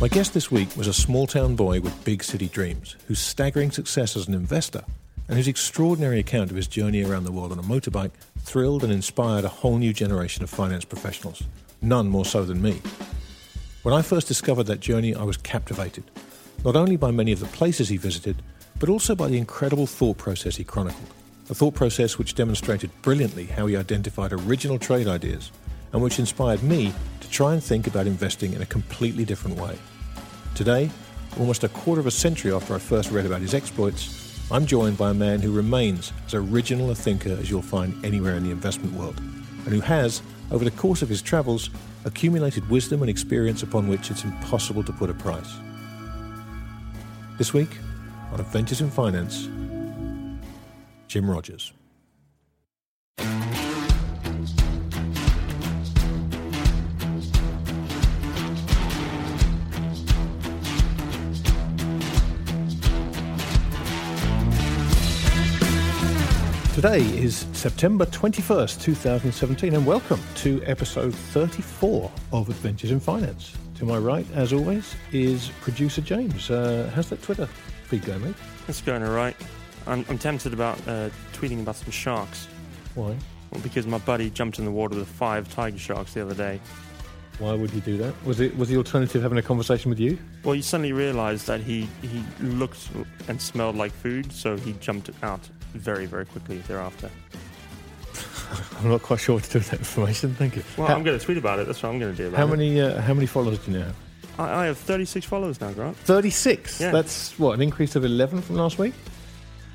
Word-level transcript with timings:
My 0.00 0.08
guest 0.08 0.34
this 0.34 0.50
week 0.50 0.76
was 0.76 0.88
a 0.88 0.92
small 0.92 1.28
town 1.28 1.54
boy 1.54 1.80
with 1.80 2.04
big 2.04 2.24
city 2.24 2.48
dreams, 2.48 2.96
whose 3.06 3.20
staggering 3.20 3.70
success 3.70 4.16
as 4.16 4.26
an 4.26 4.34
investor 4.34 4.82
and 5.28 5.36
whose 5.36 5.46
extraordinary 5.46 6.18
account 6.18 6.50
of 6.50 6.56
his 6.56 6.66
journey 6.66 7.04
around 7.04 7.24
the 7.24 7.32
world 7.32 7.52
on 7.52 7.60
a 7.60 7.62
motorbike 7.62 8.10
thrilled 8.40 8.82
and 8.82 8.92
inspired 8.92 9.44
a 9.44 9.48
whole 9.48 9.78
new 9.78 9.92
generation 9.92 10.42
of 10.42 10.50
finance 10.50 10.84
professionals, 10.84 11.44
none 11.80 12.08
more 12.08 12.24
so 12.24 12.44
than 12.44 12.60
me. 12.60 12.82
When 13.84 13.94
I 13.94 14.02
first 14.02 14.26
discovered 14.26 14.64
that 14.64 14.80
journey, 14.80 15.14
I 15.14 15.22
was 15.22 15.36
captivated, 15.36 16.04
not 16.64 16.74
only 16.74 16.96
by 16.96 17.12
many 17.12 17.30
of 17.30 17.38
the 17.38 17.46
places 17.46 17.88
he 17.88 17.96
visited, 17.96 18.42
but 18.80 18.88
also 18.88 19.14
by 19.14 19.28
the 19.28 19.38
incredible 19.38 19.86
thought 19.86 20.18
process 20.18 20.56
he 20.56 20.64
chronicled. 20.64 21.14
A 21.50 21.54
thought 21.54 21.74
process 21.74 22.18
which 22.18 22.34
demonstrated 22.34 22.90
brilliantly 23.02 23.46
how 23.46 23.66
he 23.66 23.76
identified 23.76 24.32
original 24.32 24.78
trade 24.78 25.06
ideas 25.06 25.52
and 25.92 26.02
which 26.02 26.18
inspired 26.18 26.62
me 26.64 26.92
to 27.20 27.30
try 27.30 27.52
and 27.52 27.62
think 27.62 27.86
about 27.86 28.08
investing 28.08 28.52
in 28.52 28.60
a 28.60 28.66
completely 28.66 29.24
different 29.24 29.56
way. 29.56 29.78
Today, 30.54 30.88
almost 31.36 31.64
a 31.64 31.68
quarter 31.68 32.00
of 32.00 32.06
a 32.06 32.12
century 32.12 32.52
after 32.52 32.76
I 32.76 32.78
first 32.78 33.10
read 33.10 33.26
about 33.26 33.40
his 33.40 33.54
exploits, 33.54 34.40
I'm 34.52 34.66
joined 34.66 34.96
by 34.96 35.10
a 35.10 35.14
man 35.14 35.40
who 35.40 35.50
remains 35.50 36.12
as 36.26 36.34
original 36.34 36.92
a 36.92 36.94
thinker 36.94 37.30
as 37.30 37.50
you'll 37.50 37.60
find 37.60 38.04
anywhere 38.04 38.36
in 38.36 38.44
the 38.44 38.52
investment 38.52 38.94
world, 38.94 39.18
and 39.18 39.68
who 39.68 39.80
has, 39.80 40.22
over 40.52 40.64
the 40.64 40.70
course 40.70 41.02
of 41.02 41.08
his 41.08 41.22
travels, 41.22 41.70
accumulated 42.04 42.70
wisdom 42.70 43.02
and 43.02 43.10
experience 43.10 43.64
upon 43.64 43.88
which 43.88 44.12
it's 44.12 44.22
impossible 44.22 44.84
to 44.84 44.92
put 44.92 45.10
a 45.10 45.14
price. 45.14 45.52
This 47.36 47.52
week, 47.52 47.76
on 48.30 48.38
Adventures 48.38 48.80
in 48.80 48.90
Finance, 48.90 49.48
Jim 51.08 51.28
Rogers. 51.28 51.72
Today 66.74 67.02
is 67.02 67.46
September 67.52 68.04
21st, 68.04 68.82
2017, 68.82 69.74
and 69.74 69.86
welcome 69.86 70.20
to 70.34 70.60
episode 70.64 71.14
34 71.14 72.10
of 72.32 72.48
Adventures 72.48 72.90
in 72.90 72.98
Finance. 72.98 73.56
To 73.76 73.84
my 73.84 73.96
right, 73.96 74.26
as 74.34 74.52
always, 74.52 74.96
is 75.12 75.52
producer 75.60 76.00
James. 76.00 76.50
Uh, 76.50 76.90
how's 76.92 77.08
that 77.10 77.22
Twitter 77.22 77.46
feed 77.84 78.04
going, 78.04 78.22
mate? 78.24 78.34
It's 78.66 78.80
going 78.80 79.04
all 79.04 79.14
right. 79.14 79.36
I'm, 79.86 80.04
I'm 80.08 80.18
tempted 80.18 80.52
about 80.52 80.76
uh, 80.88 81.10
tweeting 81.32 81.60
about 81.60 81.76
some 81.76 81.92
sharks. 81.92 82.48
Why? 82.96 83.16
Well, 83.52 83.60
because 83.62 83.86
my 83.86 83.98
buddy 83.98 84.28
jumped 84.28 84.58
in 84.58 84.64
the 84.64 84.72
water 84.72 84.96
with 84.96 85.06
five 85.06 85.48
tiger 85.54 85.78
sharks 85.78 86.14
the 86.14 86.22
other 86.22 86.34
day. 86.34 86.60
Why 87.38 87.54
would 87.54 87.70
he 87.70 87.80
do 87.80 87.96
that? 87.98 88.14
Was 88.24 88.40
it 88.40 88.56
was 88.56 88.68
the 88.68 88.76
alternative 88.78 89.22
having 89.22 89.38
a 89.38 89.42
conversation 89.42 89.90
with 89.90 90.00
you? 90.00 90.18
Well, 90.42 90.56
you 90.56 90.62
suddenly 90.62 90.92
realised 90.92 91.46
that 91.46 91.60
he, 91.60 91.88
he 92.02 92.24
looked 92.40 92.88
and 93.28 93.40
smelled 93.40 93.76
like 93.76 93.92
food, 93.92 94.32
so 94.32 94.56
he 94.56 94.72
jumped 94.74 95.10
out 95.22 95.48
very, 95.74 96.06
very 96.06 96.24
quickly 96.26 96.58
thereafter. 96.58 97.10
I'm 98.78 98.88
not 98.88 99.02
quite 99.02 99.20
sure 99.20 99.36
what 99.36 99.44
to 99.44 99.50
do 99.50 99.58
with 99.58 99.70
that 99.70 99.80
information. 99.80 100.34
Thank 100.34 100.56
you. 100.56 100.62
Well, 100.76 100.86
how, 100.86 100.94
I'm 100.94 101.02
going 101.02 101.18
to 101.18 101.24
tweet 101.24 101.38
about 101.38 101.58
it. 101.58 101.66
That's 101.66 101.82
what 101.82 101.90
I'm 101.90 101.98
going 101.98 102.14
to 102.14 102.16
do 102.16 102.28
about 102.28 102.38
how 102.38 102.46
it. 102.46 102.50
many 102.50 102.80
uh, 102.80 103.00
how 103.00 103.14
many 103.14 103.26
followers 103.26 103.58
do 103.60 103.72
you 103.72 103.78
now 103.78 103.84
have? 103.86 103.96
I, 104.38 104.62
I 104.62 104.66
have 104.66 104.78
36 104.78 105.26
followers 105.26 105.60
now, 105.60 105.72
Grant. 105.72 105.96
36. 105.96 106.80
Yeah. 106.80 106.90
That's 106.90 107.38
what 107.38 107.54
an 107.54 107.62
increase 107.62 107.96
of 107.96 108.04
11 108.04 108.42
from 108.42 108.56
last 108.56 108.78
week. 108.78 108.94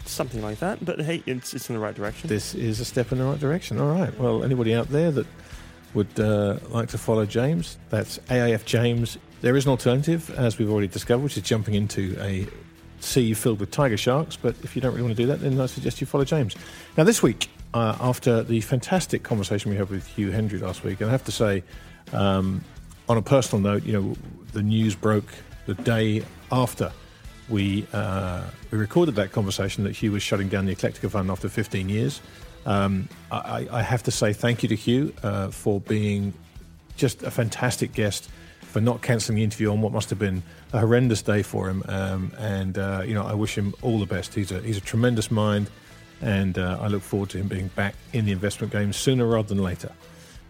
Something 0.05 0.41
like 0.41 0.59
that. 0.59 0.83
But 0.83 1.01
hey, 1.01 1.23
it's, 1.25 1.53
it's 1.53 1.69
in 1.69 1.75
the 1.75 1.81
right 1.81 1.95
direction. 1.95 2.29
This 2.29 2.55
is 2.55 2.79
a 2.79 2.85
step 2.85 3.11
in 3.11 3.19
the 3.19 3.25
right 3.25 3.39
direction. 3.39 3.79
All 3.79 3.93
right. 3.93 4.17
Well, 4.19 4.43
anybody 4.43 4.73
out 4.73 4.89
there 4.89 5.11
that 5.11 5.27
would 5.93 6.19
uh, 6.19 6.57
like 6.69 6.89
to 6.89 6.97
follow 6.97 7.25
James, 7.25 7.77
that's 7.89 8.19
AAF 8.29 8.65
James. 8.65 9.17
There 9.41 9.55
is 9.55 9.65
an 9.65 9.71
alternative, 9.71 10.29
as 10.31 10.57
we've 10.57 10.69
already 10.69 10.87
discovered, 10.87 11.23
which 11.23 11.37
is 11.37 11.43
jumping 11.43 11.73
into 11.73 12.17
a 12.19 12.47
sea 12.99 13.33
filled 13.33 13.59
with 13.59 13.71
tiger 13.71 13.97
sharks. 13.97 14.35
But 14.35 14.55
if 14.63 14.75
you 14.75 14.81
don't 14.81 14.91
really 14.91 15.03
want 15.03 15.15
to 15.15 15.21
do 15.21 15.27
that, 15.27 15.41
then 15.41 15.59
I 15.59 15.65
suggest 15.65 16.01
you 16.01 16.07
follow 16.07 16.25
James. 16.25 16.55
Now, 16.97 17.03
this 17.03 17.23
week, 17.23 17.49
uh, 17.73 17.97
after 17.99 18.43
the 18.43 18.61
fantastic 18.61 19.23
conversation 19.23 19.71
we 19.71 19.77
had 19.77 19.89
with 19.89 20.05
Hugh 20.07 20.31
Hendry 20.31 20.59
last 20.59 20.83
week, 20.83 21.01
and 21.01 21.09
I 21.09 21.11
have 21.11 21.23
to 21.25 21.31
say, 21.31 21.63
um, 22.13 22.63
on 23.07 23.17
a 23.17 23.21
personal 23.21 23.61
note, 23.61 23.83
you 23.83 23.93
know, 23.93 24.15
the 24.53 24.61
news 24.61 24.95
broke 24.95 25.31
the 25.65 25.75
day 25.75 26.23
after 26.51 26.91
we 27.49 27.85
uh, 27.93 28.43
we 28.71 28.77
recorded 28.77 29.15
that 29.15 29.31
conversation 29.31 29.83
that 29.83 29.95
Hugh 29.95 30.11
was 30.11 30.23
shutting 30.23 30.47
down 30.47 30.65
the 30.65 30.75
Eclectica 30.75 31.09
Fund 31.09 31.31
after 31.31 31.49
15 31.49 31.89
years. 31.89 32.21
Um, 32.65 33.09
I, 33.31 33.67
I 33.71 33.81
have 33.81 34.03
to 34.03 34.11
say 34.11 34.33
thank 34.33 34.61
you 34.63 34.69
to 34.69 34.75
Hugh 34.75 35.13
uh, 35.23 35.49
for 35.49 35.79
being 35.81 36.33
just 36.97 37.23
a 37.23 37.31
fantastic 37.31 37.93
guest, 37.93 38.29
for 38.61 38.81
not 38.81 39.01
cancelling 39.01 39.37
the 39.37 39.43
interview 39.43 39.71
on 39.71 39.81
what 39.81 39.91
must 39.91 40.09
have 40.09 40.19
been 40.19 40.43
a 40.73 40.79
horrendous 40.79 41.21
day 41.21 41.41
for 41.41 41.69
him. 41.69 41.83
Um, 41.87 42.31
and 42.37 42.77
uh, 42.77 43.03
you 43.05 43.13
know, 43.13 43.23
I 43.23 43.33
wish 43.33 43.57
him 43.57 43.73
all 43.81 43.99
the 43.99 44.05
best. 44.05 44.33
He's 44.33 44.51
a 44.51 44.61
he's 44.61 44.77
a 44.77 44.81
tremendous 44.81 45.31
mind, 45.31 45.69
and 46.21 46.57
uh, 46.57 46.77
I 46.81 46.87
look 46.87 47.01
forward 47.01 47.29
to 47.31 47.37
him 47.37 47.47
being 47.47 47.67
back 47.69 47.95
in 48.13 48.25
the 48.25 48.31
investment 48.31 48.71
game 48.71 48.93
sooner 48.93 49.25
rather 49.25 49.49
than 49.49 49.63
later. 49.63 49.91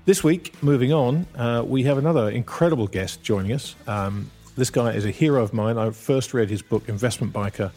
This 0.06 0.24
week, 0.24 0.62
moving 0.64 0.92
on, 0.92 1.28
uh, 1.36 1.64
we 1.66 1.84
have 1.84 1.98
another 1.98 2.30
incredible 2.30 2.88
guest 2.88 3.22
joining 3.22 3.52
us. 3.54 3.76
Um, 3.86 4.32
this 4.58 4.70
guy 4.70 4.94
is 4.94 5.06
a 5.06 5.12
hero 5.12 5.44
of 5.44 5.54
mine. 5.54 5.78
I 5.78 5.92
first 5.92 6.34
read 6.34 6.50
his 6.50 6.62
book, 6.62 6.90
Investment 6.90 7.32
Biker, 7.32 7.72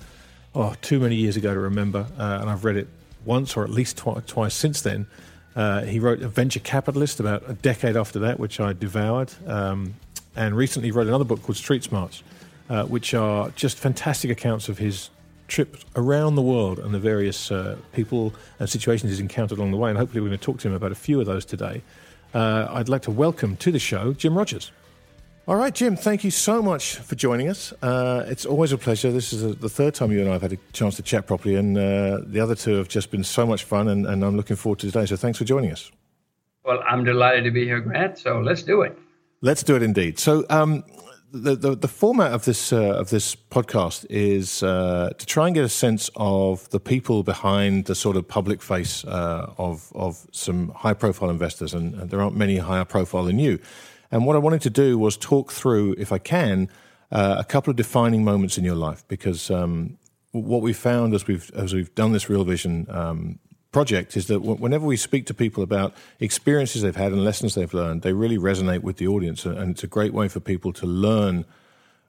oh, 0.55 0.75
too 0.81 0.99
many 0.99 1.17
years 1.17 1.37
ago 1.37 1.53
to 1.53 1.61
remember, 1.61 2.07
uh, 2.19 2.39
and 2.41 2.49
I've 2.49 2.65
read 2.65 2.77
it 2.77 2.89
once 3.25 3.57
or 3.57 3.65
at 3.65 3.71
least 3.71 3.99
twi- 3.99 4.23
twice 4.27 4.55
since 4.55 4.81
then. 4.81 5.07
Uh, 5.55 5.83
he 5.83 5.99
wrote 5.99 6.23
Adventure 6.23 6.61
Capitalist 6.61 7.21
about 7.21 7.49
a 7.49 7.55
decade 7.55 7.97
after 7.97 8.19
that, 8.21 8.41
which 8.41 8.59
I 8.59 8.73
devoured, 8.73 9.33
um, 9.47 9.95
and 10.37 10.57
recently 10.57 10.91
wrote 10.91 11.07
another 11.07 11.25
book 11.25 11.43
called 11.43 11.57
Street 11.57 11.85
Smarts, 11.85 12.23
uh, 12.69 12.85
which 12.85 13.15
are 13.15 13.51
just 13.51 13.79
fantastic 13.79 14.31
accounts 14.31 14.69
of 14.69 14.79
his 14.79 15.11
trips 15.49 15.85
around 15.97 16.35
the 16.35 16.43
world 16.43 16.79
and 16.79 16.95
the 16.95 16.99
various 16.99 17.51
uh, 17.51 17.77
people 17.93 18.35
and 18.59 18.69
situations 18.69 19.11
he's 19.11 19.21
encountered 19.21 19.59
along 19.59 19.71
the 19.71 19.77
way. 19.77 19.91
And 19.91 19.99
hopefully, 19.99 20.21
we're 20.21 20.29
going 20.29 20.39
to 20.39 20.45
talk 20.45 20.59
to 20.61 20.69
him 20.69 20.75
about 20.75 20.93
a 20.93 20.97
few 20.97 21.21
of 21.21 21.27
those 21.27 21.45
today. 21.45 21.83
Uh, 22.35 22.67
I'd 22.71 22.89
like 22.89 23.03
to 23.03 23.11
welcome 23.11 23.57
to 23.57 23.71
the 23.71 23.79
show 23.79 24.13
Jim 24.15 24.37
Rogers. 24.37 24.73
All 25.49 25.57
right, 25.57 25.75
Jim, 25.75 25.97
thank 25.97 26.23
you 26.23 26.31
so 26.31 26.63
much 26.63 26.95
for 26.95 27.17
joining 27.17 27.49
us. 27.49 27.73
Uh, 27.83 28.25
it's 28.29 28.47
always 28.47 28.71
a 28.71 28.79
pleasure. 28.79 29.11
This 29.11 29.33
is 29.33 29.43
a, 29.43 29.49
the 29.49 29.69
third 29.69 29.93
time 29.93 30.13
you 30.13 30.21
and 30.21 30.29
I 30.29 30.35
have 30.35 30.43
had 30.43 30.53
a 30.53 30.59
chance 30.73 30.95
to 30.97 31.03
chat 31.03 31.27
properly, 31.27 31.57
and 31.57 31.77
uh, 31.77 32.21
the 32.25 32.39
other 32.39 32.55
two 32.55 32.77
have 32.77 32.87
just 32.87 33.11
been 33.11 33.25
so 33.25 33.45
much 33.45 33.65
fun, 33.65 33.89
and, 33.89 34.07
and 34.07 34.25
I'm 34.25 34.37
looking 34.37 34.55
forward 34.55 34.79
to 34.79 34.87
today. 34.87 35.05
So 35.05 35.17
thanks 35.17 35.39
for 35.39 35.45
joining 35.45 35.73
us. 35.73 35.91
Well, 36.65 36.79
I'm 36.89 37.03
delighted 37.03 37.43
to 37.43 37.51
be 37.51 37.65
here, 37.65 37.81
Grant. 37.81 38.19
So 38.19 38.39
let's 38.39 38.63
do 38.63 38.83
it. 38.83 38.97
Let's 39.45 39.65
do 39.65 39.75
it 39.75 39.83
indeed. 39.83 40.21
So, 40.21 40.47
um, 40.51 40.85
the, 41.33 41.57
the, 41.57 41.75
the 41.75 41.89
format 41.89 42.33
of 42.33 42.45
this 42.45 42.73
uh, 42.73 42.95
of 42.95 43.11
this 43.11 43.35
podcast 43.35 44.07
is 44.09 44.63
uh, 44.63 45.11
to 45.19 45.27
try 45.27 45.47
and 45.47 45.55
get 45.55 45.65
a 45.65 45.69
sense 45.69 46.11
of 46.15 46.69
the 46.71 46.79
people 46.79 47.25
behind 47.25 47.87
the 47.87 47.95
sort 47.97 48.17
of 48.17 48.29
public 48.29 48.63
face 48.63 49.05
uh, 49.05 49.53
of 49.59 49.91
of 49.97 50.29
some 50.31 50.69
high 50.69 50.95
profile 50.95 51.29
investors, 51.29 51.75
and, 51.75 51.95
and 51.95 52.11
there 52.11 52.21
aren't 52.21 52.37
many 52.37 52.59
higher 52.59 52.85
profile 52.85 53.25
than 53.25 53.41
you. 53.41 53.59
And 54.13 54.27
what 54.27 54.37
I 54.37 54.39
wanted 54.39 54.61
to 54.63 54.71
do 54.71 54.97
was 54.97 55.17
talk 55.17 55.51
through, 55.51 55.97
if 55.99 56.13
I 56.13 56.19
can, 56.19 56.69
uh, 57.11 57.37
a 57.39 57.45
couple 57.45 57.71
of 57.71 57.77
defining 57.77 58.23
moments 58.23 58.59
in 58.59 58.65
your 58.65 58.77
life, 58.77 59.03
because 59.09 59.51
um, 59.51 59.99
what 60.31 60.63
we've 60.63 60.77
found 60.77 61.15
as 61.15 61.27
we've 61.27 61.51
as 61.55 61.75
we've 61.75 61.93
done 61.97 62.13
this 62.13 62.29
Real 62.29 62.45
Vision 62.45 62.87
um, 62.91 63.39
project 63.73 64.17
is 64.17 64.27
that 64.27 64.41
whenever 64.41 64.87
we 64.87 64.97
speak 64.97 65.27
to 65.27 65.35
people 65.35 65.63
about 65.63 65.95
experiences 66.21 66.83
they've 66.83 66.95
had 66.95 67.13
and 67.13 67.25
lessons 67.25 67.55
they've 67.55 67.75
learned, 67.75 68.03
they 68.03 68.13
really 68.13 68.39
resonate 68.39 68.83
with 68.83 68.99
the 68.99 69.07
audience, 69.07 69.45
and 69.47 69.71
it's 69.71 69.83
a 69.83 69.89
great 69.89 70.13
way 70.13 70.29
for 70.29 70.41
people 70.41 70.73
to 70.75 70.87
learn 70.87 71.45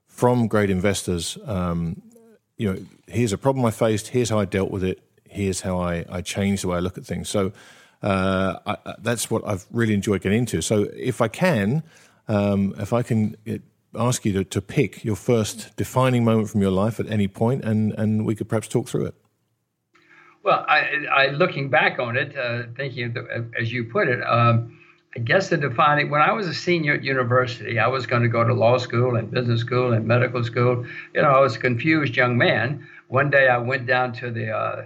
from 0.07 0.47
great 0.47 0.69
investors. 0.69 1.37
Um, 1.45 2.01
you 2.57 2.71
know, 2.71 2.79
here's 3.07 3.33
a 3.33 3.37
problem 3.37 3.65
I 3.65 3.71
faced. 3.71 4.09
Here's 4.09 4.29
how 4.29 4.39
I 4.39 4.45
dealt 4.45 4.69
with 4.69 4.83
it. 4.83 5.01
Here's 5.27 5.61
how 5.61 5.79
I, 5.79 6.05
I 6.09 6.21
changed 6.21 6.63
the 6.63 6.67
way 6.67 6.77
I 6.77 6.81
look 6.81 6.97
at 6.97 7.05
things. 7.05 7.29
So 7.29 7.51
uh, 8.03 8.59
I, 8.67 8.77
that's 8.99 9.31
what 9.31 9.41
I've 9.47 9.65
really 9.71 9.93
enjoyed 9.93 10.21
getting 10.21 10.39
into. 10.39 10.61
So 10.61 10.87
if 10.95 11.21
I 11.21 11.29
can, 11.29 11.81
um, 12.27 12.75
if 12.77 12.93
I 12.93 13.01
can 13.01 13.35
ask 13.95 14.25
you 14.25 14.33
to, 14.33 14.43
to 14.43 14.61
pick 14.61 15.03
your 15.03 15.15
first 15.15 15.75
defining 15.77 16.23
moment 16.23 16.49
from 16.49 16.61
your 16.61 16.71
life 16.71 16.99
at 16.99 17.07
any 17.09 17.27
point, 17.27 17.63
and, 17.63 17.93
and 17.93 18.25
we 18.25 18.35
could 18.35 18.49
perhaps 18.49 18.67
talk 18.67 18.87
through 18.87 19.05
it. 19.05 19.15
Well, 20.43 20.65
I, 20.67 21.05
I 21.09 21.27
looking 21.27 21.69
back 21.69 21.99
on 21.99 22.17
it, 22.17 22.37
uh, 22.37 22.63
thinking 22.75 23.13
the, 23.13 23.49
as 23.57 23.71
you 23.71 23.85
put 23.85 24.09
it, 24.09 24.21
um, 24.23 24.77
I 25.15 25.19
guess 25.19 25.47
the 25.47 25.57
defining 25.57 26.09
when 26.09 26.21
I 26.21 26.33
was 26.33 26.47
a 26.47 26.53
senior 26.53 26.95
at 26.95 27.03
university, 27.03 27.79
I 27.79 27.87
was 27.87 28.05
going 28.05 28.23
to 28.23 28.27
go 28.27 28.43
to 28.43 28.53
law 28.53 28.77
school 28.77 29.15
and 29.15 29.31
business 29.31 29.61
school 29.61 29.93
and 29.93 30.05
medical 30.05 30.43
school. 30.43 30.85
You 31.13 31.21
know, 31.21 31.29
I 31.29 31.39
was 31.39 31.55
a 31.55 31.59
confused 31.59 32.17
young 32.17 32.37
man. 32.37 32.85
One 33.07 33.29
day, 33.29 33.47
I 33.47 33.57
went 33.57 33.85
down 33.85 34.11
to 34.13 34.31
the, 34.31 34.51
uh, 34.51 34.85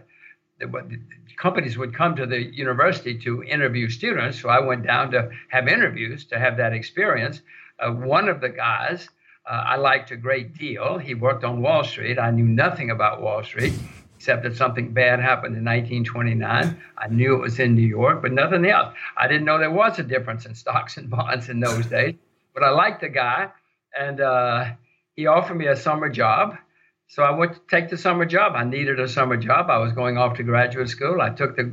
the, 0.59 0.67
the 0.67 0.99
companies 1.37 1.75
would 1.75 1.95
come 1.95 2.15
to 2.17 2.27
the 2.27 2.39
university 2.39 3.17
to 3.19 3.41
interview 3.41 3.89
students, 3.89 4.39
so 4.39 4.49
I 4.49 4.59
went 4.59 4.85
down 4.85 5.09
to 5.11 5.31
have 5.49 5.67
interviews 5.67 6.25
to 6.25 6.37
have 6.37 6.57
that 6.57 6.73
experience. 6.73 7.41
Uh, 7.79 7.91
one 7.91 8.29
of 8.29 8.41
the 8.41 8.49
guys 8.49 9.09
uh, 9.49 9.63
I 9.65 9.77
liked 9.77 10.11
a 10.11 10.17
great 10.17 10.55
deal. 10.55 10.97
He 10.97 11.15
worked 11.15 11.45
on 11.45 11.61
Wall 11.61 11.83
Street. 11.83 12.19
I 12.19 12.31
knew 12.31 12.45
nothing 12.45 12.91
about 12.91 13.21
Wall 13.21 13.43
Street 13.43 13.73
except 14.27 14.43
that 14.43 14.57
something 14.57 14.91
bad 14.91 15.21
happened 15.21 15.55
in 15.55 15.63
1929. 15.63 16.77
I 16.97 17.07
knew 17.07 17.35
it 17.35 17.39
was 17.39 17.59
in 17.59 17.75
New 17.75 17.87
York, 17.87 18.21
but 18.21 18.33
nothing 18.33 18.65
else. 18.65 18.93
I 19.15 19.25
didn't 19.25 19.45
know 19.45 19.57
there 19.57 19.71
was 19.71 19.99
a 19.99 20.03
difference 20.03 20.45
in 20.45 20.53
stocks 20.53 20.97
and 20.97 21.09
bonds 21.09 21.47
in 21.47 21.61
those 21.61 21.85
days, 21.85 22.15
but 22.53 22.61
I 22.61 22.71
liked 22.71 22.99
the 22.99 23.07
guy, 23.07 23.47
and 23.97 24.19
uh, 24.19 24.65
he 25.15 25.27
offered 25.27 25.55
me 25.55 25.67
a 25.67 25.77
summer 25.77 26.09
job. 26.09 26.57
So 27.07 27.23
I 27.23 27.31
went 27.31 27.53
to 27.53 27.61
take 27.69 27.89
the 27.89 27.97
summer 27.97 28.25
job. 28.25 28.51
I 28.53 28.65
needed 28.65 28.99
a 28.99 29.07
summer 29.07 29.37
job. 29.37 29.69
I 29.69 29.77
was 29.77 29.93
going 29.93 30.17
off 30.17 30.35
to 30.37 30.43
graduate 30.43 30.89
school. 30.89 31.21
I 31.21 31.29
took 31.29 31.55
the 31.55 31.71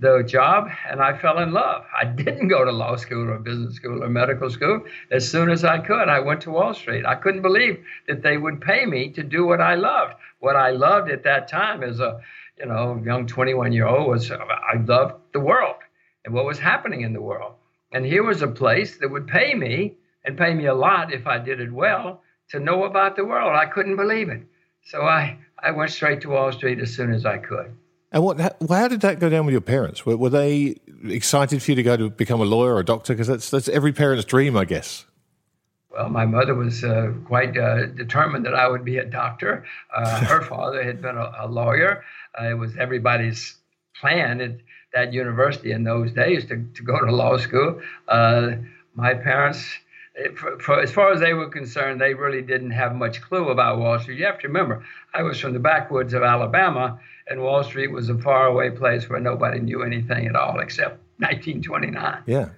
the 0.00 0.22
job 0.22 0.68
and 0.88 1.00
I 1.00 1.16
fell 1.16 1.38
in 1.38 1.52
love. 1.52 1.84
I 2.00 2.06
didn't 2.06 2.48
go 2.48 2.64
to 2.64 2.72
law 2.72 2.96
school 2.96 3.30
or 3.30 3.38
business 3.38 3.74
school 3.74 4.02
or 4.02 4.08
medical 4.08 4.50
school. 4.50 4.84
As 5.10 5.30
soon 5.30 5.50
as 5.50 5.62
I 5.64 5.78
could, 5.78 6.08
I 6.08 6.20
went 6.20 6.40
to 6.42 6.50
Wall 6.50 6.72
Street. 6.74 7.04
I 7.04 7.16
couldn't 7.16 7.42
believe 7.42 7.84
that 8.08 8.22
they 8.22 8.38
would 8.38 8.60
pay 8.60 8.86
me 8.86 9.10
to 9.10 9.22
do 9.22 9.46
what 9.46 9.60
I 9.60 9.74
loved. 9.74 10.14
What 10.38 10.56
I 10.56 10.70
loved 10.70 11.10
at 11.10 11.24
that 11.24 11.48
time 11.48 11.82
as 11.82 12.00
a 12.00 12.20
you 12.58 12.66
know 12.66 13.00
young 13.04 13.26
21 13.26 13.72
year 13.72 13.86
old 13.86 14.08
was 14.08 14.30
I 14.30 14.76
loved 14.84 15.14
the 15.32 15.40
world 15.40 15.76
and 16.24 16.34
what 16.34 16.46
was 16.46 16.58
happening 16.58 17.02
in 17.02 17.12
the 17.12 17.20
world. 17.20 17.54
And 17.92 18.06
here 18.06 18.22
was 18.22 18.42
a 18.42 18.48
place 18.48 18.96
that 18.98 19.10
would 19.10 19.26
pay 19.26 19.54
me 19.54 19.96
and 20.24 20.38
pay 20.38 20.54
me 20.54 20.66
a 20.66 20.74
lot 20.74 21.12
if 21.12 21.26
I 21.26 21.38
did 21.38 21.60
it 21.60 21.72
well 21.72 22.22
to 22.50 22.60
know 22.60 22.84
about 22.84 23.16
the 23.16 23.24
world. 23.24 23.54
I 23.54 23.66
couldn't 23.66 23.96
believe 23.96 24.28
it. 24.28 24.42
So 24.84 25.02
I, 25.02 25.38
I 25.58 25.72
went 25.72 25.90
straight 25.90 26.22
to 26.22 26.30
Wall 26.30 26.52
Street 26.52 26.78
as 26.80 26.94
soon 26.94 27.12
as 27.12 27.26
I 27.26 27.38
could. 27.38 27.74
And 28.12 28.24
what? 28.24 28.40
How, 28.40 28.50
how 28.68 28.88
did 28.88 29.02
that 29.02 29.20
go 29.20 29.28
down 29.28 29.46
with 29.46 29.52
your 29.52 29.60
parents? 29.60 30.04
Were, 30.04 30.16
were, 30.16 30.30
they 30.30 30.76
excited 31.04 31.62
for 31.62 31.70
you 31.70 31.74
to 31.76 31.82
go 31.82 31.96
to 31.96 32.10
become 32.10 32.40
a 32.40 32.44
lawyer 32.44 32.74
or 32.74 32.80
a 32.80 32.84
doctor? 32.84 33.12
Because 33.12 33.28
that's 33.28 33.50
that's 33.50 33.68
every 33.68 33.92
parent's 33.92 34.24
dream, 34.24 34.56
I 34.56 34.64
guess. 34.64 35.04
Well, 35.90 36.08
my 36.08 36.24
mother 36.24 36.54
was 36.54 36.84
uh, 36.84 37.12
quite 37.26 37.56
uh, 37.56 37.86
determined 37.86 38.46
that 38.46 38.54
I 38.54 38.68
would 38.68 38.84
be 38.84 38.98
a 38.98 39.04
doctor. 39.04 39.64
Uh, 39.94 40.24
her 40.24 40.42
father 40.48 40.82
had 40.82 41.02
been 41.02 41.16
a, 41.16 41.32
a 41.40 41.46
lawyer. 41.48 42.04
Uh, 42.40 42.50
it 42.50 42.54
was 42.54 42.76
everybody's 42.76 43.56
plan 44.00 44.40
at 44.40 44.56
that 44.92 45.12
university 45.12 45.72
in 45.72 45.84
those 45.84 46.12
days 46.12 46.46
to, 46.46 46.64
to 46.74 46.82
go 46.82 46.98
to 47.04 47.12
law 47.12 47.36
school. 47.38 47.80
Uh, 48.08 48.52
my 48.94 49.14
parents 49.14 49.64
Uh, 50.18 50.32
for, 50.34 50.58
for, 50.58 50.80
as 50.80 50.90
far 50.90 51.12
as 51.12 51.20
they 51.20 51.34
were 51.34 51.48
concerned, 51.48 52.00
they 52.00 52.14
really 52.14 52.42
didn't 52.42 52.70
have 52.70 52.94
much 52.94 53.20
clue 53.20 53.48
about 53.48 53.78
Wall 53.78 53.98
Street. 53.98 54.18
You 54.18 54.26
have 54.26 54.38
to 54.40 54.48
remember, 54.48 54.84
I 55.14 55.22
was 55.22 55.38
from 55.38 55.52
the 55.52 55.60
backwoods 55.60 56.14
of 56.14 56.22
Alabama, 56.22 56.98
and 57.28 57.42
Wall 57.42 57.62
Street 57.62 57.88
was 57.88 58.08
a 58.08 58.18
faraway 58.18 58.70
place 58.70 59.08
where 59.08 59.20
nobody 59.20 59.60
knew 59.60 59.82
anything 59.82 60.26
at 60.26 60.34
all 60.34 60.58
except 60.60 61.00
1929. 61.18 62.22
Yeah. 62.26 62.50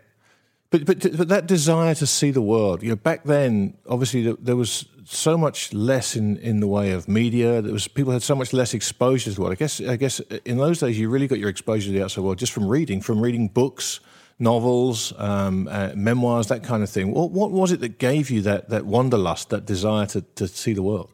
But, 0.71 0.87
but, 0.87 1.17
but 1.19 1.29
that 1.29 1.47
desire 1.47 1.95
to 1.97 2.07
see 2.07 2.31
the 2.31 2.41
world, 2.41 2.83
you 2.83 2.89
know, 2.89 2.97
back 2.97 3.25
then, 3.25 3.77
obviously, 3.87 4.33
there 4.41 4.57
was 4.57 4.87
so 5.05 5.37
much 5.37 5.75
less 5.75 6.17
in, 6.17 6.39
in 6.39 6.61
the 6.61 6.67
way 6.67 6.93
of 6.93 7.09
media. 7.09 7.61
There 7.61 7.75
was 7.75 7.87
people 7.89 8.13
had 8.13 8.23
so 8.23 8.35
much 8.35 8.55
less 8.55 8.73
exposure 8.73 9.31
to 9.31 9.35
the 9.35 9.41
world. 9.43 9.53
I 9.53 9.57
guess 9.57 9.83
I 9.83 9.97
guess 9.97 10.21
uh, 10.21 10.39
in 10.47 10.57
those 10.57 10.81
days, 10.81 10.99
you 10.99 11.11
really 11.11 11.27
got 11.27 11.39
your 11.39 11.51
exposure 11.51 11.89
to 11.89 11.93
the 11.93 12.03
outside 12.03 12.25
world 12.25 12.39
just 12.39 12.53
from 12.53 12.67
reading, 12.67 13.03
from 13.03 13.21
reading 13.21 13.49
books, 13.49 14.01
novels, 14.43 15.12
um, 15.17 15.69
uh, 15.71 15.93
memoirs, 15.94 16.49
that 16.49 16.65
kind 16.65 16.83
of 16.83 16.91
thing. 16.91 17.12
What, 17.15 17.31
what, 17.31 17.53
was 17.53 17.73
it 17.73 17.81
that 17.81 17.99
gave 17.99 18.31
you 18.31 18.43
that, 18.43 18.69
that 18.71 18.85
wanderlust, 18.85 19.50
that 19.50 19.65
desire 19.65 20.06
to, 20.06 20.23
to 20.35 20.49
see 20.49 20.73
the 20.73 20.83
world? 20.83 21.11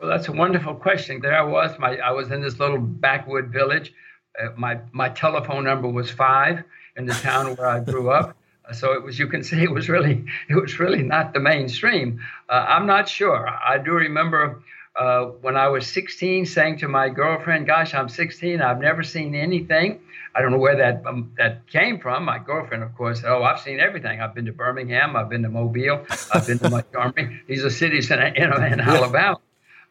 Well, 0.00 0.10
that's 0.10 0.28
a 0.28 0.32
wonderful 0.32 0.74
question. 0.74 1.20
There 1.20 1.36
I 1.36 1.42
was. 1.42 1.76
My, 1.78 1.96
I 1.96 2.10
was 2.12 2.30
in 2.30 2.42
this 2.42 2.58
little 2.60 2.78
backwood 2.78 3.48
village. 3.48 3.94
Uh, 4.38 4.50
my, 4.56 4.78
my 4.92 5.08
telephone 5.08 5.64
number 5.64 5.88
was 5.88 6.10
five 6.10 6.62
in 6.96 7.06
the 7.06 7.14
town 7.14 7.54
where 7.56 7.66
I 7.66 7.80
grew 7.80 8.10
up. 8.10 8.36
Uh, 8.68 8.72
so 8.74 8.92
it 8.92 9.02
was, 9.02 9.18
you 9.18 9.26
can 9.26 9.42
see, 9.42 9.62
it 9.62 9.72
was 9.72 9.88
really, 9.88 10.24
it 10.50 10.54
was 10.54 10.78
really 10.78 11.02
not 11.02 11.32
the 11.32 11.40
mainstream. 11.40 12.20
Uh, 12.48 12.66
I'm 12.68 12.86
not 12.86 13.08
sure. 13.08 13.48
I 13.48 13.78
do 13.78 13.92
remember 13.92 14.62
uh, 14.96 15.26
when 15.40 15.56
I 15.56 15.68
was 15.68 15.86
16 15.86 16.46
saying 16.46 16.78
to 16.78 16.88
my 16.88 17.08
girlfriend, 17.08 17.66
"Gosh, 17.66 17.92
I'm 17.92 18.08
16. 18.08 18.62
I've 18.62 18.80
never 18.80 19.02
seen 19.02 19.34
anything." 19.34 20.00
I 20.36 20.42
don't 20.42 20.50
know 20.50 20.58
where 20.58 20.76
that 20.76 21.02
um, 21.06 21.32
that 21.38 21.66
came 21.68 21.98
from. 21.98 22.24
My 22.24 22.38
girlfriend, 22.38 22.82
of 22.82 22.94
course, 22.94 23.20
said, 23.20 23.30
"Oh, 23.30 23.42
I've 23.42 23.60
seen 23.60 23.80
everything. 23.80 24.20
I've 24.20 24.34
been 24.34 24.44
to 24.44 24.52
Birmingham. 24.52 25.16
I've 25.16 25.30
been 25.30 25.42
to 25.42 25.48
Mobile. 25.48 26.04
I've 26.32 26.46
been 26.46 26.58
to 26.58 26.68
Montgomery. 26.68 27.40
These 27.48 27.64
are 27.64 27.70
cities 27.70 28.10
in, 28.10 28.18
in, 28.18 28.52
in 28.52 28.80
Alabama." 28.80 29.38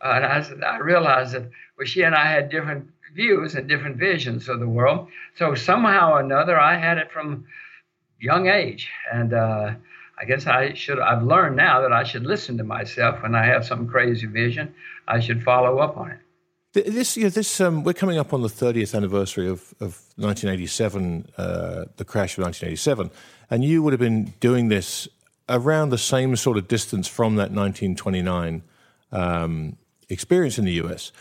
Uh, 0.02 0.12
and 0.16 0.26
I, 0.26 0.42
said, 0.42 0.64
I 0.64 0.78
realized 0.78 1.34
that 1.34 1.50
well, 1.78 1.86
she 1.86 2.04
and 2.04 2.14
I 2.14 2.26
had 2.26 2.50
different 2.50 2.90
views 3.16 3.56
and 3.56 3.68
different 3.68 3.98
visions 3.98 4.48
of 4.48 4.60
the 4.60 4.68
world. 4.68 5.08
So 5.36 5.56
somehow 5.56 6.12
or 6.12 6.20
another, 6.20 6.60
I 6.60 6.78
had 6.78 6.98
it 7.00 7.12
from 7.12 7.46
young 8.20 8.48
age, 8.48 8.90
and 9.12 9.34
uh, 9.34 9.74
I 10.20 10.26
guess 10.26 10.46
I 10.46 10.74
should. 10.74 11.00
I've 11.00 11.24
learned 11.24 11.56
now 11.56 11.82
that 11.82 11.92
I 11.92 12.04
should 12.04 12.24
listen 12.24 12.58
to 12.60 12.64
myself 12.64 13.24
when 13.24 13.34
I 13.34 13.46
have 13.46 13.66
some 13.66 13.88
crazy 13.88 14.28
vision. 14.28 14.76
I 15.08 15.20
should 15.20 15.44
follow 15.44 15.80
up 15.80 15.98
on 15.98 16.12
it. 16.12 16.20
This, 16.76 17.16
yeah, 17.16 17.30
this 17.30 17.62
um, 17.62 17.86
we're 17.86 17.94
coming 17.94 18.18
up 18.18 18.34
on 18.34 18.42
the 18.42 18.50
30th 18.50 18.94
anniversary 18.94 19.48
of, 19.48 19.74
of 19.80 20.02
1987, 20.18 21.26
uh, 21.38 21.86
the 21.96 22.04
crash 22.04 22.38
of 22.38 22.44
1987, 22.44 23.12
and 23.50 23.64
you 23.64 23.82
would 23.82 23.94
have 23.94 24.00
been 24.02 24.34
doing 24.42 24.68
this 24.68 25.08
around 25.48 25.90
the 25.90 25.98
same 25.98 26.36
sort 26.36 26.58
of 26.58 26.68
distance 26.68 27.08
from 27.08 27.38
that 27.38 27.50
1929 27.52 28.62
um, 29.14 29.78
experience 30.10 30.60
in 30.60 30.66
the 30.66 30.74
US. 30.84 31.14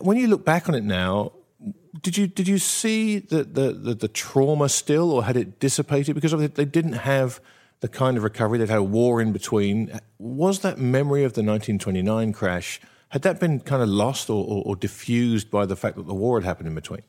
when 0.00 0.16
you 0.16 0.28
look 0.28 0.44
back 0.44 0.68
on 0.68 0.76
it 0.76 0.84
now, 0.84 1.32
did 2.00 2.16
you 2.16 2.28
did 2.28 2.46
you 2.46 2.58
see 2.58 3.18
the, 3.18 3.42
the, 3.42 3.72
the, 3.72 3.94
the 3.94 4.08
trauma 4.08 4.68
still, 4.68 5.10
or 5.10 5.24
had 5.24 5.36
it 5.36 5.58
dissipated? 5.58 6.14
Because 6.14 6.30
they 6.52 6.64
didn't 6.64 6.92
have 6.92 7.40
the 7.80 7.88
kind 7.88 8.16
of 8.16 8.22
recovery; 8.22 8.58
they'd 8.58 8.68
had 8.68 8.78
a 8.78 8.84
war 8.84 9.20
in 9.20 9.32
between. 9.32 9.98
Was 10.20 10.60
that 10.60 10.78
memory 10.78 11.24
of 11.24 11.32
the 11.32 11.42
1929 11.42 12.32
crash? 12.32 12.80
Had 13.14 13.22
that 13.22 13.38
been 13.38 13.60
kind 13.60 13.80
of 13.80 13.88
lost 13.88 14.28
or, 14.28 14.44
or, 14.44 14.64
or 14.66 14.74
diffused 14.74 15.48
by 15.48 15.66
the 15.66 15.76
fact 15.76 15.94
that 15.98 16.08
the 16.08 16.14
war 16.14 16.40
had 16.40 16.44
happened 16.44 16.66
in 16.66 16.74
between? 16.74 17.02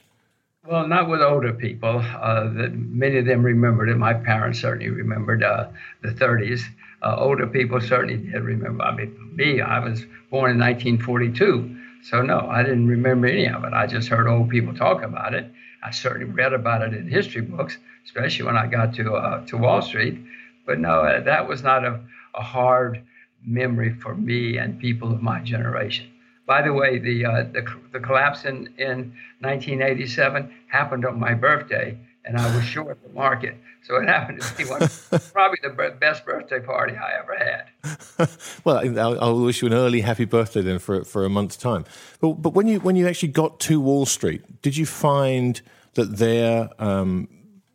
Well, 0.70 0.88
not 0.88 1.10
with 1.10 1.20
older 1.20 1.52
people. 1.52 1.98
Uh, 1.98 2.44
that 2.54 2.76
many 2.76 3.18
of 3.18 3.26
them 3.26 3.42
remembered 3.42 3.90
it. 3.90 3.98
My 3.98 4.14
parents 4.14 4.62
certainly 4.62 4.90
remembered 4.90 5.42
uh, 5.44 5.70
the 6.04 6.10
30s. 6.10 6.62
Uh, 7.02 7.16
older 7.18 7.48
people 7.48 7.82
certainly 7.82 8.18
did 8.18 8.44
remember. 8.44 8.84
I 8.84 8.96
mean, 8.96 9.32
me, 9.36 9.62
I 9.62 9.80
was 9.80 10.02
born 10.30 10.52
in 10.52 10.60
1942, 10.60 11.76
so 12.04 12.22
no, 12.22 12.42
I 12.52 12.62
didn't 12.62 12.88
remember 12.88 13.26
any 13.26 13.48
of 13.48 13.64
it. 13.64 13.74
I 13.74 13.88
just 13.88 14.08
heard 14.08 14.28
old 14.28 14.52
people 14.52 14.76
talk 14.76 15.02
about 15.02 15.34
it. 15.34 15.52
I 15.84 15.90
certainly 15.90 16.32
read 16.32 16.54
about 16.54 16.84
it 16.84 16.94
in 16.94 17.08
history 17.08 17.42
books, 17.42 17.80
especially 18.06 18.46
when 18.46 18.58
I 18.58 18.68
got 18.68 18.94
to 18.94 19.16
uh, 19.16 19.44
to 19.48 19.58
Wall 19.58 19.82
Street. 19.82 20.20
But 20.68 20.78
no, 20.78 21.00
uh, 21.00 21.22
that 21.22 21.48
was 21.48 21.64
not 21.64 21.84
a, 21.84 22.00
a 22.36 22.44
hard 22.44 23.02
memory 23.46 23.94
for 24.02 24.16
me 24.16 24.58
and 24.58 24.80
people 24.80 25.12
of 25.12 25.22
my 25.22 25.40
generation. 25.40 26.12
By 26.46 26.62
the 26.62 26.74
way, 26.74 27.00
the, 27.00 27.25
uh, 27.25 27.44
the, 27.52 27.66
the, 27.92 28.00
collapse 28.00 28.46
in, 28.46 28.74
in 28.78 29.14
1987 29.40 30.54
happened 30.68 31.06
on 31.06 31.20
my 31.20 31.34
birthday, 31.34 31.98
and 32.24 32.38
I 32.38 32.56
was 32.56 32.64
short 32.64 33.02
the 33.02 33.10
market. 33.10 33.58
So 33.84 33.96
it 33.98 34.08
happened 34.08 34.42
to 34.42 34.58
be 34.58 34.66
one, 34.66 34.80
probably 35.34 35.60
the 35.64 35.96
best 36.00 36.25
birthday 36.25 36.60
party 36.60 36.96
I 36.96 37.20
ever 37.20 37.36
had. 37.36 38.30
well, 38.64 38.78
I'll, 39.00 39.24
I'll, 39.24 39.40
wish 39.40 39.62
you 39.62 39.68
an 39.68 39.74
early 39.74 40.02
happy 40.02 40.25
birthday 40.25 40.62
then 40.62 40.78
for, 40.78 41.04
for 41.04 41.25
a 41.25 41.30
month's 41.30 41.58
time. 41.58 41.86
But, 42.20 42.34
but 42.34 42.54
when, 42.54 42.68
you, 42.68 42.80
when 42.80 42.96
you 42.96 43.08
actually 43.08 43.30
got 43.30 43.60
to 43.62 43.80
Wall 43.82 44.06
Street, 44.06 44.62
did 44.62 44.78
you 44.78 44.86
find 44.86 45.62
that 45.96 46.18
there, 46.18 46.70
um, 46.78 47.28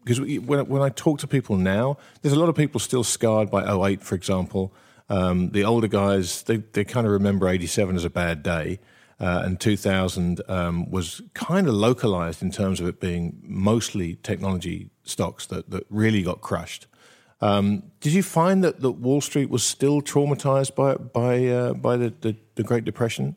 because 0.05 0.21
when, 0.21 0.67
when 0.67 0.83
I 0.83 0.91
talk 0.91 1.19
to 1.21 1.27
people 1.27 1.57
now, 1.57 1.99
there's 2.23 2.35
a 2.35 2.39
lot 2.39 2.49
of 2.49 2.55
people 2.55 2.79
still 2.79 3.05
scarred 3.05 3.51
by 3.51 3.91
08, 3.91 4.03
for 4.03 4.15
example. 4.15 4.73
Um, 5.11 5.51
the 5.51 5.65
older 5.65 5.89
guys, 5.89 6.43
they, 6.45 6.59
they 6.59 6.85
kind 6.85 7.07
of 7.07 7.13
remember 7.13 7.49
87 7.49 7.97
as 7.97 8.05
a 8.05 8.11
bad 8.11 8.43
day. 8.43 8.79
uh, 9.21 9.43
and 9.45 9.61
2000 9.61 10.41
um, 10.49 10.91
was 10.91 11.21
kind 11.35 11.69
of 11.69 11.75
localized 11.75 12.43
in 12.43 12.51
terms 12.51 12.81
of 12.81 12.89
it 12.89 13.01
being 13.01 13.39
mostly 13.43 14.17
technology 14.23 14.89
stocks 15.05 15.47
that, 15.47 15.69
that 15.71 15.85
really 15.91 16.23
got 16.23 16.41
crushed. 16.41 16.87
Um, 17.43 17.83
did 18.01 18.13
you 18.13 18.23
find 18.23 18.65
that, 18.65 18.81
that 18.81 18.93
Wall 18.93 19.21
Street 19.21 19.51
was 19.51 19.63
still 19.63 20.03
traumatized 20.03 20.75
by 20.75 20.95
by 20.95 21.47
uh, 21.47 21.73
by 21.73 21.97
the, 21.97 22.13
the, 22.21 22.37
the, 22.55 22.63
Great 22.63 22.85
Depression? 22.85 23.35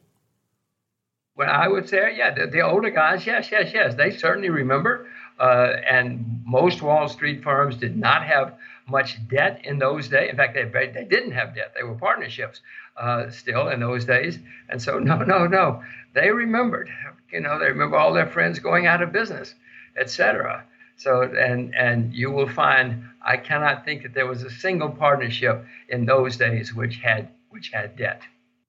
Well, 1.37 1.49
I 1.49 1.69
would 1.69 1.87
say, 1.87 2.15
yeah, 2.17 2.33
the, 2.33 2.47
the 2.47 2.61
older 2.61 2.89
guys, 2.89 3.25
yes, 3.25 3.49
yes, 3.49 3.71
yes, 3.73 3.95
they 3.95 4.11
certainly 4.11 4.49
remember. 4.49 5.07
Uh, 5.39 5.77
and 5.89 6.43
most 6.45 6.81
Wall 6.81 7.07
Street 7.07 7.43
firms 7.43 7.77
did 7.77 7.97
not 7.97 8.23
have 8.25 8.55
much 8.87 9.17
debt 9.27 9.61
in 9.63 9.79
those 9.79 10.09
days. 10.09 10.29
In 10.29 10.37
fact, 10.37 10.55
they, 10.55 10.63
they 10.63 11.05
didn't 11.05 11.31
have 11.31 11.55
debt. 11.55 11.73
They 11.75 11.83
were 11.83 11.95
partnerships 11.95 12.61
uh, 12.97 13.29
still 13.29 13.69
in 13.69 13.79
those 13.79 14.05
days. 14.05 14.39
And 14.69 14.81
so, 14.81 14.99
no, 14.99 15.17
no, 15.17 15.47
no. 15.47 15.83
They 16.13 16.29
remembered. 16.29 16.89
You 17.31 17.41
know, 17.41 17.59
they 17.59 17.67
remember 17.67 17.97
all 17.97 18.13
their 18.13 18.27
friends 18.27 18.59
going 18.59 18.85
out 18.85 19.01
of 19.01 19.11
business, 19.11 19.55
etc. 19.97 20.65
So, 20.97 21.23
and 21.23 21.73
and 21.73 22.13
you 22.13 22.29
will 22.29 22.47
find 22.47 23.03
I 23.25 23.37
cannot 23.37 23.85
think 23.85 24.03
that 24.03 24.13
there 24.13 24.27
was 24.27 24.43
a 24.43 24.51
single 24.51 24.89
partnership 24.89 25.65
in 25.89 26.05
those 26.05 26.37
days 26.37 26.73
which 26.73 26.97
had 26.97 27.29
which 27.49 27.71
had 27.73 27.95
debt. 27.95 28.21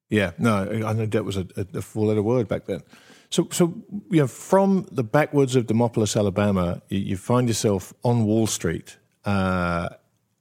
Yeah, 0.08 0.32
no, 0.38 0.84
I 0.86 0.92
know 0.92 1.06
debt 1.06 1.24
was 1.24 1.36
a, 1.36 1.46
a 1.56 1.82
four-letter 1.82 2.22
word 2.22 2.46
back 2.48 2.66
then. 2.66 2.82
So, 3.30 3.48
so 3.50 3.74
you 4.10 4.20
know, 4.20 4.26
from 4.26 4.86
the 4.92 5.02
backwoods 5.02 5.56
of 5.56 5.66
Demopolis, 5.66 6.16
Alabama, 6.16 6.82
you, 6.88 7.00
you 7.00 7.16
find 7.16 7.48
yourself 7.48 7.92
on 8.04 8.24
Wall 8.24 8.46
Street. 8.46 8.96
Uh, 9.24 9.88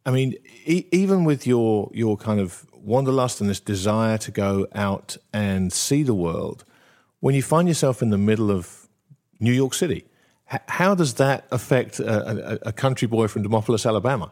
I 0.05 0.11
mean, 0.11 0.35
e- 0.65 0.87
even 0.91 1.23
with 1.23 1.47
your 1.47 1.89
your 1.93 2.17
kind 2.17 2.39
of 2.39 2.65
wanderlust 2.73 3.39
and 3.41 3.49
this 3.49 3.59
desire 3.59 4.17
to 4.17 4.31
go 4.31 4.67
out 4.75 5.17
and 5.31 5.71
see 5.71 6.03
the 6.03 6.13
world, 6.13 6.65
when 7.21 7.35
you 7.35 7.41
find 7.41 7.67
yourself 7.67 8.01
in 8.01 8.09
the 8.09 8.17
middle 8.17 8.51
of 8.51 8.89
New 9.39 9.53
York 9.53 9.73
City, 9.73 10.05
h- 10.51 10.61
how 10.67 10.93
does 10.93 11.13
that 11.15 11.45
affect 11.51 11.99
a, 11.99 12.53
a, 12.53 12.59
a, 12.63 12.71
country 12.73 13.07
boy 13.07 13.27
from 13.27 13.43
Demopolis, 13.43 13.85
Alabama? 13.85 14.31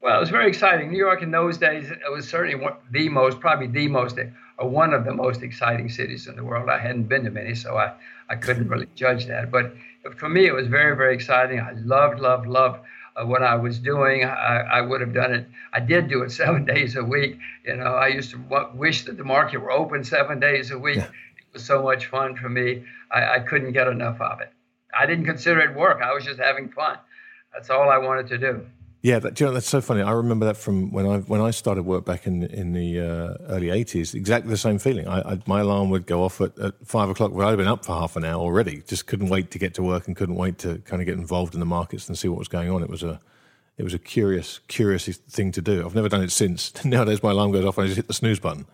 Well, 0.00 0.16
it 0.16 0.20
was 0.20 0.30
very 0.30 0.48
exciting. 0.48 0.92
New 0.92 0.98
York 0.98 1.22
in 1.22 1.32
those 1.32 1.58
days, 1.58 1.90
it 1.90 1.98
was 2.12 2.28
certainly 2.28 2.54
one, 2.54 2.74
the 2.92 3.08
most, 3.08 3.40
probably 3.40 3.66
the 3.66 3.88
most, 3.88 4.16
or 4.58 4.68
one 4.68 4.94
of 4.94 5.04
the 5.04 5.12
most 5.12 5.42
exciting 5.42 5.88
cities 5.88 6.28
in 6.28 6.36
the 6.36 6.44
world. 6.44 6.70
I 6.70 6.78
hadn't 6.78 7.08
been 7.08 7.24
to 7.24 7.30
many, 7.30 7.56
so 7.56 7.76
I, 7.76 7.94
I 8.28 8.36
couldn't 8.36 8.68
really 8.68 8.88
judge 8.94 9.26
that. 9.26 9.50
But 9.50 9.74
for 10.16 10.28
me, 10.28 10.46
it 10.46 10.54
was 10.54 10.68
very, 10.68 10.96
very 10.96 11.14
exciting. 11.14 11.58
I 11.58 11.72
loved, 11.72 12.20
loved, 12.20 12.46
loved 12.46 12.78
uh, 12.78 12.82
what 13.24 13.42
I 13.42 13.56
was 13.56 13.78
doing. 13.78 14.24
I, 14.24 14.60
I, 14.72 14.80
would 14.80 15.00
have 15.00 15.12
done 15.12 15.32
it. 15.34 15.46
I 15.72 15.80
did 15.80 16.08
do 16.08 16.22
it 16.22 16.30
seven 16.42 16.64
days 16.64 16.96
a 16.96 17.04
week. 17.04 17.38
You 17.64 17.76
know, 17.76 17.94
I 17.94 18.08
used 18.08 18.30
to 18.30 18.38
w- 18.38 18.70
wish 18.74 19.04
that 19.04 19.16
the 19.16 19.24
market 19.24 19.58
were 19.58 19.72
open 19.72 20.04
seven 20.04 20.40
days 20.40 20.70
a 20.70 20.78
week. 20.78 20.96
Yeah. 20.96 21.04
It 21.04 21.52
was 21.52 21.64
so 21.64 21.82
much 21.82 22.06
fun 22.06 22.36
for 22.36 22.48
me. 22.48 22.84
I, 23.10 23.36
I 23.36 23.38
couldn't 23.40 23.72
get 23.72 23.88
enough 23.88 24.20
of 24.20 24.40
it. 24.40 24.52
I 24.98 25.06
didn't 25.06 25.26
consider 25.26 25.60
it 25.60 25.76
work. 25.76 26.00
I 26.02 26.12
was 26.12 26.24
just 26.24 26.38
having 26.38 26.70
fun. 26.70 26.98
That's 27.52 27.70
all 27.70 27.90
I 27.90 27.98
wanted 27.98 28.28
to 28.28 28.38
do. 28.38 28.66
Yeah, 29.00 29.20
that, 29.20 29.38
you 29.38 29.46
know, 29.46 29.52
that's 29.52 29.68
so 29.68 29.80
funny. 29.80 30.02
I 30.02 30.10
remember 30.10 30.46
that 30.46 30.56
from 30.56 30.90
when 30.90 31.06
I 31.06 31.18
when 31.18 31.40
I 31.40 31.52
started 31.52 31.84
work 31.84 32.04
back 32.04 32.26
in 32.26 32.42
in 32.42 32.72
the 32.72 32.98
uh, 32.98 33.52
early 33.52 33.68
'80s. 33.68 34.12
Exactly 34.12 34.50
the 34.50 34.56
same 34.56 34.78
feeling. 34.78 35.06
I, 35.06 35.20
I, 35.20 35.38
my 35.46 35.60
alarm 35.60 35.90
would 35.90 36.04
go 36.04 36.24
off 36.24 36.40
at, 36.40 36.58
at 36.58 36.74
five 36.84 37.08
o'clock. 37.08 37.32
Well, 37.32 37.48
I'd 37.48 37.56
been 37.56 37.68
up 37.68 37.84
for 37.84 37.92
half 37.92 38.16
an 38.16 38.24
hour 38.24 38.40
already. 38.40 38.82
Just 38.88 39.06
couldn't 39.06 39.28
wait 39.28 39.52
to 39.52 39.58
get 39.58 39.74
to 39.74 39.84
work 39.84 40.08
and 40.08 40.16
couldn't 40.16 40.34
wait 40.34 40.58
to 40.58 40.78
kind 40.78 41.00
of 41.00 41.06
get 41.06 41.16
involved 41.16 41.54
in 41.54 41.60
the 41.60 41.66
markets 41.66 42.08
and 42.08 42.18
see 42.18 42.26
what 42.26 42.40
was 42.40 42.48
going 42.48 42.70
on. 42.70 42.82
It 42.82 42.90
was 42.90 43.04
a 43.04 43.20
it 43.76 43.84
was 43.84 43.94
a 43.94 44.00
curious 44.00 44.58
curious 44.66 45.06
thing 45.06 45.52
to 45.52 45.62
do. 45.62 45.86
I've 45.86 45.94
never 45.94 46.08
done 46.08 46.22
it 46.22 46.32
since. 46.32 46.72
Nowadays, 46.84 47.22
my 47.22 47.30
alarm 47.30 47.52
goes 47.52 47.64
off 47.64 47.78
and 47.78 47.84
I 47.84 47.86
just 47.86 47.96
hit 47.96 48.08
the 48.08 48.14
snooze 48.14 48.40
button. 48.40 48.66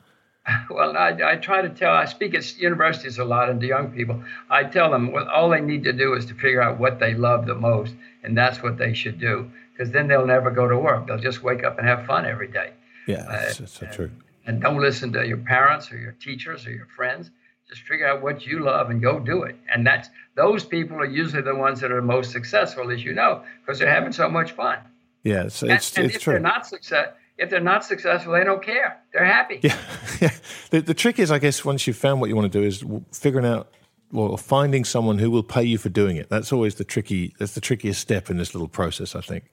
Well, 0.68 0.94
I, 0.94 1.16
I 1.24 1.36
try 1.36 1.62
to 1.62 1.70
tell. 1.70 1.92
I 1.92 2.04
speak 2.04 2.34
at 2.34 2.58
universities 2.58 3.16
a 3.16 3.24
lot 3.24 3.48
and 3.48 3.58
to 3.62 3.66
young 3.66 3.92
people. 3.92 4.22
I 4.50 4.64
tell 4.64 4.90
them 4.90 5.10
well, 5.10 5.26
all 5.28 5.48
they 5.48 5.62
need 5.62 5.84
to 5.84 5.92
do 5.92 6.12
is 6.12 6.26
to 6.26 6.34
figure 6.34 6.60
out 6.60 6.78
what 6.78 6.98
they 6.98 7.14
love 7.14 7.46
the 7.46 7.54
most, 7.54 7.94
and 8.22 8.36
that's 8.36 8.62
what 8.62 8.76
they 8.76 8.92
should 8.92 9.18
do 9.18 9.50
because 9.74 9.90
then 9.90 10.06
they'll 10.06 10.26
never 10.26 10.50
go 10.50 10.68
to 10.68 10.78
work. 10.78 11.06
They'll 11.06 11.18
just 11.18 11.42
wake 11.42 11.64
up 11.64 11.78
and 11.78 11.86
have 11.86 12.06
fun 12.06 12.26
every 12.26 12.48
day. 12.48 12.72
Yeah, 13.06 13.26
that's, 13.28 13.60
uh, 13.60 13.66
so 13.66 13.86
true. 13.86 14.10
And 14.46 14.60
don't 14.60 14.78
listen 14.78 15.12
to 15.14 15.26
your 15.26 15.38
parents 15.38 15.90
or 15.90 15.98
your 15.98 16.12
teachers 16.12 16.66
or 16.66 16.70
your 16.70 16.86
friends. 16.86 17.30
Just 17.68 17.82
figure 17.82 18.06
out 18.06 18.22
what 18.22 18.46
you 18.46 18.60
love 18.60 18.90
and 18.90 19.02
go 19.02 19.18
do 19.18 19.42
it. 19.42 19.56
And 19.72 19.86
that's 19.86 20.10
those 20.36 20.64
people 20.64 20.96
are 20.98 21.06
usually 21.06 21.42
the 21.42 21.54
ones 21.54 21.80
that 21.80 21.90
are 21.90 22.02
most 22.02 22.30
successful, 22.30 22.90
as 22.90 23.02
you 23.02 23.14
know, 23.14 23.42
because 23.60 23.78
they're 23.78 23.92
having 23.92 24.12
so 24.12 24.28
much 24.28 24.52
fun. 24.52 24.78
Yeah, 25.22 25.44
it's, 25.44 25.62
it's, 25.62 25.96
and, 25.96 26.04
and 26.04 26.14
if 26.14 26.22
true. 26.22 26.34
They're 26.34 26.40
not 26.40 26.66
success, 26.66 27.08
if 27.38 27.50
they're 27.50 27.60
not 27.60 27.84
successful, 27.84 28.34
they 28.34 28.44
don't 28.44 28.62
care. 28.62 29.00
They're 29.12 29.24
happy. 29.24 29.60
Yeah, 29.62 29.78
yeah. 30.20 30.30
The, 30.70 30.82
the 30.82 30.94
trick 30.94 31.18
is, 31.18 31.30
I 31.30 31.38
guess, 31.38 31.64
once 31.64 31.86
you've 31.86 31.96
found 31.96 32.20
what 32.20 32.28
you 32.28 32.36
want 32.36 32.52
to 32.52 32.58
do, 32.58 32.64
is 32.64 32.84
figuring 33.12 33.46
out 33.46 33.72
well, 34.12 34.36
finding 34.36 34.84
someone 34.84 35.18
who 35.18 35.30
will 35.30 35.42
pay 35.42 35.64
you 35.64 35.76
for 35.76 35.88
doing 35.88 36.16
it. 36.16 36.28
That's 36.28 36.52
always 36.52 36.76
the 36.76 36.84
tricky. 36.84 37.34
That's 37.38 37.54
the 37.54 37.60
trickiest 37.60 38.00
step 38.00 38.30
in 38.30 38.36
this 38.36 38.54
little 38.54 38.68
process, 38.68 39.16
I 39.16 39.20
think. 39.20 39.50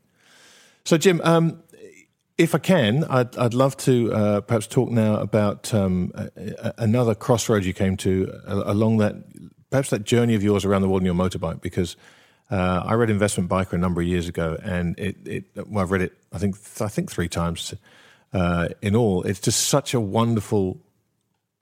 So, 0.84 0.98
Jim, 0.98 1.22
um, 1.24 1.64
if 2.38 2.56
I 2.56 2.58
can, 2.58 3.04
I'd, 3.04 3.38
I'd 3.38 3.54
love 3.54 3.78
to 3.78 4.14
uh, 4.14 4.42
perhaps 4.42 4.68
talk 4.68 4.90
now 4.90 5.16
about 5.16 5.74
um, 5.74 6.12
another 6.78 7.14
crossroad 7.14 7.64
you 7.64 7.74
came 7.74 7.98
to 7.98 8.32
uh, 8.48 8.64
along 8.66 8.98
that, 8.98 9.16
perhaps 9.70 9.92
that 9.92 10.04
journey 10.04 10.34
of 10.34 10.44
yours 10.44 10.66
around 10.66 10.82
the 10.82 10.90
world 10.90 11.02
in 11.02 11.06
your 11.06 11.16
motorbike, 11.16 11.62
because 11.62 11.96
uh, 12.50 12.84
I 12.86 12.96
read 12.96 13.10
Investment 13.10 13.50
Biker 13.50 13.74
a 13.74 13.78
number 13.78 14.02
of 14.02 14.08
years 14.08 14.28
ago, 14.28 14.58
and 14.62 14.98
it, 15.00 15.16
it 15.26 15.46
well, 15.68 15.84
I've 15.84 15.92
read 15.92 16.02
it, 16.02 16.18
I 16.34 16.38
think, 16.38 16.56
I 16.82 16.88
think 16.88 17.12
three 17.12 17.30
times 17.30 17.74
uh, 18.34 18.70
in 18.82 18.96
all. 18.96 19.24
It's 19.24 19.40
just 19.40 19.68
such 19.68 19.94
a 19.94 20.00
wonderful, 20.00 20.82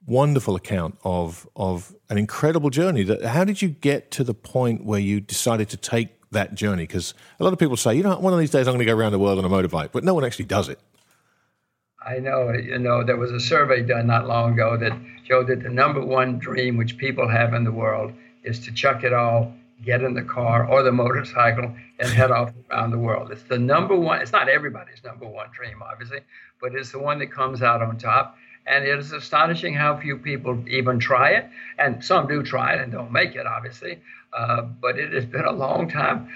wonderful 0.06 0.56
account 0.56 0.98
of 1.04 1.48
of 1.54 1.94
an 2.08 2.18
incredible 2.18 2.70
journey. 2.70 3.04
That 3.04 3.24
how 3.24 3.44
did 3.44 3.62
you 3.62 3.68
get 3.68 4.10
to 4.12 4.24
the 4.24 4.34
point 4.34 4.84
where 4.84 5.00
you 5.00 5.20
decided 5.20 5.68
to 5.70 5.76
take 5.76 6.08
that 6.30 6.54
journey? 6.54 6.84
Because 6.84 7.14
a 7.38 7.44
lot 7.44 7.52
of 7.52 7.58
people 7.58 7.76
say, 7.76 7.94
you 7.94 8.02
know, 8.02 8.18
one 8.18 8.32
of 8.32 8.38
these 8.38 8.50
days 8.50 8.66
I'm 8.66 8.74
going 8.74 8.86
to 8.86 8.92
go 8.92 8.96
around 8.96 9.12
the 9.12 9.18
world 9.18 9.38
on 9.38 9.44
a 9.44 9.48
motorbike, 9.48 9.90
but 9.92 10.04
no 10.04 10.14
one 10.14 10.24
actually 10.24 10.46
does 10.46 10.68
it. 10.68 10.78
I 12.06 12.18
know, 12.18 12.50
you 12.52 12.78
know, 12.78 13.04
there 13.04 13.16
was 13.16 13.30
a 13.30 13.40
survey 13.40 13.82
done 13.82 14.06
not 14.06 14.26
long 14.26 14.54
ago 14.54 14.76
that 14.78 14.98
showed 15.26 15.48
that 15.48 15.62
the 15.62 15.68
number 15.68 16.04
one 16.04 16.38
dream 16.38 16.76
which 16.76 16.96
people 16.96 17.28
have 17.28 17.52
in 17.52 17.64
the 17.64 17.72
world 17.72 18.12
is 18.42 18.58
to 18.60 18.72
chuck 18.72 19.04
it 19.04 19.12
all, 19.12 19.52
get 19.84 20.02
in 20.02 20.14
the 20.14 20.22
car 20.22 20.66
or 20.66 20.82
the 20.82 20.92
motorcycle, 20.92 21.74
and 21.98 22.08
head 22.08 22.30
off 22.30 22.52
around 22.70 22.90
the 22.90 22.98
world. 22.98 23.30
It's 23.30 23.42
the 23.42 23.58
number 23.58 23.94
one, 23.94 24.22
it's 24.22 24.32
not 24.32 24.48
everybody's 24.48 25.04
number 25.04 25.26
one 25.26 25.48
dream, 25.52 25.82
obviously, 25.82 26.20
but 26.60 26.74
it's 26.74 26.92
the 26.92 26.98
one 26.98 27.18
that 27.18 27.30
comes 27.30 27.62
out 27.62 27.82
on 27.82 27.98
top. 27.98 28.36
And 28.66 28.84
it 28.84 28.98
is 28.98 29.12
astonishing 29.12 29.74
how 29.74 29.96
few 29.98 30.16
people 30.16 30.62
even 30.68 30.98
try 30.98 31.30
it. 31.30 31.46
And 31.78 32.04
some 32.04 32.28
do 32.28 32.42
try 32.42 32.74
it 32.74 32.80
and 32.80 32.92
don't 32.92 33.10
make 33.10 33.34
it, 33.34 33.46
obviously. 33.46 34.00
Uh, 34.32 34.62
but 34.62 34.98
it 34.98 35.12
has 35.12 35.26
been 35.26 35.44
a 35.44 35.52
long 35.52 35.88
time. 35.88 36.28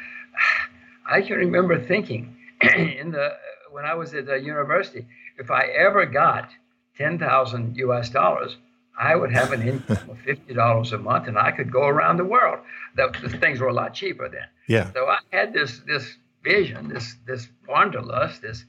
I 1.07 1.21
can 1.23 1.37
remember 1.37 1.79
thinking 1.79 2.37
in 2.63 3.11
the 3.13 3.37
when 3.71 3.85
I 3.85 3.95
was 3.95 4.15
at 4.15 4.27
the 4.27 4.37
university, 4.37 5.07
if 5.37 5.51
I 5.51 5.65
ever 5.67 6.07
got 6.07 6.49
10,000 6.97 7.77
US 7.77 8.09
dollars, 8.09 8.57
I 8.99 9.17
would 9.17 9.33
have 9.33 9.53
an 9.53 9.63
income 9.63 9.99
of 10.11 10.19
fifty 10.21 10.55
dollars 10.55 10.93
a 10.93 10.99
month, 10.99 11.27
and 11.27 11.37
I 11.39 11.51
could 11.51 11.73
go 11.73 11.87
around 11.87 12.17
the 12.19 12.25
world. 12.25 12.61
The, 12.97 13.13
things 13.41 13.61
were 13.61 13.69
a 13.69 13.73
lot 13.73 13.95
cheaper 13.95 14.29
then. 14.29 14.47
Yeah. 14.69 14.93
So 14.93 15.07
I 15.07 15.19
had 15.31 15.53
this 15.53 15.81
this 15.87 16.17
vision, 16.43 16.89
this 16.89 17.17
this 17.27 17.49
wanderlust, 17.69 18.43
this 18.43 18.65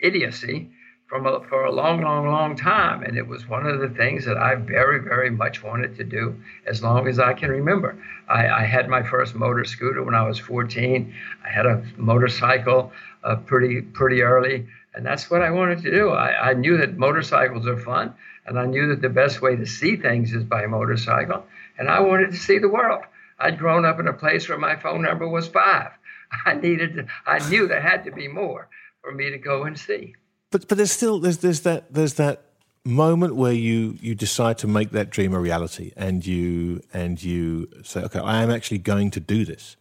idiocy 0.00 0.70
from 1.10 1.26
a, 1.26 1.40
for 1.48 1.64
a 1.64 1.72
long, 1.72 2.00
long, 2.00 2.28
long 2.28 2.56
time. 2.56 3.02
And 3.02 3.18
it 3.18 3.26
was 3.26 3.48
one 3.48 3.66
of 3.66 3.80
the 3.80 3.88
things 3.88 4.24
that 4.26 4.38
I 4.38 4.54
very, 4.54 5.00
very 5.00 5.28
much 5.28 5.60
wanted 5.60 5.96
to 5.96 6.04
do 6.04 6.40
as 6.66 6.84
long 6.84 7.08
as 7.08 7.18
I 7.18 7.32
can 7.32 7.50
remember. 7.50 8.00
I, 8.28 8.46
I 8.46 8.64
had 8.64 8.88
my 8.88 9.02
first 9.02 9.34
motor 9.34 9.64
scooter 9.64 10.04
when 10.04 10.14
I 10.14 10.22
was 10.22 10.38
14. 10.38 11.12
I 11.44 11.48
had 11.50 11.66
a 11.66 11.84
motorcycle 11.96 12.92
uh, 13.24 13.36
pretty, 13.36 13.82
pretty 13.82 14.22
early. 14.22 14.68
And 14.94 15.04
that's 15.04 15.28
what 15.28 15.42
I 15.42 15.50
wanted 15.50 15.82
to 15.82 15.90
do. 15.90 16.10
I, 16.10 16.50
I 16.50 16.54
knew 16.54 16.76
that 16.76 16.96
motorcycles 16.96 17.66
are 17.66 17.78
fun, 17.78 18.14
and 18.46 18.58
I 18.58 18.66
knew 18.66 18.88
that 18.88 19.02
the 19.02 19.08
best 19.08 19.42
way 19.42 19.56
to 19.56 19.66
see 19.66 19.96
things 19.96 20.32
is 20.32 20.44
by 20.44 20.66
motorcycle. 20.66 21.44
And 21.76 21.88
I 21.88 22.00
wanted 22.00 22.30
to 22.30 22.36
see 22.36 22.58
the 22.58 22.68
world. 22.68 23.02
I'd 23.38 23.58
grown 23.58 23.84
up 23.84 23.98
in 23.98 24.06
a 24.06 24.12
place 24.12 24.48
where 24.48 24.58
my 24.58 24.76
phone 24.76 25.02
number 25.02 25.28
was 25.28 25.48
five. 25.48 25.90
I 26.46 26.54
needed 26.54 26.94
to, 26.94 27.06
I 27.26 27.48
knew 27.48 27.66
there 27.66 27.80
had 27.80 28.04
to 28.04 28.12
be 28.12 28.28
more 28.28 28.68
for 29.02 29.12
me 29.12 29.30
to 29.30 29.38
go 29.38 29.64
and 29.64 29.76
see. 29.76 30.14
But 30.50 30.68
but 30.68 30.76
there's 30.76 30.92
still 30.92 31.20
there's 31.20 31.38
there's 31.38 31.60
that 31.60 31.92
there's 31.92 32.14
that 32.14 32.42
moment 32.84 33.36
where 33.36 33.52
you 33.52 33.96
you 34.00 34.14
decide 34.14 34.58
to 34.58 34.66
make 34.66 34.90
that 34.90 35.10
dream 35.10 35.34
a 35.34 35.40
reality 35.40 35.92
and 35.96 36.24
you 36.24 36.80
and 36.92 37.22
you 37.22 37.68
say 37.82 38.02
okay 38.02 38.18
I 38.18 38.42
am 38.42 38.50
actually 38.50 38.78
going 38.78 39.10
to 39.12 39.20
do 39.20 39.44
this. 39.44 39.76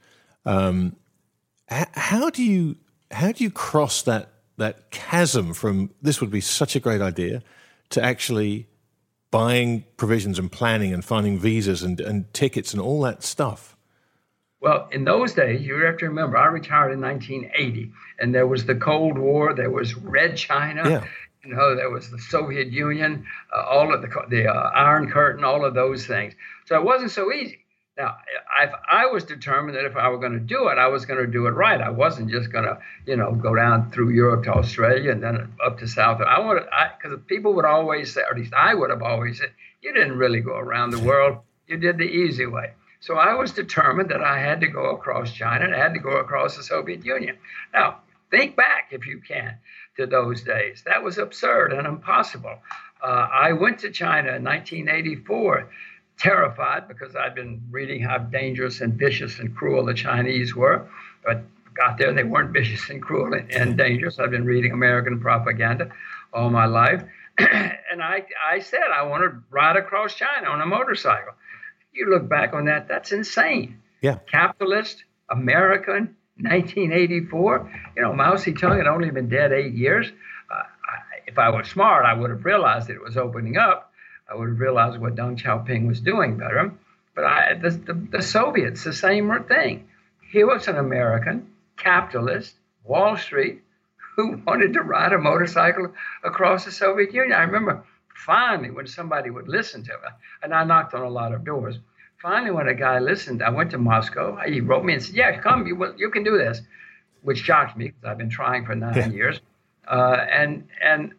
Um, 0.45 0.95
how 1.69 2.29
do 2.29 2.43
you 2.43 2.75
how 3.11 3.31
do 3.31 3.43
you 3.43 3.51
cross 3.51 4.01
that 4.03 4.29
that 4.57 4.91
chasm 4.91 5.53
from 5.53 5.91
this 6.01 6.21
would 6.21 6.31
be 6.31 6.41
such 6.41 6.75
a 6.75 6.79
great 6.79 7.01
idea 7.01 7.41
to 7.89 8.03
actually 8.03 8.67
buying 9.31 9.85
provisions 9.97 10.37
and 10.37 10.51
planning 10.51 10.93
and 10.93 11.05
finding 11.05 11.37
visas 11.39 11.81
and, 11.83 11.99
and 12.01 12.31
tickets 12.33 12.73
and 12.73 12.81
all 12.81 13.01
that 13.01 13.23
stuff? 13.23 13.75
Well, 14.61 14.89
in 14.91 15.05
those 15.05 15.33
days, 15.33 15.61
you 15.61 15.85
have 15.85 15.97
to 15.97 16.07
remember, 16.07 16.37
I 16.37 16.47
retired 16.47 16.91
in 16.91 16.99
1980, 16.99 17.91
and 18.19 18.35
there 18.35 18.47
was 18.47 18.65
the 18.65 18.75
Cold 18.75 19.17
War, 19.17 19.53
there 19.53 19.69
was 19.69 19.95
Red 19.95 20.35
China. 20.35 20.89
Yeah. 20.89 21.05
You 21.45 21.55
know, 21.55 21.73
there 21.75 21.89
was 21.89 22.11
the 22.11 22.19
Soviet 22.19 22.67
Union, 22.67 23.25
uh, 23.55 23.61
all 23.61 23.93
of 23.93 24.01
the 24.01 24.09
the 24.29 24.47
uh, 24.47 24.71
Iron 24.75 25.09
Curtain, 25.09 25.45
all 25.45 25.63
of 25.63 25.73
those 25.73 26.05
things. 26.05 26.33
So 26.65 26.75
it 26.75 26.83
wasn't 26.83 27.11
so 27.11 27.31
easy. 27.31 27.59
Now, 27.99 28.15
I, 28.49 28.69
I 28.89 29.05
was 29.07 29.25
determined 29.25 29.77
that 29.77 29.85
if 29.85 29.97
I 29.97 30.07
were 30.07 30.19
going 30.19 30.33
to 30.33 30.39
do 30.39 30.69
it, 30.69 30.77
I 30.77 30.87
was 30.87 31.05
going 31.05 31.19
to 31.19 31.29
do 31.29 31.47
it 31.47 31.51
right. 31.51 31.81
I 31.81 31.89
wasn't 31.89 32.29
just 32.29 32.49
going 32.49 32.63
to, 32.63 32.79
you 33.05 33.17
know, 33.17 33.33
go 33.33 33.55
down 33.55 33.91
through 33.91 34.11
Europe 34.11 34.45
to 34.45 34.53
Australia 34.53 35.11
and 35.11 35.21
then 35.21 35.53
up 35.65 35.79
to 35.79 35.87
South. 35.87 36.21
I 36.21 36.39
wanted, 36.39 36.63
because 37.01 37.19
people 37.27 37.53
would 37.55 37.65
always 37.65 38.13
say, 38.13 38.21
or 38.21 38.31
at 38.31 38.37
least 38.37 38.53
I 38.53 38.73
would 38.73 38.89
have 38.89 39.01
always 39.01 39.39
said, 39.39 39.51
you 39.81 39.93
didn't 39.93 40.17
really 40.17 40.39
go 40.39 40.55
around 40.55 40.91
the 40.91 40.99
world. 41.09 41.39
You 41.67 41.75
did 41.75 41.97
the 41.97 42.05
easy 42.05 42.45
way. 42.45 42.71
So 43.01 43.15
I 43.15 43.33
was 43.35 43.51
determined 43.53 44.09
that 44.09 44.21
I 44.21 44.39
had 44.39 44.61
to 44.61 44.67
go 44.67 44.91
across 44.91 45.31
China 45.31 45.65
and 45.65 45.75
I 45.75 45.77
had 45.77 45.93
to 45.93 45.99
go 45.99 46.17
across 46.17 46.57
the 46.57 46.63
Soviet 46.63 47.05
Union. 47.05 47.37
Now, 47.73 47.99
think 48.29 48.55
back, 48.55 48.89
if 48.91 49.07
you 49.07 49.21
can, 49.25 49.55
to 49.97 50.05
those 50.05 50.43
days. 50.43 50.83
That 50.85 51.03
was 51.03 51.17
absurd 51.17 51.73
and 51.73 51.87
impossible. 51.87 52.57
Uh, 53.01 53.27
I 53.31 53.53
went 53.53 53.79
to 53.79 53.91
China 53.91 54.35
in 54.35 54.43
1984 54.43 55.69
terrified 56.17 56.87
because 56.87 57.15
I'd 57.15 57.33
been 57.33 57.61
reading 57.71 58.01
how 58.01 58.17
dangerous 58.17 58.81
and 58.81 58.93
vicious 58.93 59.39
and 59.39 59.55
cruel 59.55 59.85
the 59.85 59.93
Chinese 59.93 60.53
were. 60.53 60.87
But 61.23 61.43
got 61.73 61.97
there, 61.97 62.13
they 62.13 62.23
weren't 62.23 62.51
vicious 62.53 62.89
and 62.89 63.01
cruel 63.01 63.33
and, 63.33 63.49
and 63.51 63.77
dangerous. 63.77 64.19
I've 64.19 64.31
been 64.31 64.45
reading 64.45 64.73
American 64.73 65.19
propaganda 65.19 65.91
all 66.33 66.49
my 66.49 66.65
life. 66.65 67.03
and 67.37 68.01
I, 68.01 68.25
I 68.45 68.59
said, 68.59 68.83
I 68.93 69.03
want 69.03 69.23
to 69.23 69.41
ride 69.49 69.77
across 69.77 70.13
China 70.13 70.49
on 70.49 70.61
a 70.61 70.65
motorcycle. 70.65 71.33
You 71.91 72.09
look 72.09 72.29
back 72.29 72.53
on 72.53 72.65
that, 72.65 72.87
that's 72.87 73.11
insane. 73.11 73.79
Yeah. 74.01 74.19
Capitalist, 74.31 75.03
American, 75.29 76.15
1984. 76.37 77.71
You 77.95 78.01
know, 78.01 78.13
Mao 78.13 78.35
Zedong 78.35 78.77
had 78.77 78.87
only 78.87 79.09
been 79.11 79.29
dead 79.29 79.51
eight 79.51 79.73
years. 79.73 80.07
Uh, 80.49 80.53
I, 80.55 81.19
if 81.27 81.37
I 81.37 81.49
was 81.49 81.67
smart, 81.67 82.05
I 82.05 82.13
would 82.13 82.29
have 82.29 82.45
realized 82.45 82.87
that 82.87 82.93
it 82.93 83.03
was 83.03 83.17
opening 83.17 83.57
up 83.57 83.89
I 84.29 84.35
would 84.35 84.49
have 84.49 84.59
realized 84.59 84.99
what 84.99 85.15
Deng 85.15 85.41
Xiaoping 85.41 85.87
was 85.87 86.01
doing 86.01 86.37
better. 86.37 86.71
But 87.15 87.23
I, 87.25 87.53
the, 87.55 87.71
the, 87.71 87.93
the 87.93 88.21
Soviets, 88.21 88.83
the 88.83 88.93
same 88.93 89.31
thing. 89.45 89.89
He 90.31 90.43
was 90.43 90.67
an 90.67 90.77
American 90.77 91.47
capitalist, 91.77 92.53
Wall 92.83 93.17
Street, 93.17 93.61
who 94.15 94.41
wanted 94.47 94.73
to 94.73 94.81
ride 94.81 95.13
a 95.13 95.17
motorcycle 95.17 95.93
across 96.23 96.65
the 96.65 96.71
Soviet 96.71 97.13
Union. 97.13 97.33
I 97.33 97.43
remember 97.43 97.83
finally 98.25 98.71
when 98.71 98.87
somebody 98.87 99.29
would 99.29 99.47
listen 99.47 99.83
to 99.83 99.91
me, 99.91 100.09
and 100.43 100.53
I 100.53 100.63
knocked 100.63 100.93
on 100.93 101.01
a 101.01 101.09
lot 101.09 101.33
of 101.33 101.43
doors. 101.43 101.79
Finally, 102.21 102.51
when 102.51 102.67
a 102.67 102.73
guy 102.73 102.99
listened, 102.99 103.41
I 103.41 103.49
went 103.49 103.71
to 103.71 103.77
Moscow. 103.77 104.37
He 104.45 104.61
wrote 104.61 104.83
me 104.83 104.93
and 104.93 105.03
said, 105.03 105.15
"Yeah, 105.15 105.39
come, 105.39 105.65
you 105.67 105.93
you 105.97 106.09
can 106.09 106.23
do 106.23 106.37
this," 106.37 106.61
which 107.21 107.39
shocked 107.39 107.77
me 107.77 107.87
because 107.87 108.03
I've 108.05 108.17
been 108.17 108.29
trying 108.29 108.65
for 108.65 108.75
nine 108.75 109.11
years. 109.13 109.39
Uh, 109.87 110.25
and 110.31 110.67
and 110.83 111.13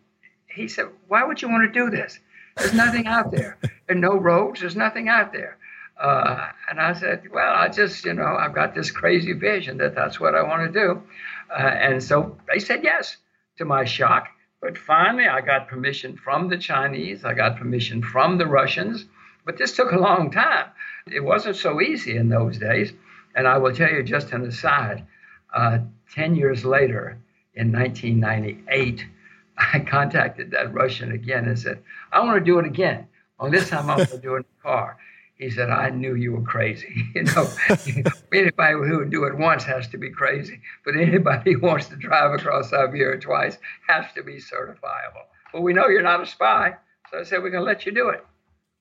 he 0.47 0.69
said, 0.69 0.87
"Why 1.09 1.25
would 1.25 1.41
you 1.43 1.49
want 1.49 1.73
to 1.73 1.81
do 1.81 1.91
this?" 1.91 2.19
There's 2.57 2.75
nothing 2.75 3.07
out 3.07 3.31
there. 3.31 3.59
There 3.63 3.97
are 3.97 4.01
no 4.01 4.17
roads. 4.17 4.61
There's 4.61 4.77
nothing 4.77 5.09
out 5.09 5.33
there. 5.33 5.57
Uh, 6.01 6.49
and 6.71 6.81
I 6.81 6.95
said, 6.95 7.31
well, 7.31 7.53
I 7.53 7.69
just, 7.69 8.05
you 8.05 8.15
know, 8.15 8.37
I've 8.39 8.55
got 8.55 8.75
this 8.75 8.91
crazy 8.91 9.35
vision 9.35 9.77
that 9.79 9.95
that's 9.95 10.19
what 10.19 10.35
I 10.35 10.43
want 10.43 10.73
to 10.73 10.81
do. 10.81 11.03
Uh, 11.51 11.63
and 11.63 12.03
so 12.03 12.37
they 12.51 12.59
said 12.59 12.83
yes 12.83 13.19
to 13.59 13.65
my 13.65 13.85
shock. 13.85 14.29
But 14.61 14.77
finally, 14.77 15.27
I 15.27 15.41
got 15.41 15.69
permission 15.69 16.17
from 16.17 16.49
the 16.49 16.59
Chinese. 16.59 17.25
I 17.25 17.35
got 17.35 17.57
permission 17.57 18.03
from 18.03 18.39
the 18.39 18.47
Russians. 18.47 19.07
But 19.45 19.57
this 19.57 19.75
took 19.75 19.93
a 19.93 19.99
long 19.99 20.31
time. 20.31 20.67
It 21.07 21.25
wasn't 21.25 21.57
so 21.57 21.81
easy 21.81 22.17
in 22.17 22.29
those 22.29 22.59
days. 22.59 22.93
And 23.35 23.49
I 23.49 23.59
will 23.59 23.75
tell 23.75 23.91
you 23.91 24.03
just 24.03 24.33
an 24.33 24.45
aside 24.45 25.07
uh, 25.55 25.79
10 26.13 26.35
years 26.35 26.65
later, 26.65 27.19
in 27.55 27.73
1998, 27.73 29.07
I 29.59 29.81
contacted 29.81 30.51
that 30.53 30.73
Russian 30.73 31.13
again 31.13 31.47
and 31.47 31.59
said, 31.59 31.83
I 32.13 32.21
want 32.21 32.39
to 32.39 32.45
do 32.45 32.59
it 32.59 32.67
again. 32.67 33.07
Well, 33.39 33.51
this 33.51 33.71
time 33.71 33.89
I'm 33.91 33.97
going 33.97 34.09
to 34.09 34.19
do 34.19 34.35
it 34.35 34.39
in 34.39 34.45
a 34.61 34.63
car. 34.63 34.99
He 35.41 35.49
said, 35.49 35.71
I 35.71 35.89
knew 35.89 36.17
you 36.17 36.33
were 36.33 36.43
crazy. 36.43 37.07
You 37.15 37.25
know, 37.25 37.49
anybody 38.33 38.75
who 38.75 38.99
would 38.99 39.11
do 39.11 39.25
it 39.25 39.37
once 39.37 39.65
has 39.65 39.89
to 39.89 39.99
be 39.99 40.11
crazy, 40.11 40.61
but 40.85 40.95
anybody 40.95 41.53
who 41.55 41.61
wants 41.61 41.87
to 41.89 41.97
drive 41.97 42.33
across 42.35 42.71
Siberia 42.71 43.19
twice 43.19 43.59
has 43.89 44.05
to 44.15 44.23
be 44.23 44.35
certifiable. 44.35 45.25
Well, 45.53 45.63
we 45.63 45.73
know 45.73 45.89
you're 45.89 46.03
not 46.03 46.23
a 46.23 46.27
spy, 46.27 46.75
so 47.11 47.19
I 47.19 47.23
said, 47.25 47.43
we're 47.43 47.51
going 47.51 47.63
to 47.63 47.67
let 47.67 47.87
you 47.87 47.93
do 47.93 48.11
it. 48.11 48.25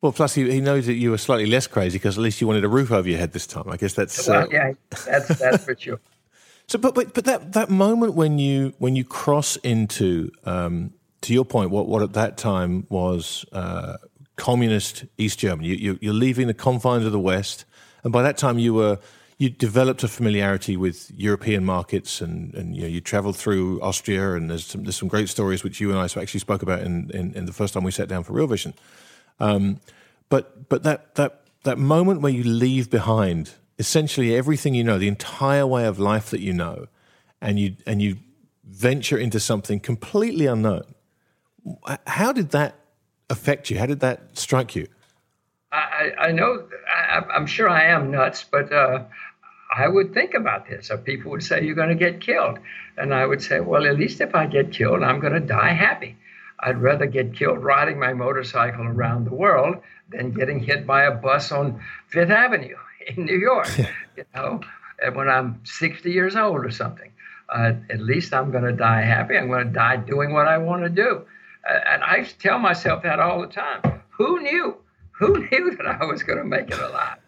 Well, 0.02 0.12
plus 0.12 0.36
he, 0.36 0.52
he 0.52 0.60
knows 0.60 0.86
that 0.86 0.94
you 0.94 1.12
were 1.12 1.18
slightly 1.18 1.46
less 1.46 1.66
crazy 1.66 1.98
because 1.98 2.18
at 2.18 2.22
least 2.22 2.42
you 2.42 2.48
wanted 2.48 2.66
a 2.66 2.70
roof 2.70 2.92
over 2.92 3.08
your 3.08 3.18
head 3.18 3.32
this 3.32 3.48
time. 3.48 3.70
I 3.70 3.78
guess 3.78 3.94
that's 3.94 4.28
well, 4.28 4.44
uh... 4.44 4.48
yeah, 4.52 4.74
that's 5.06 5.40
that's 5.40 5.64
for 5.64 5.76
sure. 5.78 6.00
So, 6.68 6.78
but 6.78 6.94
but 6.94 7.14
but 7.14 7.26
that 7.26 7.54
that 7.54 7.70
moment 7.70 8.14
when 8.14 8.38
you 8.38 8.74
when 8.78 8.96
you 8.96 9.04
cross 9.04 9.56
into 9.58 10.32
um, 10.46 10.94
to 11.22 11.34
your 11.34 11.44
point, 11.44 11.72
what 11.72 11.88
what 11.88 12.02
at 12.02 12.14
that 12.14 12.38
time 12.38 12.86
was 12.90 13.44
uh, 13.52 13.98
communist 14.40 15.06
East 15.18 15.40
Germany, 15.40 15.68
you, 15.76 16.00
you're 16.02 16.14
leaving 16.14 16.48
the 16.48 16.54
confines 16.54 17.06
of 17.06 17.12
the 17.12 17.20
West, 17.20 17.66
and 18.04 18.12
by 18.12 18.24
that 18.24 18.38
time 18.38 18.58
you 18.58 18.74
were 18.74 18.98
you 19.38 19.50
developed 19.50 20.04
a 20.04 20.08
familiarity 20.08 20.76
with 20.76 21.12
European 21.16 21.64
markets, 21.64 22.22
and, 22.22 22.54
and 22.56 22.76
you 22.76 22.82
know 22.82 22.88
you 22.88 23.02
travelled 23.02 23.38
through 23.38 23.82
Austria, 23.82 24.34
and 24.34 24.50
there's 24.50 24.66
some, 24.66 24.84
there's 24.84 24.98
some 24.98 25.08
great 25.08 25.30
stories 25.30 25.64
which 25.64 25.80
you 25.80 25.90
and 25.92 26.00
I 26.00 26.04
actually 26.04 26.40
spoke 26.40 26.62
about 26.62 26.82
in, 26.82 27.10
in, 27.14 27.34
in 27.34 27.46
the 27.46 27.54
first 27.54 27.74
time 27.74 27.84
we 27.84 27.92
sat 27.92 28.10
down 28.10 28.24
for 28.24 28.34
Real 28.34 28.48
Vision. 28.48 28.74
Um, 29.40 29.80
but 30.28 30.68
but 30.70 30.84
that 30.84 31.16
that 31.16 31.42
that 31.64 31.78
moment 31.78 32.22
where 32.22 32.32
you 32.32 32.44
leave 32.44 32.90
behind 32.90 33.52
essentially 33.78 34.36
everything 34.36 34.76
you 34.76 34.84
know, 34.84 35.00
the 35.00 35.08
entire 35.08 35.66
way 35.66 35.86
of 35.86 35.98
life 36.00 36.30
that 36.30 36.42
you 36.42 36.54
know, 36.54 36.88
and 37.42 37.58
you 37.58 37.76
and 37.86 38.02
you 38.02 38.18
venture 38.66 39.18
into 39.18 39.40
something 39.40 39.80
completely 39.80 40.46
unknown. 40.46 40.84
How 42.08 42.32
did 42.32 42.52
that 42.52 42.79
affect 43.30 43.70
you? 43.70 43.80
How 43.80 43.86
did 43.86 44.00
that 44.02 44.38
strike 44.38 44.76
you? 44.76 44.88
I, 45.72 46.12
I 46.18 46.32
know, 46.32 46.68
I, 46.92 47.24
am 47.36 47.46
sure 47.46 47.70
I 47.70 47.86
am 47.86 48.10
nuts, 48.10 48.44
but 48.50 48.74
uh, 48.74 49.04
I 49.76 49.88
would 49.88 50.14
think 50.14 50.34
about 50.34 50.68
this. 50.68 50.92
people 51.04 51.32
would 51.32 51.44
say, 51.44 51.64
You're 51.64 51.76
going 51.76 51.90
to 51.90 51.96
get 51.96 52.22
killed. 52.22 52.60
And 52.98 53.14
I 53.14 53.26
would 53.26 53.42
say, 53.42 53.60
Well, 53.60 53.86
at 53.86 53.98
least 53.98 54.20
if 54.20 54.34
I 54.34 54.48
get 54.48 54.72
killed, 54.72 55.04
I'm 55.04 55.20
going 55.20 55.34
to 55.34 55.40
die 55.40 55.74
happy. 55.74 56.18
I'd 56.60 56.82
rather 56.82 57.06
get 57.06 57.36
killed 57.36 57.64
riding 57.64 58.00
my 58.00 58.14
motorcycle 58.14 58.86
around 58.86 59.26
the 59.26 59.34
world 59.34 59.78
than 60.10 60.32
getting 60.32 60.60
hit 60.60 60.86
by 60.86 61.04
a 61.04 61.12
bus 61.12 61.52
on 61.52 61.82
Fifth 62.08 62.32
Avenue 62.32 62.76
in 63.08 63.26
New 63.26 63.38
York, 63.38 63.70
you 64.18 64.26
know, 64.36 64.62
and 65.02 65.16
when 65.16 65.30
I'm 65.30 65.62
60 65.64 66.12
years 66.12 66.36
old 66.36 66.66
or 66.66 66.72
something. 66.72 67.12
Uh, 67.48 67.74
at 67.90 68.00
least 68.00 68.32
I'm 68.32 68.52
going 68.52 68.64
to 68.64 68.72
die 68.72 69.02
happy. 69.02 69.36
I'm 69.36 69.48
going 69.48 69.66
to 69.66 69.74
die 69.74 69.98
doing 69.98 70.34
what 70.34 70.48
I 70.48 70.60
want 70.60 70.84
to 70.84 70.90
do. 70.90 71.26
And 71.66 72.04
I 72.04 72.24
tell 72.40 72.60
myself 72.60 73.04
that 73.04 73.20
all 73.20 73.42
the 73.42 73.48
time. 73.48 74.02
Who 74.12 74.42
knew? 74.42 74.78
Who 75.12 75.40
knew 75.52 75.76
that 75.76 75.86
I 75.86 76.06
was 76.06 76.24
going 76.24 76.40
to 76.40 76.46
make 76.46 76.70
it 76.72 76.80
alive? 76.80 77.20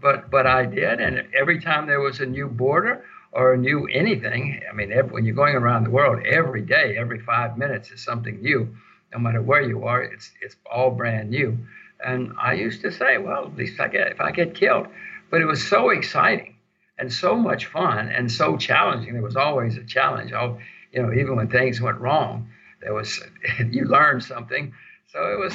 But 0.00 0.30
but 0.30 0.46
I 0.46 0.66
did. 0.66 1.00
And 1.00 1.28
every 1.34 1.60
time 1.60 1.86
there 1.86 2.00
was 2.00 2.20
a 2.20 2.26
new 2.26 2.48
border 2.48 3.04
or 3.32 3.54
a 3.54 3.58
new 3.58 3.86
anything, 3.86 4.60
I 4.68 4.74
mean, 4.74 4.92
every, 4.92 5.12
when 5.12 5.24
you're 5.24 5.34
going 5.34 5.54
around 5.54 5.84
the 5.84 5.90
world, 5.90 6.24
every 6.26 6.62
day, 6.62 6.96
every 6.98 7.20
five 7.20 7.56
minutes 7.56 7.90
is 7.90 8.02
something 8.02 8.40
new. 8.40 8.74
No 9.12 9.18
matter 9.18 9.42
where 9.42 9.62
you 9.62 9.84
are, 9.84 10.02
it's 10.02 10.30
it's 10.40 10.56
all 10.70 10.90
brand 10.90 11.30
new. 11.30 11.58
And 12.04 12.32
I 12.40 12.54
used 12.54 12.82
to 12.82 12.90
say, 12.90 13.18
well, 13.18 13.46
at 13.46 13.56
least 13.56 13.80
I 13.80 13.88
get 13.88 14.08
if 14.12 14.20
I 14.20 14.32
get 14.32 14.54
killed, 14.54 14.88
but 15.30 15.40
it 15.40 15.46
was 15.46 15.66
so 15.66 15.90
exciting 15.90 16.56
and 16.98 17.12
so 17.12 17.36
much 17.36 17.66
fun 17.66 18.08
and 18.08 18.30
so 18.30 18.56
challenging. 18.56 19.12
There 19.12 19.22
was 19.22 19.36
always 19.36 19.76
a 19.76 19.84
challenge. 19.84 20.32
Oh, 20.32 20.58
you 20.92 21.02
know, 21.02 21.12
even 21.12 21.36
when 21.36 21.48
things 21.48 21.80
went 21.80 22.00
wrong, 22.00 22.48
there 22.82 22.94
was 22.94 23.20
you 23.70 23.84
learned 23.84 24.22
something. 24.22 24.72
So 25.12 25.32
it 25.32 25.38
was. 25.38 25.54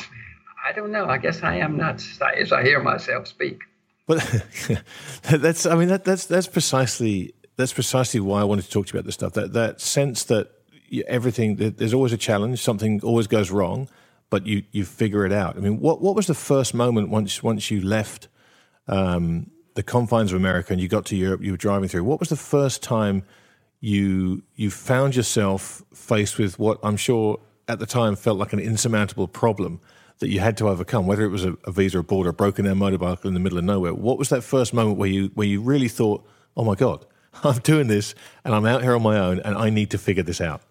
I 0.67 0.73
don't 0.73 0.91
know. 0.91 1.05
I 1.05 1.17
guess 1.17 1.43
I 1.43 1.57
am 1.57 1.77
nuts 1.77 2.19
as 2.35 2.51
I 2.51 2.63
hear 2.63 2.81
myself 2.81 3.27
speak. 3.27 3.61
But 4.05 4.17
that's. 5.23 5.65
I 5.65 5.75
mean, 5.75 5.89
that, 5.89 6.03
that's 6.03 6.25
that's 6.25 6.47
precisely 6.47 7.33
that's 7.57 7.73
precisely 7.73 8.19
why 8.19 8.41
I 8.41 8.43
wanted 8.43 8.63
to 8.65 8.71
talk 8.71 8.87
to 8.87 8.93
you 8.93 8.99
about 8.99 9.05
this 9.05 9.15
stuff. 9.15 9.33
That 9.33 9.53
that 9.53 9.81
sense 9.81 10.23
that 10.25 10.51
everything 11.07 11.55
there's 11.55 11.93
always 11.93 12.13
a 12.13 12.17
challenge. 12.17 12.61
Something 12.61 13.01
always 13.03 13.27
goes 13.27 13.51
wrong, 13.51 13.89
but 14.29 14.45
you 14.45 14.63
you 14.71 14.85
figure 14.85 15.25
it 15.25 15.31
out. 15.31 15.57
I 15.57 15.59
mean, 15.59 15.79
what 15.79 16.01
what 16.01 16.15
was 16.15 16.27
the 16.27 16.33
first 16.33 16.73
moment 16.73 17.09
once 17.09 17.43
once 17.43 17.69
you 17.71 17.81
left? 17.81 18.27
Um, 18.87 19.51
the 19.77 19.83
confines 19.83 20.31
of 20.31 20.37
America 20.37 20.73
and 20.73 20.81
you 20.81 20.87
got 20.87 21.05
to 21.05 21.15
Europe, 21.15 21.43
you 21.43 21.51
were 21.51 21.57
driving 21.57 21.87
through. 21.87 22.03
What 22.03 22.19
was 22.19 22.29
the 22.29 22.35
first 22.35 22.81
time 22.81 23.23
you 23.79 24.43
you 24.55 24.71
found 24.71 25.15
yourself 25.15 25.83
faced 25.93 26.37
with 26.37 26.57
what 26.59 26.79
I'm 26.83 26.97
sure 26.97 27.39
at 27.67 27.79
the 27.79 27.85
time 27.85 28.15
felt 28.15 28.37
like 28.37 28.53
an 28.53 28.59
insurmountable 28.59 29.27
problem 29.27 29.79
that 30.19 30.29
you 30.29 30.39
had 30.39 30.57
to 30.57 30.67
overcome, 30.67 31.05
whether 31.05 31.23
it 31.23 31.29
was 31.29 31.45
a, 31.45 31.55
a 31.65 31.71
visa, 31.71 31.99
a 31.99 32.03
border, 32.03 32.29
a 32.29 32.33
broken 32.33 32.65
down 32.65 32.79
motorbike 32.79 33.23
in 33.23 33.33
the 33.33 33.39
middle 33.39 33.57
of 33.57 33.63
nowhere? 33.63 33.93
What 33.93 34.17
was 34.17 34.29
that 34.29 34.41
first 34.41 34.73
moment 34.73 34.97
where 34.97 35.09
you 35.09 35.31
where 35.35 35.47
you 35.47 35.61
really 35.61 35.87
thought, 35.87 36.27
"Oh 36.55 36.63
my 36.63 36.75
God, 36.75 37.05
I'm 37.43 37.59
doing 37.59 37.87
this, 37.87 38.15
and 38.43 38.55
I'm 38.55 38.65
out 38.65 38.81
here 38.81 38.95
on 38.95 39.03
my 39.03 39.19
own, 39.19 39.39
and 39.41 39.55
I 39.55 39.69
need 39.69 39.91
to 39.91 39.97
figure 39.97 40.23
this 40.23 40.41
out"? 40.41 40.61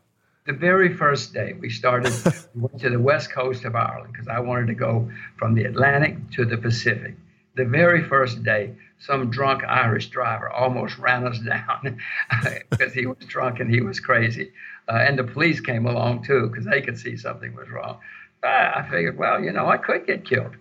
the 0.46 0.52
very 0.52 0.94
first 0.94 1.34
day 1.34 1.54
we 1.60 1.68
started 1.68 2.12
we 2.54 2.62
went 2.62 2.78
to 2.78 2.88
the 2.88 2.98
west 2.98 3.32
coast 3.32 3.64
of 3.64 3.74
ireland 3.74 4.12
because 4.12 4.28
i 4.28 4.38
wanted 4.38 4.66
to 4.66 4.74
go 4.74 5.10
from 5.36 5.54
the 5.54 5.64
atlantic 5.64 6.16
to 6.30 6.44
the 6.44 6.56
pacific 6.56 7.16
The 7.56 7.64
very 7.64 8.04
first 8.04 8.42
day, 8.42 8.74
some 8.98 9.30
drunk 9.30 9.64
Irish 9.64 10.08
driver 10.08 10.50
almost 10.50 10.98
ran 10.98 11.26
us 11.26 11.38
down 11.38 11.98
because 12.70 12.92
he 12.92 13.06
was 13.06 13.18
drunk 13.26 13.60
and 13.60 13.70
he 13.70 13.80
was 13.80 14.00
crazy. 14.00 14.52
Uh, 14.88 14.98
and 15.06 15.18
the 15.18 15.24
police 15.24 15.60
came 15.60 15.86
along 15.86 16.24
too 16.24 16.48
because 16.48 16.64
they 16.64 16.80
could 16.80 16.98
see 16.98 17.16
something 17.16 17.54
was 17.54 17.68
wrong. 17.68 17.98
I 18.42 18.86
figured, 18.88 19.18
well, 19.18 19.42
you 19.42 19.52
know, 19.52 19.66
I 19.66 19.76
could 19.76 20.06
get 20.06 20.24
killed 20.24 20.54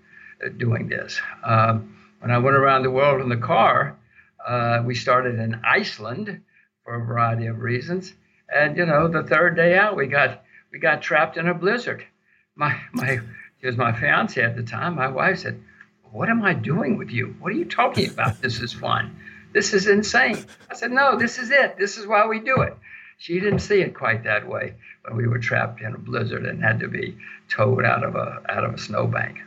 uh, 0.43 0.49
doing 0.49 0.88
this. 0.88 1.19
Um, 1.43 1.95
when 2.19 2.31
I 2.31 2.39
went 2.39 2.58
around 2.58 2.84
the 2.84 2.91
world 2.91 3.21
in 3.21 3.29
the 3.29 3.38
car, 3.38 3.95
uh, 4.45 4.81
we 4.84 4.95
started 4.95 5.39
in 5.39 5.62
Iceland 5.63 6.41
for 6.84 6.95
a 6.95 7.05
variety 7.05 7.47
of 7.47 7.60
reasons. 7.60 8.13
And 8.53 8.77
you 8.77 8.86
know, 8.86 9.08
the 9.08 9.23
third 9.23 9.55
day 9.55 9.77
out, 9.77 9.95
we 9.95 10.08
got 10.08 10.43
we 10.71 10.79
got 10.79 11.01
trapped 11.01 11.38
in 11.38 11.47
a 11.47 11.53
blizzard. 11.53 12.05
My 12.55 12.79
my, 12.93 13.19
she 13.60 13.67
was 13.67 13.77
my 13.77 13.91
fiance 13.91 14.41
at 14.41 14.55
the 14.55 14.63
time. 14.63 14.95
My 14.95 15.08
wife 15.08 15.39
said, 15.39 15.62
"What 16.15 16.30
am 16.30 16.41
I 16.43 16.54
doing 16.54 16.97
with 16.97 17.12
you? 17.12 17.36
What 17.39 17.51
are 17.51 17.56
you 17.56 17.65
talking 17.65 18.10
about? 18.10 18.41
This 18.45 18.60
is 18.60 18.73
fun. 18.73 19.15
This 19.54 19.73
is 19.73 19.88
insane." 19.88 20.45
I 20.71 20.75
said, 20.75 20.91
"No, 20.91 21.17
this 21.17 21.38
is 21.38 21.51
it. 21.51 21.78
This 21.78 21.97
is 21.97 22.08
why 22.08 22.25
we 22.28 22.39
do 22.39 22.62
it." 22.67 22.75
She 23.17 23.39
didn't 23.39 23.60
see 23.60 23.80
it 23.82 23.93
quite 23.93 24.23
that 24.23 24.47
way 24.47 24.73
when 25.04 25.15
we 25.15 25.28
were 25.28 25.39
trapped 25.39 25.82
in 25.82 25.93
a 25.93 25.97
blizzard 25.97 26.45
and 26.45 26.63
had 26.63 26.80
to 26.80 26.88
be 26.88 27.17
towed 27.49 27.86
out 27.86 28.04
of 28.04 28.15
a 28.15 28.41
out 28.49 28.63
of 28.63 28.73
a 28.73 28.78
snowbank. 28.78 29.39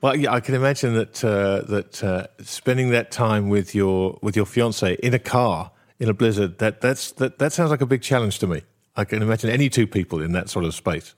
Well, 0.00 0.16
yeah, 0.16 0.32
I 0.32 0.40
can 0.40 0.54
imagine 0.54 0.94
that 0.94 1.22
uh, 1.24 1.62
that 1.74 2.02
uh, 2.02 2.26
spending 2.40 2.90
that 2.90 3.10
time 3.10 3.48
with 3.48 3.74
your 3.74 4.18
with 4.22 4.34
your 4.36 4.46
fiance 4.46 4.94
in 5.02 5.12
a 5.14 5.18
car 5.18 5.70
in 5.98 6.08
a 6.08 6.14
blizzard 6.14 6.58
that 6.58 6.80
that's 6.80 7.12
that 7.12 7.38
that 7.38 7.52
sounds 7.52 7.70
like 7.70 7.82
a 7.82 7.86
big 7.86 8.02
challenge 8.02 8.38
to 8.38 8.46
me. 8.46 8.62
I 8.96 9.04
can 9.04 9.22
imagine 9.22 9.50
any 9.50 9.68
two 9.68 9.86
people 9.86 10.22
in 10.22 10.32
that 10.32 10.48
sort 10.48 10.64
of 10.64 10.74
space. 10.74 11.14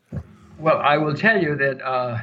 Well, 0.58 0.78
I 0.78 0.96
will 0.98 1.14
tell 1.14 1.42
you 1.42 1.56
that, 1.56 1.82
uh, 1.82 2.18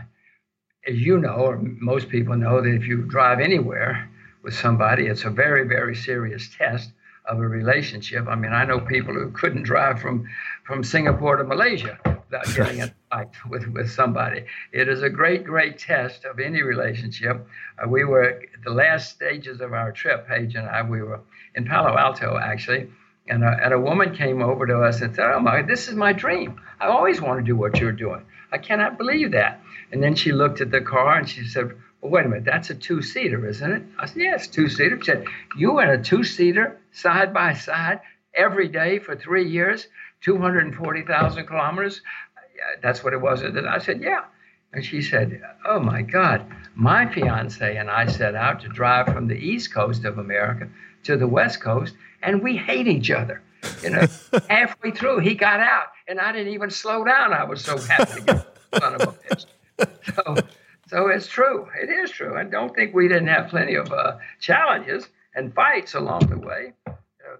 as 0.88 0.96
you 0.96 1.18
know, 1.18 1.36
or 1.36 1.58
most 1.58 2.10
people 2.10 2.36
know, 2.36 2.62
that 2.62 2.74
if 2.74 2.88
you 2.88 3.04
drive 3.04 3.40
anywhere 3.40 4.10
with 4.44 4.54
somebody, 4.54 5.08
it's 5.08 5.26
a 5.26 5.30
very 5.30 5.68
very 5.68 5.96
serious 5.96 6.50
test 6.58 6.92
of 7.26 7.40
a 7.40 7.48
relationship. 7.48 8.28
I 8.28 8.36
mean, 8.36 8.54
I 8.54 8.66
know 8.66 8.80
people 8.80 9.14
who 9.14 9.32
couldn't 9.32 9.64
drive 9.64 10.02
from 10.02 10.28
from 10.64 10.84
Singapore 10.84 11.38
to 11.38 11.44
Malaysia 11.44 12.00
without 12.06 12.56
getting 12.56 12.80
in 12.80 12.90
a 12.90 12.94
fight 13.10 13.30
with, 13.50 13.68
with 13.68 13.90
somebody. 13.90 14.46
It 14.72 14.88
is 14.88 15.02
a 15.02 15.10
great, 15.10 15.44
great 15.44 15.80
test 15.80 16.26
of 16.26 16.40
any 16.40 16.62
relationship. 16.62 17.48
Uh, 17.82 17.88
we 17.88 18.04
were 18.04 18.24
at 18.24 18.64
the 18.64 18.72
last 18.72 19.10
stages 19.10 19.62
of 19.62 19.74
our 19.74 19.92
trip, 19.92 20.28
Paige 20.28 20.56
and 20.56 20.68
I, 20.68 20.84
we 20.84 21.02
were 21.02 21.22
in 21.56 21.66
Palo 21.66 21.98
Alto 21.98 22.38
actually, 22.38 22.88
and 23.28 23.44
a, 23.44 23.60
and 23.64 23.74
a 23.74 23.80
woman 23.80 24.16
came 24.16 24.42
over 24.42 24.66
to 24.68 24.80
us 24.82 25.02
and 25.02 25.16
said, 25.16 25.32
"Oh 25.32 25.40
my, 25.40 25.62
this 25.62 25.88
is 25.88 25.96
my 25.96 26.14
dream. 26.14 26.62
I 26.80 26.88
always 26.88 27.22
want 27.22 27.40
to 27.40 27.46
do 27.46 27.56
what 27.56 27.80
you're 27.80 27.92
doing. 27.92 28.24
I 28.52 28.58
cannot 28.58 28.98
believe 28.98 29.32
that." 29.32 29.62
And 29.92 30.04
then 30.04 30.16
she 30.16 30.32
looked 30.32 30.62
at 30.62 30.72
the 30.72 30.82
car 30.82 31.18
and 31.18 31.28
she 31.28 31.46
said, 31.46 31.72
well, 32.02 32.12
wait 32.12 32.26
a 32.26 32.30
minute, 32.30 32.46
that's 32.46 32.70
a 32.70 32.76
two 32.76 33.02
seater, 33.02 33.48
isn't 33.48 33.72
it? 33.72 33.84
I 33.98 34.06
said, 34.06 34.22
yeah, 34.22 34.38
two 34.38 34.70
seater. 34.70 34.98
She 35.00 35.06
said, 35.06 35.26
you 35.58 35.80
in 35.80 35.90
a 35.90 36.02
two 36.02 36.24
seater 36.24 36.78
side 36.92 37.34
by 37.34 37.54
side 37.54 38.00
every 38.34 38.68
day 38.68 39.00
for 39.00 39.16
three 39.16 39.50
years, 39.50 39.88
240,000 40.22 41.46
kilometers? 41.46 42.02
That's 42.82 43.04
what 43.04 43.14
it 43.14 43.22
was. 43.22 43.42
And 43.42 43.68
I 43.68 43.80
said, 43.80 44.02
yeah. 44.02 44.26
And 44.72 44.86
she 44.86 45.02
said, 45.02 45.42
oh 45.66 45.80
my 45.80 46.04
God, 46.04 46.46
my 46.76 47.12
fiance 47.12 47.76
and 47.78 47.90
I 47.90 48.06
set 48.06 48.36
out 48.36 48.62
to 48.62 48.68
drive 48.70 49.08
from 49.08 49.28
the 49.28 49.36
east 49.36 49.74
coast 49.74 50.06
of 50.06 50.20
America 50.20 50.70
to 51.04 51.18
the 51.18 51.28
west 51.28 51.62
coast, 51.62 51.96
and 52.22 52.44
we 52.44 52.56
hate 52.56 52.88
each 52.88 53.10
other. 53.10 53.42
You 53.82 53.92
know, 53.92 54.08
halfway 54.50 54.92
through, 54.92 55.20
he 55.20 55.34
got 55.34 55.60
out, 55.60 55.88
and 56.08 56.20
I 56.20 56.32
didn't 56.32 56.54
even 56.54 56.70
slow 56.70 57.04
down. 57.04 57.34
I 57.34 57.44
was 57.44 57.64
so 57.64 57.78
happy 57.78 58.20
to 58.20 58.22
get 58.22 58.58
son 58.80 58.96
of 58.96 59.02
a 59.02 59.08
bitch. 59.08 59.46
So, 60.16 60.36
so 60.88 61.08
it's 61.08 61.28
true. 61.28 61.68
It 61.82 61.90
is 61.90 62.12
true. 62.12 62.38
I 62.38 62.44
don't 62.44 62.76
think 62.76 62.94
we 62.94 63.08
didn't 63.08 63.28
have 63.28 63.50
plenty 63.50 63.76
of 63.76 63.92
uh, 63.92 64.18
challenges 64.40 65.08
and 65.36 65.54
fights 65.54 65.94
along 65.94 66.28
the 66.28 66.38
way. 66.38 66.74
Uh, 66.88 66.94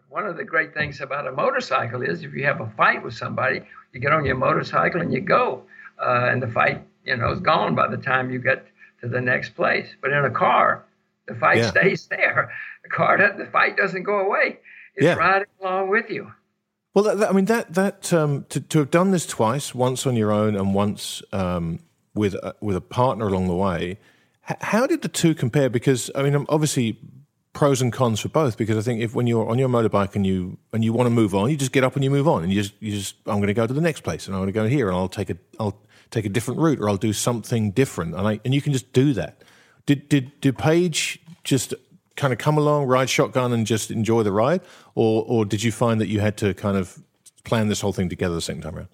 one 0.10 0.28
of 0.28 0.38
the 0.38 0.44
great 0.44 0.74
things 0.74 1.02
about 1.02 1.28
a 1.28 1.32
motorcycle 1.32 2.02
is 2.02 2.24
if 2.24 2.34
you 2.34 2.46
have 2.46 2.62
a 2.62 2.70
fight 2.78 3.04
with 3.04 3.14
somebody, 3.14 3.62
you 3.94 4.00
get 4.00 4.14
on 4.14 4.26
your 4.26 4.36
motorcycle 4.36 5.02
and 5.02 5.12
you 5.12 5.22
go, 5.22 5.64
uh, 6.00 6.30
and 6.32 6.42
the 6.42 6.48
fight, 6.48 6.84
you 7.04 7.18
know, 7.18 7.32
is 7.32 7.40
gone 7.40 7.76
by 7.76 7.88
the 7.88 7.98
time 7.98 8.30
you 8.30 8.40
get 8.40 8.68
to 9.02 9.08
the 9.08 9.22
next 9.22 9.56
place. 9.56 9.88
But 10.02 10.12
in 10.12 10.26
a 10.26 10.32
car, 10.32 10.86
the 11.28 11.36
fight 11.36 11.58
yeah. 11.58 11.70
stays 11.70 12.08
there. 12.08 12.52
The 12.82 12.90
car, 12.90 13.18
the 13.18 13.46
fight 13.46 13.76
doesn't 13.76 14.04
go 14.04 14.20
away. 14.20 14.60
It's 14.96 15.04
yeah. 15.04 15.16
riding 15.16 15.50
along 15.60 15.90
with 15.90 16.10
you. 16.10 16.32
Well, 16.94 17.04
that, 17.04 17.20
that, 17.20 17.30
I 17.30 17.34
mean 17.34 17.46
that 17.46 17.74
that 17.74 18.12
um, 18.14 18.46
to 18.50 18.60
to 18.62 18.80
have 18.80 18.90
done 18.90 19.12
this 19.12 19.28
twice, 19.28 19.76
once 19.76 20.08
on 20.08 20.16
your 20.16 20.32
own 20.32 20.56
and 20.56 20.74
once 20.74 21.22
um, 21.32 21.80
with 22.14 22.36
a, 22.36 22.56
with 22.62 22.76
a 22.76 22.82
partner 22.82 23.28
along 23.28 23.48
the 23.48 23.56
way. 23.56 24.00
H- 24.50 24.58
how 24.62 24.88
did 24.88 25.02
the 25.02 25.08
two 25.08 25.34
compare? 25.36 25.70
Because 25.70 26.12
I 26.16 26.24
mean, 26.24 26.46
obviously 26.50 26.98
pros 27.54 27.82
and 27.82 27.92
cons 27.92 28.20
for 28.20 28.30
both. 28.30 28.58
Because 28.58 28.78
I 28.78 28.82
think 28.82 29.02
if 29.02 29.16
when 29.16 29.28
you're 29.28 29.48
on 29.48 29.58
your 29.58 29.70
motorbike 29.70 30.16
and 30.16 30.26
you 30.26 30.58
and 30.74 30.84
you 30.84 30.94
want 30.94 31.08
to 31.08 31.12
move 31.12 31.36
on, 31.36 31.50
you 31.50 31.58
just 31.58 31.72
get 31.72 31.84
up 31.84 31.96
and 31.96 32.04
you 32.04 32.10
move 32.10 32.28
on, 32.28 32.44
and 32.44 32.52
you 32.52 32.62
just 32.62 32.74
you 32.80 32.92
just 32.92 33.16
I'm 33.26 33.38
going 33.38 33.48
to 33.48 33.54
go 33.54 33.68
to 33.68 33.74
the 33.74 33.82
next 33.82 34.02
place, 34.02 34.28
and 34.28 34.36
I'm 34.36 34.42
going 34.42 34.54
to 34.54 34.60
go 34.60 34.68
here, 34.68 34.88
and 34.88 34.98
I'll 34.98 35.10
take 35.10 35.30
a 35.30 35.38
I'll 35.60 35.78
take 36.12 36.26
a 36.26 36.30
different 36.30 36.60
route, 36.60 36.80
or 36.80 36.90
I'll 36.90 36.98
do 36.98 37.14
something 37.14 37.72
different, 37.72 38.16
and 38.16 38.28
I 38.28 38.40
and 38.46 38.54
you 38.54 38.62
can 38.62 38.74
just 38.74 38.92
do 38.94 39.14
that. 39.14 39.44
Did 39.86 40.10
did 40.10 40.40
did 40.42 40.58
Paige 40.58 41.20
just 41.44 41.74
kind 42.16 42.34
of 42.34 42.40
come 42.40 42.58
along, 42.58 42.86
ride 42.86 43.10
shotgun, 43.10 43.54
and 43.54 43.66
just 43.66 43.92
enjoy 43.92 44.24
the 44.24 44.32
ride, 44.32 44.62
or 44.96 45.24
or 45.28 45.46
did 45.46 45.64
you 45.64 45.72
find 45.72 46.00
that 46.02 46.08
you 46.08 46.20
had 46.20 46.38
to 46.38 46.54
kind 46.54 46.78
of 46.78 46.98
plan 47.44 47.68
this 47.68 47.82
whole 47.82 47.94
thing 47.94 48.10
together 48.10 48.36
the 48.36 48.42
second 48.42 48.62
time 48.62 48.76
around? 48.76 48.90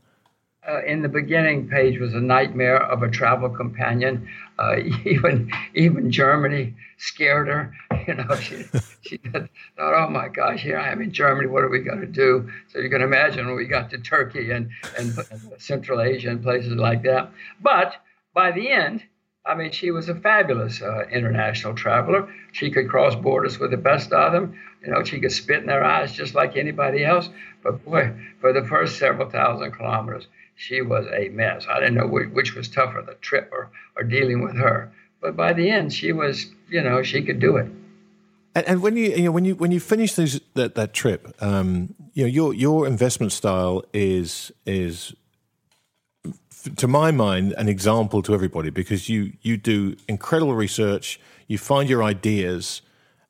Uh, 0.68 0.84
in 0.84 1.02
the 1.02 1.10
beginning, 1.10 1.68
Paige 1.68 2.00
was 2.00 2.14
a 2.14 2.20
nightmare 2.20 2.82
of 2.82 3.04
a 3.04 3.10
travel 3.10 3.50
companion. 3.50 4.28
Uh, 4.58 4.78
even 5.06 5.52
even 5.74 6.12
Germany 6.12 6.76
scared 6.98 7.48
her. 7.48 7.74
You 8.08 8.14
know, 8.14 8.36
she 8.36 8.64
she 9.02 9.18
thought, 9.18 9.50
"Oh 9.80 10.08
my 10.12 10.28
gosh, 10.28 10.62
here 10.62 10.78
I 10.78 10.92
am 10.92 11.02
in 11.02 11.12
Germany. 11.12 11.48
What 11.48 11.64
are 11.64 11.70
we 11.70 11.80
going 11.80 12.02
to 12.02 12.06
do?" 12.06 12.52
So 12.68 12.78
you 12.78 12.88
can 12.88 13.02
imagine 13.02 13.48
when 13.48 13.56
we 13.56 13.66
got 13.66 13.90
to 13.90 13.98
Turkey 13.98 14.52
and, 14.52 14.70
and 14.96 15.12
Central 15.58 16.00
Asia 16.00 16.30
and 16.30 16.44
places 16.44 16.74
like 16.74 17.02
that. 17.02 17.32
But 17.60 17.96
by 18.36 18.52
the 18.52 18.70
end, 18.70 19.04
I 19.44 19.56
mean, 19.56 19.72
she 19.72 19.90
was 19.90 20.08
a 20.08 20.14
fabulous 20.14 20.84
uh, 20.84 21.06
international 21.12 21.74
traveler. 21.74 22.32
She 22.52 22.70
could 22.70 22.90
cross 22.90 23.16
borders 23.16 23.58
with 23.58 23.72
the 23.72 23.78
best 23.78 24.12
of 24.12 24.34
them. 24.34 24.56
You 24.84 24.92
know, 24.92 25.04
she 25.04 25.20
could 25.20 25.32
spit 25.32 25.62
in 25.62 25.66
their 25.66 25.84
eyes 25.84 26.12
just 26.12 26.36
like 26.36 26.56
anybody 26.58 27.04
else. 27.04 27.30
But 27.64 27.84
boy, 27.84 28.14
for 28.40 28.54
the 28.54 28.66
first 28.66 29.00
several 29.00 29.30
thousand 29.32 29.72
kilometers, 29.72 30.28
she 30.56 30.82
was 30.82 31.06
a 31.14 31.30
mess. 31.30 31.66
I 31.70 31.80
didn't 31.80 31.96
know 31.96 32.08
which 32.08 32.56
was 32.56 32.68
tougher, 32.70 33.04
the 33.06 33.16
trip 33.16 33.50
or, 33.52 33.72
or 33.96 34.04
dealing 34.04 34.44
with 34.44 34.56
her. 34.56 34.92
But 35.22 35.36
by 35.36 35.54
the 35.54 35.70
end, 35.70 35.94
she 35.94 36.12
was, 36.12 36.48
you 36.70 36.82
know, 36.82 37.04
she 37.04 37.22
could 37.24 37.40
do 37.40 37.58
it. 37.58 37.68
And, 38.56 38.68
and 38.68 38.82
when 38.82 38.96
you, 38.96 39.10
you 39.12 39.24
know, 39.24 39.32
when 39.32 39.44
you 39.44 39.56
when 39.56 39.72
you 39.72 39.80
finish 39.80 40.14
those, 40.14 40.40
that 40.54 40.76
that 40.76 40.94
trip, 40.94 41.36
um, 41.42 41.94
you 42.14 42.24
know, 42.24 42.30
your 42.30 42.54
your 42.54 42.88
investment 42.88 43.34
style 43.34 43.84
is 43.94 44.52
is, 44.66 45.14
to 46.78 46.88
my 46.88 47.12
mind, 47.12 47.54
an 47.58 47.68
example 47.68 48.22
to 48.22 48.34
everybody 48.34 48.70
because 48.70 49.10
you 49.10 49.34
you 49.42 49.58
do 49.58 49.98
incredible 50.08 50.56
research, 50.56 51.20
you 51.48 51.58
find 51.58 51.90
your 51.90 52.02
ideas, 52.02 52.82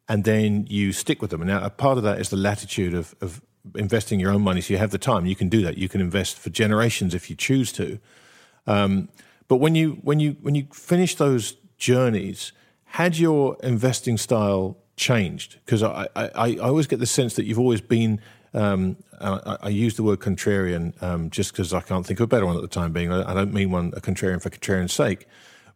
and 0.07 0.25
then 0.25 0.67
you 0.69 0.91
stick 0.91 1.21
with 1.21 1.31
them. 1.31 1.41
And 1.41 1.49
now, 1.49 1.63
a 1.63 1.71
part 1.71 1.97
of 1.97 2.03
that 2.03 2.19
is 2.19 2.29
the 2.29 2.37
latitude 2.37 2.93
of, 2.93 3.15
of 3.19 3.41
investing 3.75 4.19
your 4.19 4.31
own 4.31 4.41
money, 4.41 4.61
so 4.61 4.73
you 4.73 4.77
have 4.77 4.91
the 4.91 4.97
time. 4.97 5.25
You 5.25 5.35
can 5.35 5.49
do 5.49 5.61
that. 5.63 5.77
You 5.77 5.89
can 5.89 6.01
invest 6.01 6.37
for 6.37 6.49
generations 6.49 7.15
if 7.15 7.29
you 7.29 7.35
choose 7.35 7.71
to. 7.73 7.99
Um, 8.67 9.09
but 9.47 9.57
when 9.57 9.75
you 9.75 9.99
when 10.01 10.19
you 10.19 10.37
when 10.41 10.55
you 10.55 10.67
finish 10.73 11.15
those 11.15 11.55
journeys, 11.77 12.51
had 12.85 13.17
your 13.17 13.57
investing 13.61 14.17
style 14.17 14.77
changed? 14.95 15.59
Because 15.65 15.83
I, 15.83 16.07
I, 16.15 16.29
I 16.35 16.57
always 16.57 16.87
get 16.87 16.99
the 16.99 17.05
sense 17.05 17.35
that 17.35 17.45
you've 17.45 17.59
always 17.59 17.81
been. 17.81 18.21
Um, 18.53 18.97
I, 19.19 19.57
I, 19.63 19.69
use 19.69 19.95
the 19.95 20.03
word 20.03 20.19
contrarian 20.19 21.01
um, 21.03 21.29
just 21.29 21.51
because 21.51 21.73
I 21.73 21.81
can't 21.81 22.05
think 22.05 22.21
of 22.21 22.23
a 22.23 22.27
better 22.27 22.45
one 22.45 22.55
at 22.55 22.61
the 22.61 22.69
time 22.69 22.93
being. 22.93 23.11
I, 23.11 23.31
I 23.31 23.33
don't 23.33 23.53
mean 23.53 23.69
one 23.69 23.91
a 23.97 24.01
contrarian 24.01 24.41
for 24.41 24.49
contrarian's 24.49 24.93
sake, 24.93 25.27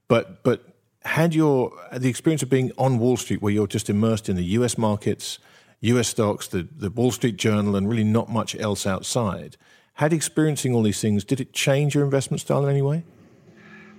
but 0.08 0.43
but 0.43 0.63
had 1.04 1.36
your 1.36 1.73
the 1.93 2.08
experience 2.08 2.41
of 2.41 2.49
being 2.49 2.71
on 2.78 2.97
Wall 2.99 3.17
Street 3.17 3.41
where 3.41 3.52
you're 3.52 3.67
just 3.67 3.89
immersed 3.89 4.30
in 4.30 4.38
the 4.38 4.43
U.S. 4.43 4.78
markets, 4.78 5.39
US 5.82 6.10
stocks, 6.10 6.48
the, 6.48 6.68
the 6.76 6.89
Wall 6.89 7.12
Street 7.12 7.38
Journal, 7.38 7.76
and 7.76 7.89
really 7.89 8.04
not 8.04 8.30
much 8.30 8.56
else 8.56 8.86
outside. 8.86 9.58
Had 9.94 10.13
experiencing 10.13 10.74
all 10.74 10.84
these 10.84 11.02
things, 11.02 11.24
did 11.24 11.39
it 11.39 11.54
change 11.54 11.96
your 11.96 12.04
investment 12.04 12.42
style 12.42 12.63
in 12.65 12.70
any 12.70 12.82
way? 12.82 13.04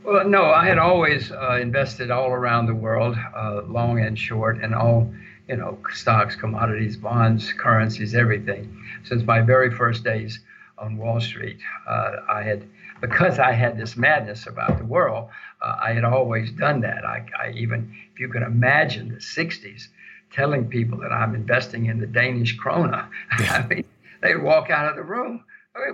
Well, 0.04 0.26
no, 0.26 0.44
I 0.44 0.66
had 0.66 0.78
always 0.78 1.30
uh, 1.30 1.58
invested 1.60 2.10
all 2.10 2.30
around 2.30 2.66
the 2.66 2.74
world, 2.74 3.16
uh, 3.36 3.62
long 3.66 4.00
and 4.00 4.18
short, 4.18 4.62
and 4.62 4.74
all, 4.74 5.12
you 5.46 5.56
know, 5.56 5.78
stocks, 5.92 6.34
commodities, 6.36 6.96
bonds, 6.96 7.52
currencies, 7.52 8.14
everything. 8.14 8.82
Since 9.04 9.24
my 9.24 9.42
very 9.42 9.70
first 9.70 10.02
days 10.02 10.40
on 10.78 10.96
Wall 10.96 11.20
Street, 11.20 11.58
uh, 11.86 12.12
I 12.30 12.42
had, 12.42 12.66
because 13.02 13.38
I 13.38 13.52
had 13.52 13.78
this 13.78 13.96
madness 13.96 14.46
about 14.46 14.78
the 14.78 14.86
world, 14.86 15.28
uh, 15.60 15.76
I 15.82 15.92
had 15.92 16.04
always 16.04 16.50
done 16.50 16.80
that. 16.80 17.04
I, 17.04 17.26
I 17.38 17.50
even, 17.50 17.94
if 18.14 18.20
you 18.20 18.28
can 18.28 18.42
imagine 18.42 19.08
the 19.08 19.16
60s, 19.16 19.88
telling 20.32 20.68
people 20.68 20.98
that 20.98 21.12
I'm 21.12 21.34
investing 21.34 21.86
in 21.86 21.98
the 21.98 22.06
Danish 22.06 22.58
krona. 22.58 23.08
I 23.30 23.66
mean, 23.68 23.84
they'd 24.22 24.36
walk 24.36 24.70
out 24.70 24.88
of 24.88 24.96
the 24.96 25.02
room. 25.02 25.44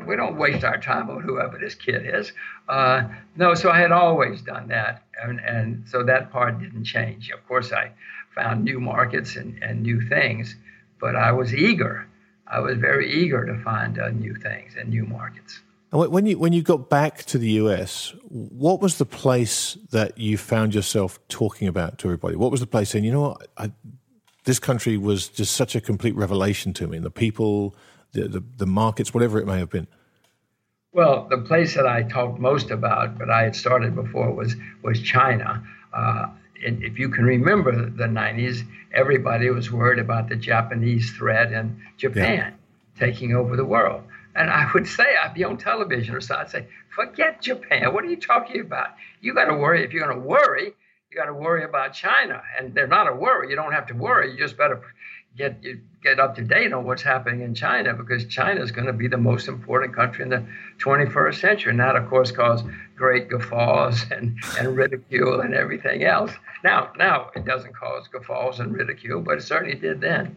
we 0.06 0.16
don't 0.16 0.36
waste 0.36 0.64
our 0.64 0.78
time 0.78 1.10
on 1.10 1.22
whoever 1.22 1.58
this 1.58 1.74
kid 1.74 2.02
is. 2.06 2.32
Uh, 2.68 3.04
no, 3.36 3.54
so 3.54 3.70
I 3.70 3.78
had 3.78 3.92
always 3.92 4.42
done 4.42 4.68
that, 4.68 5.02
and, 5.22 5.40
and 5.40 5.88
so 5.88 6.02
that 6.04 6.30
part 6.30 6.58
didn't 6.58 6.84
change. 6.84 7.30
Of 7.30 7.46
course, 7.46 7.72
I 7.72 7.92
found 8.34 8.64
new 8.64 8.80
markets 8.80 9.36
and, 9.36 9.62
and 9.62 9.82
new 9.82 10.00
things, 10.08 10.56
but 11.00 11.16
I 11.16 11.32
was 11.32 11.54
eager. 11.54 12.06
I 12.46 12.60
was 12.60 12.78
very 12.78 13.12
eager 13.12 13.44
to 13.44 13.62
find 13.62 13.98
uh, 13.98 14.10
new 14.10 14.34
things 14.34 14.74
and 14.78 14.88
new 14.88 15.04
markets. 15.04 15.60
When 15.92 16.26
you 16.26 16.38
when 16.38 16.52
you 16.52 16.62
got 16.62 16.90
back 16.90 17.24
to 17.26 17.38
the 17.38 17.50
US, 17.62 18.12
what 18.28 18.80
was 18.80 18.98
the 18.98 19.06
place 19.06 19.78
that 19.90 20.18
you 20.18 20.36
found 20.36 20.74
yourself 20.74 21.18
talking 21.28 21.68
about 21.68 21.98
to 21.98 22.08
everybody? 22.08 22.36
What 22.36 22.50
was 22.50 22.60
the 22.60 22.66
place 22.66 22.90
saying, 22.90 23.04
you 23.04 23.12
know 23.12 23.20
what, 23.20 23.48
I, 23.56 23.70
this 24.46 24.58
country 24.58 24.96
was 24.96 25.28
just 25.28 25.54
such 25.54 25.74
a 25.74 25.80
complete 25.80 26.14
revelation 26.14 26.72
to 26.72 26.86
me, 26.86 26.96
and 26.96 27.04
the 27.04 27.10
people, 27.10 27.74
the, 28.12 28.28
the, 28.28 28.44
the 28.56 28.66
markets, 28.66 29.12
whatever 29.12 29.38
it 29.38 29.46
may 29.46 29.58
have 29.58 29.68
been? 29.68 29.88
Well, 30.92 31.26
the 31.28 31.38
place 31.38 31.74
that 31.74 31.86
I 31.86 32.04
talked 32.04 32.38
most 32.38 32.70
about, 32.70 33.18
but 33.18 33.28
I 33.28 33.42
had 33.42 33.54
started 33.54 33.94
before, 33.94 34.32
was 34.32 34.56
was 34.82 35.02
China. 35.02 35.62
Uh, 35.92 36.28
and 36.64 36.82
if 36.82 36.98
you 36.98 37.10
can 37.10 37.24
remember 37.24 37.90
the 37.90 38.04
90s, 38.04 38.62
everybody 38.94 39.50
was 39.50 39.70
worried 39.70 39.98
about 39.98 40.28
the 40.28 40.36
Japanese 40.36 41.10
threat 41.10 41.52
and 41.52 41.78
Japan 41.98 42.54
yeah. 42.54 43.06
taking 43.06 43.34
over 43.34 43.56
the 43.56 43.64
world. 43.64 44.04
And 44.34 44.48
I 44.50 44.70
would 44.72 44.86
say, 44.86 45.04
I'd 45.22 45.34
be 45.34 45.44
on 45.44 45.58
television 45.58 46.14
or 46.14 46.20
so, 46.20 46.36
I'd 46.36 46.50
say, 46.50 46.66
forget 46.88 47.42
Japan. 47.42 47.92
What 47.92 48.04
are 48.04 48.08
you 48.08 48.16
talking 48.16 48.60
about? 48.60 48.94
You 49.20 49.34
got 49.34 49.46
to 49.46 49.54
worry. 49.54 49.84
If 49.84 49.92
you're 49.92 50.06
going 50.06 50.18
to 50.18 50.26
worry, 50.26 50.72
you 51.16 51.22
got 51.22 51.28
to 51.28 51.34
worry 51.34 51.64
about 51.64 51.94
China. 51.94 52.42
And 52.58 52.74
they're 52.74 52.86
not 52.86 53.08
a 53.08 53.14
worry. 53.14 53.48
You 53.48 53.56
don't 53.56 53.72
have 53.72 53.86
to 53.86 53.94
worry. 53.94 54.32
You 54.32 54.38
just 54.38 54.58
better 54.58 54.82
get 55.36 55.62
get 56.02 56.20
up 56.20 56.34
to 56.36 56.42
date 56.42 56.72
on 56.72 56.84
what's 56.84 57.02
happening 57.02 57.40
in 57.40 57.54
China 57.54 57.94
because 57.94 58.26
China 58.26 58.62
is 58.62 58.70
going 58.70 58.86
to 58.86 58.92
be 58.92 59.08
the 59.08 59.16
most 59.16 59.48
important 59.48 59.94
country 59.94 60.22
in 60.22 60.28
the 60.28 60.44
21st 60.78 61.40
century. 61.40 61.70
And 61.70 61.80
that, 61.80 61.96
of 61.96 62.08
course, 62.08 62.30
caused 62.30 62.66
great 62.96 63.30
guffaws 63.30 64.04
and, 64.10 64.38
and 64.58 64.76
ridicule 64.76 65.40
and 65.40 65.54
everything 65.54 66.04
else. 66.04 66.32
Now, 66.62 66.92
now 66.98 67.30
it 67.34 67.46
doesn't 67.46 67.74
cause 67.74 68.08
guffaws 68.08 68.60
and 68.60 68.74
ridicule, 68.74 69.22
but 69.22 69.38
it 69.38 69.42
certainly 69.42 69.76
did 69.76 70.02
then. 70.02 70.36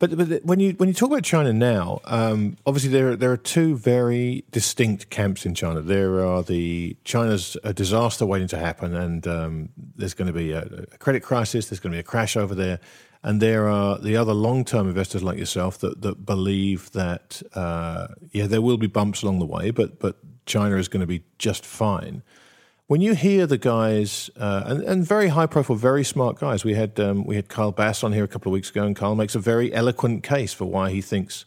But, 0.00 0.16
but 0.16 0.44
when 0.46 0.60
you 0.60 0.72
when 0.72 0.88
you 0.88 0.94
talk 0.94 1.10
about 1.10 1.24
China 1.24 1.52
now, 1.52 2.00
um, 2.06 2.56
obviously 2.64 2.90
there 2.90 3.14
there 3.16 3.30
are 3.30 3.36
two 3.36 3.76
very 3.76 4.44
distinct 4.50 5.10
camps 5.10 5.44
in 5.44 5.54
China. 5.54 5.82
There 5.82 6.24
are 6.24 6.42
the 6.42 6.96
China's 7.04 7.54
a 7.64 7.74
disaster 7.74 8.24
waiting 8.24 8.48
to 8.48 8.58
happen, 8.58 8.94
and 8.94 9.26
um, 9.26 9.68
there's 9.76 10.14
going 10.14 10.26
to 10.26 10.32
be 10.32 10.52
a, 10.52 10.62
a, 10.62 10.98
credit 10.98 11.22
crisis. 11.22 11.68
There's 11.68 11.80
going 11.80 11.92
to 11.92 11.96
be 11.96 12.00
a 12.00 12.02
crash 12.02 12.34
over 12.34 12.54
there, 12.54 12.80
and 13.22 13.42
there 13.42 13.68
are 13.68 13.98
the 13.98 14.16
other 14.16 14.32
long 14.32 14.64
term 14.64 14.88
investors 14.88 15.22
like 15.22 15.36
yourself 15.36 15.76
that 15.80 16.00
that 16.00 16.24
believe 16.24 16.90
that 16.92 17.42
uh, 17.52 18.08
yeah 18.32 18.46
there 18.46 18.62
will 18.62 18.78
be 18.78 18.86
bumps 18.86 19.22
along 19.22 19.38
the 19.38 19.44
way, 19.44 19.70
but 19.70 19.98
but 19.98 20.16
China 20.46 20.76
is 20.76 20.88
going 20.88 21.02
to 21.02 21.06
be 21.06 21.24
just 21.36 21.66
fine. 21.66 22.22
When 22.90 23.00
you 23.00 23.14
hear 23.14 23.46
the 23.46 23.56
guys, 23.56 24.30
uh, 24.36 24.64
and, 24.66 24.82
and, 24.82 25.06
very 25.06 25.28
high 25.28 25.46
profile, 25.46 25.76
very 25.76 26.02
smart 26.02 26.40
guys, 26.40 26.64
we 26.64 26.74
had 26.74 26.98
um, 26.98 27.24
we 27.24 27.36
had 27.36 27.48
Kyle 27.48 27.70
Bass 27.70 28.02
on 28.02 28.12
here 28.12 28.24
a 28.24 28.26
couple 28.26 28.50
of 28.50 28.52
weeks 28.52 28.68
ago, 28.68 28.84
and 28.84 28.96
Kyle 28.96 29.14
makes 29.14 29.36
a 29.36 29.38
very 29.38 29.72
eloquent 29.72 30.24
case 30.24 30.52
for 30.52 30.64
why 30.64 30.90
he 30.90 31.00
thinks 31.00 31.44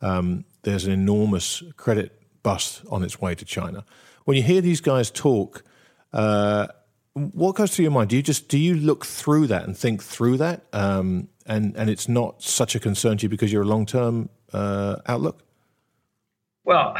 um, 0.00 0.46
there's 0.62 0.86
an 0.86 0.94
enormous 0.94 1.62
credit 1.76 2.18
bust 2.42 2.80
on 2.90 3.02
its 3.02 3.20
way 3.20 3.34
to 3.34 3.44
China. 3.44 3.84
When 4.24 4.38
you 4.38 4.42
hear 4.42 4.62
these 4.62 4.80
guys 4.80 5.10
talk, 5.10 5.64
uh, 6.14 6.68
what 7.12 7.56
goes 7.56 7.76
through 7.76 7.82
your 7.82 7.92
mind? 7.92 8.08
Do 8.08 8.16
you 8.16 8.22
just 8.22 8.48
do 8.48 8.56
you 8.58 8.74
look 8.74 9.04
through 9.04 9.48
that 9.48 9.64
and 9.64 9.76
think 9.76 10.02
through 10.02 10.38
that, 10.38 10.64
um, 10.72 11.28
and 11.44 11.76
and 11.76 11.90
it's 11.90 12.08
not 12.08 12.42
such 12.42 12.74
a 12.74 12.80
concern 12.80 13.18
to 13.18 13.24
you 13.24 13.28
because 13.28 13.52
you're 13.52 13.64
a 13.64 13.66
long 13.66 13.84
term 13.84 14.30
uh, 14.54 14.96
outlook? 15.04 15.44
Well, 16.64 16.96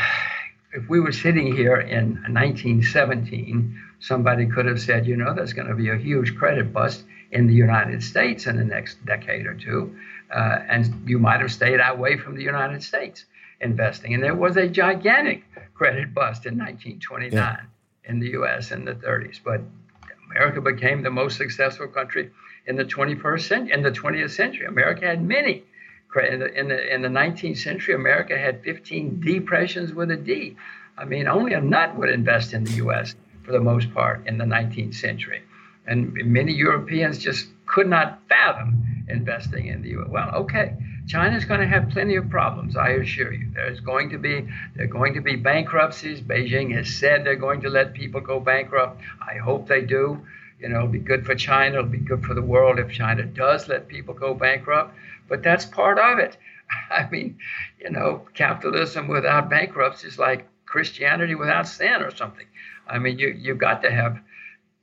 if 0.74 0.86
we 0.90 1.00
were 1.00 1.12
sitting 1.12 1.56
here 1.56 1.78
in 1.78 2.16
1917 2.28 3.84
somebody 4.00 4.46
could 4.46 4.66
have 4.66 4.80
said, 4.80 5.06
you 5.06 5.16
know, 5.16 5.34
there's 5.34 5.52
going 5.52 5.68
to 5.68 5.74
be 5.74 5.90
a 5.90 5.96
huge 5.96 6.36
credit 6.36 6.72
bust 6.72 7.04
in 7.32 7.46
the 7.46 7.54
United 7.54 8.02
States 8.02 8.46
in 8.46 8.56
the 8.56 8.64
next 8.64 9.04
decade 9.04 9.46
or 9.46 9.54
two. 9.54 9.96
Uh, 10.30 10.58
and 10.68 11.08
you 11.08 11.18
might 11.18 11.40
have 11.40 11.52
stayed 11.52 11.80
away 11.80 12.16
from 12.16 12.34
the 12.36 12.42
United 12.42 12.82
States 12.82 13.24
investing. 13.60 14.14
And 14.14 14.22
there 14.22 14.34
was 14.34 14.56
a 14.56 14.68
gigantic 14.68 15.44
credit 15.74 16.14
bust 16.14 16.46
in 16.46 16.58
1929 16.58 17.32
yeah. 17.32 17.56
in 18.04 18.20
the 18.20 18.30
US 18.30 18.70
in 18.70 18.84
the 18.84 18.94
30s. 18.94 19.40
But 19.42 19.60
America 20.30 20.60
became 20.60 21.02
the 21.02 21.10
most 21.10 21.36
successful 21.36 21.88
country 21.88 22.30
in 22.66 22.76
the 22.76 22.84
21st 22.84 23.40
century, 23.40 23.72
in 23.72 23.82
the 23.82 23.90
20th 23.90 24.30
century. 24.30 24.66
America 24.66 25.06
had 25.06 25.22
many. 25.22 25.64
In 26.16 26.38
the, 26.38 26.58
in 26.58 26.68
the, 26.68 26.94
in 26.94 27.02
the 27.02 27.08
19th 27.08 27.58
century, 27.58 27.94
America 27.94 28.38
had 28.38 28.62
15 28.62 29.20
depressions 29.20 29.92
with 29.92 30.10
a 30.10 30.16
D. 30.16 30.56
I 30.96 31.04
mean, 31.04 31.28
only 31.28 31.52
a 31.52 31.60
nut 31.60 31.94
would 31.96 32.08
invest 32.08 32.54
in 32.54 32.64
the 32.64 32.72
U.S 32.72 33.14
for 33.46 33.52
the 33.52 33.60
most 33.60 33.94
part 33.94 34.26
in 34.26 34.36
the 34.36 34.44
19th 34.44 34.94
century. 34.94 35.42
And 35.86 36.12
many 36.12 36.52
Europeans 36.52 37.18
just 37.18 37.46
could 37.64 37.88
not 37.88 38.18
fathom 38.28 39.04
investing 39.08 39.68
in 39.68 39.82
the 39.82 39.90
U.S. 39.90 40.08
Well, 40.10 40.30
okay, 40.34 40.74
China's 41.06 41.44
going 41.44 41.60
to 41.60 41.66
have 41.66 41.90
plenty 41.90 42.16
of 42.16 42.28
problems, 42.28 42.76
I 42.76 42.90
assure 42.90 43.32
you. 43.32 43.48
There's 43.54 43.78
going 43.78 44.10
to 44.10 44.18
be 44.18 44.48
there 44.74 44.88
going 44.88 45.14
to 45.14 45.20
be 45.20 45.36
bankruptcies. 45.36 46.20
Beijing 46.20 46.74
has 46.74 46.96
said 46.96 47.24
they're 47.24 47.36
going 47.36 47.60
to 47.60 47.70
let 47.70 47.94
people 47.94 48.20
go 48.20 48.40
bankrupt. 48.40 49.00
I 49.20 49.36
hope 49.36 49.68
they 49.68 49.82
do. 49.82 50.26
You 50.58 50.68
know, 50.68 50.78
it'll 50.78 50.88
be 50.88 50.98
good 50.98 51.24
for 51.24 51.36
China. 51.36 51.78
It'll 51.78 51.90
be 51.90 51.98
good 51.98 52.24
for 52.24 52.34
the 52.34 52.42
world 52.42 52.80
if 52.80 52.90
China 52.90 53.24
does 53.24 53.68
let 53.68 53.86
people 53.86 54.14
go 54.14 54.34
bankrupt. 54.34 54.94
But 55.28 55.42
that's 55.44 55.64
part 55.64 55.98
of 55.98 56.18
it. 56.18 56.36
I 56.90 57.08
mean, 57.10 57.38
you 57.78 57.90
know, 57.90 58.26
capitalism 58.34 59.06
without 59.06 59.48
bankruptcy 59.48 60.08
is 60.08 60.18
like 60.18 60.48
Christianity 60.64 61.36
without 61.36 61.68
sin 61.68 62.02
or 62.02 62.14
something. 62.14 62.46
I 62.88 62.98
mean, 62.98 63.18
you, 63.18 63.28
you've 63.28 63.58
got 63.58 63.82
to 63.82 63.90
have 63.90 64.18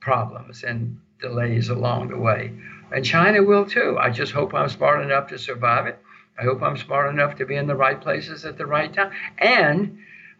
problems 0.00 0.62
and 0.62 0.98
delays 1.20 1.68
along 1.68 2.08
the 2.08 2.18
way. 2.18 2.52
And 2.92 3.04
China 3.04 3.42
will 3.42 3.64
too. 3.64 3.96
I 3.98 4.10
just 4.10 4.32
hope 4.32 4.54
I'm 4.54 4.68
smart 4.68 5.02
enough 5.02 5.28
to 5.28 5.38
survive 5.38 5.86
it. 5.86 5.98
I 6.38 6.42
hope 6.42 6.62
I'm 6.62 6.76
smart 6.76 7.10
enough 7.10 7.36
to 7.36 7.46
be 7.46 7.56
in 7.56 7.66
the 7.66 7.76
right 7.76 8.00
places 8.00 8.44
at 8.44 8.58
the 8.58 8.66
right 8.66 8.92
time. 8.92 9.12
And 9.38 9.98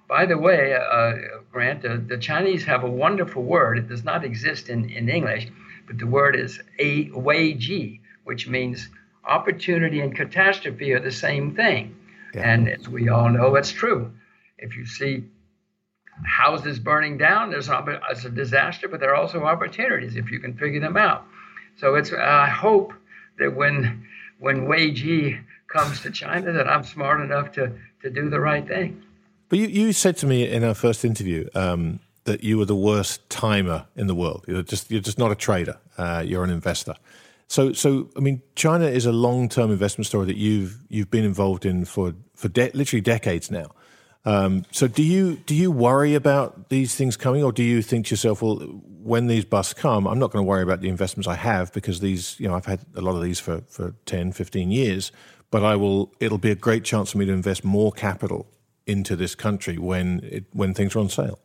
by 0.09 0.27
the 0.27 0.37
way, 0.37 0.75
uh, 0.75 1.13
Grant, 1.51 1.85
uh, 1.85 1.97
the 2.07 2.19
Chinese 2.19 2.65
have 2.65 2.85
a 2.85 2.91
wonderful 2.91 3.43
word. 3.43 3.79
It 3.79 3.89
does 3.89 4.05
not 4.05 4.25
exist 4.25 4.69
in, 4.69 4.91
in 4.91 5.09
English, 5.09 5.49
but 5.87 5.99
the 5.99 6.07
word 6.07 6.37
is 6.37 6.61
a 6.79 7.11
wei 7.11 7.55
ji, 7.55 8.01
which 8.25 8.49
means 8.49 8.89
opportunity 9.25 10.01
and 10.01 10.15
catastrophe 10.15 10.93
are 10.93 11.01
the 11.01 11.13
same 11.13 11.55
thing. 11.55 11.97
Yeah. 12.35 12.53
And 12.53 12.69
as 12.69 12.89
we 12.89 13.09
all 13.09 13.31
know, 13.31 13.55
it's 13.55 13.73
true. 13.73 14.13
If 14.59 14.77
you 14.77 14.85
see 14.87 15.25
houses 16.23 16.79
burning 16.79 17.19
down. 17.19 17.51
There's 17.51 17.69
it's 18.11 18.25
a 18.25 18.31
disaster, 18.31 18.89
but 18.89 19.01
there 19.01 19.11
are 19.11 19.17
also 19.17 19.45
opportunities 19.45 20.17
if 20.17 20.31
you 20.31 20.39
can 20.39 20.55
figure 20.57 20.81
them 20.81 20.97
out. 20.97 21.27
So 21.77 21.95
it's 21.97 22.13
I 22.13 22.49
hope 22.49 22.93
that 23.39 23.55
when 23.55 24.07
when 24.39 24.67
Wei 24.67 24.93
Ji 24.93 25.39
comes 25.69 26.01
to 26.03 26.11
China, 26.11 26.53
that 26.53 26.69
I'm 26.69 26.85
smart 26.85 27.21
enough 27.21 27.53
to 27.53 27.73
to 28.03 28.11
do 28.11 28.29
the 28.29 28.41
right 28.41 28.67
thing. 28.67 29.03
But 29.49 29.59
you, 29.59 29.67
you 29.67 29.93
said 29.93 30.17
to 30.19 30.27
me 30.27 30.49
in 30.49 30.65
our 30.65 30.75
first 30.75 31.05
interview 31.05 31.49
um, 31.55 32.01
that 32.25 32.43
you 32.43 32.59
were 32.59 32.65
the 32.65 32.77
worst 32.77 33.29
timer 33.29 33.87
in 33.97 34.07
the 34.07 34.15
world. 34.15 34.45
You're 34.49 34.63
just 34.63 34.91
you're 34.91 35.01
just 35.01 35.19
not 35.19 35.31
a 35.31 35.35
trader. 35.35 35.79
Uh, 35.99 36.23
you're 36.25 36.45
an 36.45 36.51
investor. 36.51 36.95
So 37.49 37.73
so 37.73 38.09
I 38.17 38.21
mean, 38.21 38.43
China 38.55 38.87
is 38.87 39.07
a 39.07 39.13
long 39.13 39.49
term 39.49 39.71
investment 39.71 40.07
story 40.07 40.27
that 40.27 40.37
you've 40.37 40.79
you've 40.89 41.11
been 41.11 41.25
involved 41.25 41.67
in 41.67 41.85
for 41.85 42.15
for 42.35 42.49
de- 42.49 42.71
literally 42.73 43.01
decades 43.01 43.51
now. 43.51 43.67
Um, 44.27 44.65
so 44.71 44.89
do 44.89 45.03
you 45.03 45.37
do 45.37 45.55
you 45.55 45.71
worry 45.71 46.15
about 46.15 46.71
these 46.71 46.95
things 46.95 47.17
coming, 47.17 47.43
or 47.43 47.53
do 47.53 47.63
you 47.63 47.83
think 47.83 48.07
to 48.07 48.13
yourself, 48.13 48.41
well, 48.41 48.57
when 49.05 49.27
these 49.27 49.45
busts 49.45 49.75
come, 49.75 50.07
I'm 50.07 50.19
not 50.19 50.31
going 50.31 50.43
to 50.43 50.49
worry 50.49 50.63
about 50.63 50.81
the 50.81 50.89
investments 50.89 51.29
I 51.29 51.35
have 51.35 51.73
because 51.75 52.01
these, 52.01 52.41
you 52.41 52.49
know, 52.49 52.55
I've 52.55 52.65
had 52.65 52.81
a 52.97 53.03
lot 53.03 53.15
of 53.15 53.23
these 53.23 53.39
for, 53.39 53.61
for 53.69 53.95
10, 54.07 54.33
15 54.33 54.71
years, 54.71 55.13
but 55.51 55.63
I 55.63 55.77
will, 55.77 56.11
it'll 56.21 56.39
be 56.39 56.51
a 56.51 56.55
great 56.57 56.85
chance 56.85 57.13
for 57.13 57.19
me 57.19 57.27
to 57.27 57.33
invest 57.33 57.65
more 57.65 57.93
capital 57.93 58.47
into 58.87 59.15
this 59.15 59.35
country 59.35 59.77
when 59.77 60.21
it, 60.25 60.45
when 60.53 60.73
things 60.73 60.97
are 60.97 61.01
on 61.01 61.11
sale. 61.11 61.39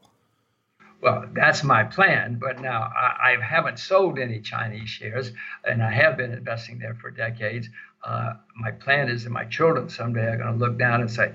Well, 1.01 1.25
that's 1.33 1.63
my 1.63 1.83
plan. 1.83 2.39
But 2.39 2.61
now 2.61 2.91
I, 2.97 3.33
I, 3.33 3.41
haven't 3.41 3.79
sold 3.79 4.19
any 4.19 4.39
Chinese 4.39 4.89
shares, 4.89 5.31
and 5.65 5.81
I 5.81 5.91
have 5.91 6.17
been 6.17 6.31
investing 6.31 6.79
there 6.79 6.95
for 6.95 7.11
decades. 7.11 7.69
Uh, 8.03 8.33
my 8.55 8.71
plan 8.71 9.09
is 9.09 9.23
that 9.25 9.29
my 9.29 9.45
children 9.45 9.89
someday 9.89 10.27
are 10.27 10.37
going 10.37 10.53
to 10.53 10.59
look 10.59 10.77
down 10.77 11.01
and 11.01 11.11
say, 11.11 11.33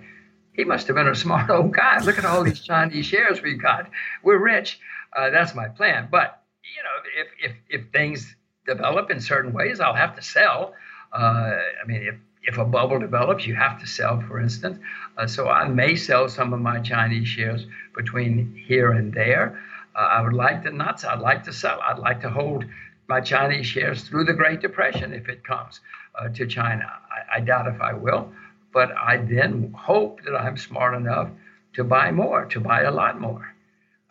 he 0.55 0.65
must 0.65 0.87
have 0.87 0.97
been 0.97 1.09
a 1.09 1.15
smart 1.15 1.51
old 1.51 1.73
guy. 1.73 2.03
Look 2.05 2.19
at 2.19 2.25
all 2.25 2.43
these 2.45 2.61
Chinese 2.61 3.07
shares 3.07 3.43
we've 3.43 3.61
got. 3.61 3.91
We're 4.23 4.39
rich. 4.39 4.79
Uh, 5.15 5.31
that's 5.31 5.55
my 5.55 5.69
plan. 5.69 6.09
But 6.11 6.43
you 6.63 6.83
know, 6.83 7.23
if 7.23 7.51
if 7.51 7.81
if 7.81 7.93
things 7.93 8.35
develop 8.67 9.11
in 9.11 9.21
certain 9.21 9.53
ways, 9.53 9.81
I'll 9.81 9.95
have 9.95 10.17
to 10.17 10.23
sell. 10.23 10.75
Uh, 11.13 11.57
I 11.83 11.87
mean, 11.87 12.03
if 12.03 12.15
if 12.47 12.59
a 12.59 12.65
bubble 12.65 12.99
develops, 12.99 13.47
you 13.47 13.55
have 13.55 13.81
to 13.81 13.87
sell, 13.87 14.21
for 14.29 14.41
instance. 14.41 14.79
Uh, 15.17 15.27
so 15.27 15.49
I 15.49 15.69
may 15.69 15.97
sell 15.97 16.29
some 16.29 16.53
of 16.53 16.61
my 16.61 16.79
Chinese 16.81 17.29
shares 17.29 17.67
between 17.95 18.55
here 18.67 18.93
and 18.93 19.13
there. 19.13 19.61
Uh, 19.95 19.99
I 20.01 20.21
would 20.23 20.35
like 20.35 20.63
to 20.65 20.71
not. 20.71 21.05
I'd 21.05 21.21
like 21.21 21.45
to 21.45 21.53
sell. 21.53 21.81
I'd 21.81 21.99
like 21.99 22.21
to 22.23 22.31
hold 22.31 22.65
my 23.09 23.21
Chinese 23.21 23.67
shares 23.67 24.03
through 24.03 24.25
the 24.25 24.33
Great 24.33 24.61
Depression 24.61 25.13
if 25.13 25.29
it 25.29 25.45
comes 25.45 25.81
uh, 26.15 26.29
to 26.31 26.47
China. 26.47 26.85
I, 27.11 27.37
I 27.39 27.41
doubt 27.41 27.67
if 27.67 27.81
I 27.81 27.93
will. 27.93 28.33
But 28.75 28.91
I 28.97 29.17
then 29.19 29.73
hope 29.73 30.23
that 30.25 30.35
I'm 30.35 30.59
smart 30.59 30.95
enough 30.95 31.29
to 31.75 31.85
buy 31.85 32.11
more, 32.11 32.45
to 32.47 32.61
buy 32.61 32.83
a 32.83 32.91
lot 32.91 33.21
more. 33.21 33.55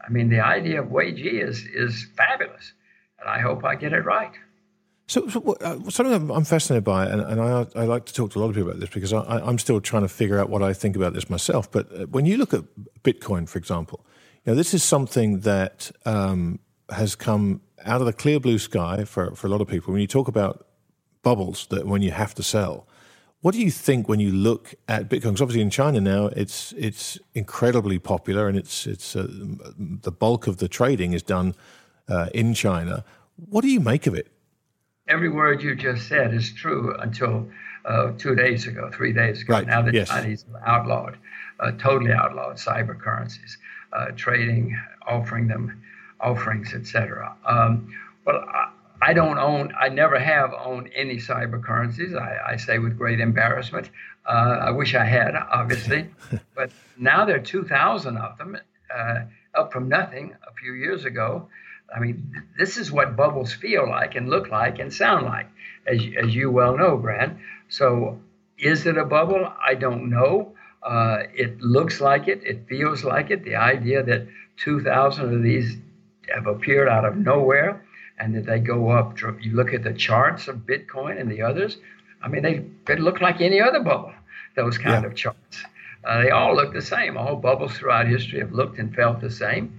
I 0.05 0.09
mean, 0.09 0.29
the 0.29 0.39
idea 0.39 0.81
of 0.81 0.89
wage 0.89 1.21
is 1.21 1.65
is 1.65 2.07
fabulous, 2.17 2.73
and 3.19 3.29
I 3.29 3.39
hope 3.39 3.63
I 3.63 3.75
get 3.75 3.93
it 3.93 4.05
right. 4.05 4.33
So, 5.07 5.27
so 5.27 5.57
uh, 5.61 5.89
something 5.89 6.31
I'm 6.31 6.45
fascinated 6.45 6.85
by, 6.85 7.05
and, 7.05 7.21
and 7.21 7.41
I, 7.41 7.67
I, 7.75 7.83
like 7.83 8.05
to 8.05 8.13
talk 8.13 8.31
to 8.31 8.39
a 8.39 8.41
lot 8.41 8.49
of 8.49 8.55
people 8.55 8.69
about 8.69 8.79
this 8.79 8.89
because 8.89 9.11
I, 9.11 9.47
am 9.47 9.59
still 9.59 9.81
trying 9.81 10.03
to 10.03 10.07
figure 10.07 10.39
out 10.39 10.49
what 10.49 10.63
I 10.63 10.71
think 10.71 10.95
about 10.95 11.13
this 11.13 11.29
myself. 11.29 11.69
But 11.69 11.91
uh, 11.91 12.05
when 12.05 12.25
you 12.25 12.37
look 12.37 12.53
at 12.53 12.63
Bitcoin, 13.03 13.47
for 13.47 13.57
example, 13.57 14.05
you 14.45 14.51
know, 14.51 14.55
this 14.55 14.73
is 14.73 14.81
something 14.81 15.41
that 15.41 15.91
um, 16.05 16.59
has 16.89 17.15
come 17.15 17.61
out 17.85 17.99
of 17.99 18.07
the 18.07 18.13
clear 18.13 18.39
blue 18.39 18.57
sky 18.57 19.03
for, 19.03 19.35
for 19.35 19.47
a 19.47 19.49
lot 19.49 19.59
of 19.59 19.67
people. 19.67 19.91
When 19.91 20.01
you 20.01 20.07
talk 20.07 20.29
about 20.29 20.67
bubbles 21.21 21.67
that 21.67 21.85
when 21.85 22.01
you 22.01 22.11
have 22.11 22.33
to 22.35 22.43
sell, 22.43 22.87
what 23.43 23.53
do 23.53 23.59
you 23.59 23.71
think 23.71 24.07
when 24.07 24.21
you 24.21 24.31
look 24.31 24.73
at 24.87 25.09
Bitcoin? 25.09 25.33
Because 25.33 25.41
obviously 25.41 25.61
in 25.61 25.69
China 25.69 25.99
now 25.99 26.27
it's 26.27 26.73
it's 26.77 27.19
incredibly 27.35 27.99
popular, 27.99 28.47
and 28.47 28.57
it's 28.57 28.87
it's 28.87 29.17
uh, 29.17 29.27
the 29.77 30.13
bulk 30.13 30.47
of 30.47 30.57
the 30.57 30.69
trading 30.69 31.11
is 31.11 31.21
done 31.21 31.53
uh, 32.07 32.29
in 32.33 32.53
China. 32.53 33.03
What 33.49 33.61
do 33.61 33.67
you 33.67 33.81
make 33.81 34.07
of 34.07 34.15
it? 34.15 34.31
Every 35.09 35.27
word 35.27 35.61
you 35.61 35.75
just 35.75 36.07
said 36.07 36.33
is 36.33 36.53
true 36.53 36.95
until 36.99 37.45
uh, 37.83 38.13
two 38.17 38.33
days 38.33 38.65
ago, 38.65 38.89
three 38.93 39.11
days 39.11 39.41
ago. 39.41 39.55
Right. 39.55 39.67
Now 39.67 39.81
the 39.81 39.91
yes. 39.91 40.07
Chinese 40.07 40.45
outlawed, 40.65 41.17
uh, 41.59 41.71
totally 41.71 42.13
outlawed 42.13 42.55
cyber 42.55 42.97
currencies, 42.97 43.57
uh, 43.91 44.11
trading, 44.15 44.79
offering 45.05 45.49
them 45.49 45.83
offerings, 46.21 46.73
etc. 46.73 47.35
Um, 47.45 47.93
well, 48.25 48.37
I, 48.47 48.69
I, 49.07 49.13
don't 49.13 49.37
own, 49.37 49.73
I 49.79 49.89
never 49.89 50.19
have 50.19 50.53
owned 50.53 50.89
any 50.95 51.17
cyber 51.17 51.61
currencies. 51.63 52.13
I, 52.15 52.53
I 52.53 52.55
say 52.57 52.79
with 52.79 52.97
great 52.97 53.19
embarrassment. 53.19 53.89
Uh, 54.25 54.57
I 54.61 54.71
wish 54.71 54.95
I 54.95 55.03
had, 55.03 55.35
obviously, 55.35 56.09
but 56.55 56.71
now 56.97 57.25
there 57.25 57.35
are 57.35 57.39
2,000 57.39 58.17
of 58.17 58.37
them, 58.37 58.57
uh, 58.93 59.19
up 59.55 59.71
from 59.73 59.89
nothing 59.89 60.35
a 60.47 60.53
few 60.53 60.73
years 60.73 61.05
ago. 61.05 61.49
I 61.93 61.99
mean, 61.99 62.31
th- 62.33 62.45
this 62.57 62.77
is 62.77 62.91
what 62.91 63.15
bubbles 63.15 63.53
feel 63.53 63.87
like 63.87 64.15
and 64.15 64.29
look 64.29 64.49
like 64.49 64.79
and 64.79 64.93
sound 64.93 65.25
like, 65.25 65.47
as, 65.85 66.01
as 66.17 66.33
you 66.33 66.49
well 66.49 66.77
know, 66.77 66.97
Brad. 66.97 67.37
So, 67.69 68.19
is 68.57 68.85
it 68.85 68.97
a 68.97 69.05
bubble? 69.05 69.51
I 69.65 69.75
don't 69.75 70.09
know. 70.09 70.53
Uh, 70.81 71.23
it 71.33 71.61
looks 71.61 71.99
like 72.01 72.27
it. 72.27 72.41
It 72.43 72.67
feels 72.67 73.03
like 73.03 73.31
it. 73.31 73.43
The 73.43 73.55
idea 73.55 74.03
that 74.03 74.27
2,000 74.57 75.35
of 75.35 75.43
these 75.43 75.77
have 76.33 76.47
appeared 76.47 76.87
out 76.87 77.05
of 77.05 77.17
nowhere 77.17 77.83
and 78.23 78.35
that 78.35 78.45
they 78.45 78.59
go 78.59 78.89
up. 78.89 79.19
You 79.41 79.53
look 79.53 79.73
at 79.73 79.83
the 79.83 79.93
charts 79.93 80.47
of 80.47 80.57
Bitcoin 80.59 81.19
and 81.19 81.29
the 81.29 81.41
others. 81.41 81.77
I 82.21 82.29
mean, 82.29 82.41
they, 82.41 82.65
they 82.85 82.95
look 82.95 83.19
like 83.19 83.41
any 83.41 83.59
other 83.59 83.81
bubble, 83.81 84.13
those 84.55 84.77
kind 84.77 85.03
yeah. 85.03 85.09
of 85.09 85.15
charts. 85.15 85.57
Uh, 86.05 86.21
they 86.21 86.29
all 86.29 86.55
look 86.55 86.73
the 86.73 86.81
same. 86.81 87.17
All 87.17 87.35
bubbles 87.35 87.77
throughout 87.77 88.07
history 88.07 88.39
have 88.39 88.53
looked 88.53 88.79
and 88.79 88.95
felt 88.95 89.19
the 89.19 89.29
same. 89.29 89.77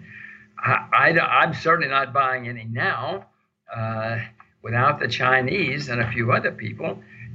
I, 0.59 1.11
am 1.43 1.55
certainly 1.55 1.89
not 1.89 2.13
buying 2.13 2.49
any 2.49 2.65
now. 2.65 3.27
Uh, 3.75 4.19
without 4.63 5.01
the 5.01 5.09
Chinese 5.09 5.89
and 5.89 6.01
a 6.01 6.11
few 6.11 6.33
other 6.33 6.53
people, 6.53 6.91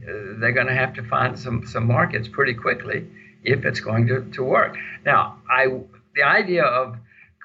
uh, 0.07 0.39
they're 0.39 0.51
going 0.51 0.67
to 0.67 0.75
have 0.75 0.93
to 0.93 1.03
find 1.03 1.37
some, 1.37 1.65
some 1.65 1.85
markets 1.85 2.27
pretty 2.27 2.53
quickly 2.53 3.07
if 3.43 3.65
it's 3.65 3.79
going 3.79 4.07
to, 4.07 4.21
to 4.31 4.43
work. 4.43 4.75
Now, 5.05 5.39
I 5.49 5.67
the 6.15 6.23
idea 6.23 6.63
of 6.63 6.97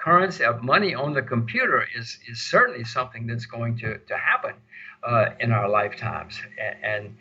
currency 0.05 0.43
of 0.43 0.63
money 0.63 0.93
on 0.93 1.13
the 1.13 1.21
computer 1.21 1.83
is 1.97 2.19
is 2.29 2.39
certainly 2.39 2.83
something 2.83 3.25
that's 3.25 3.47
going 3.47 3.75
to 3.79 3.97
to 4.11 4.15
happen 4.15 4.53
uh, 5.03 5.29
in 5.39 5.51
our 5.51 5.67
lifetimes. 5.67 6.39
And, 6.63 6.75
and, 6.83 7.17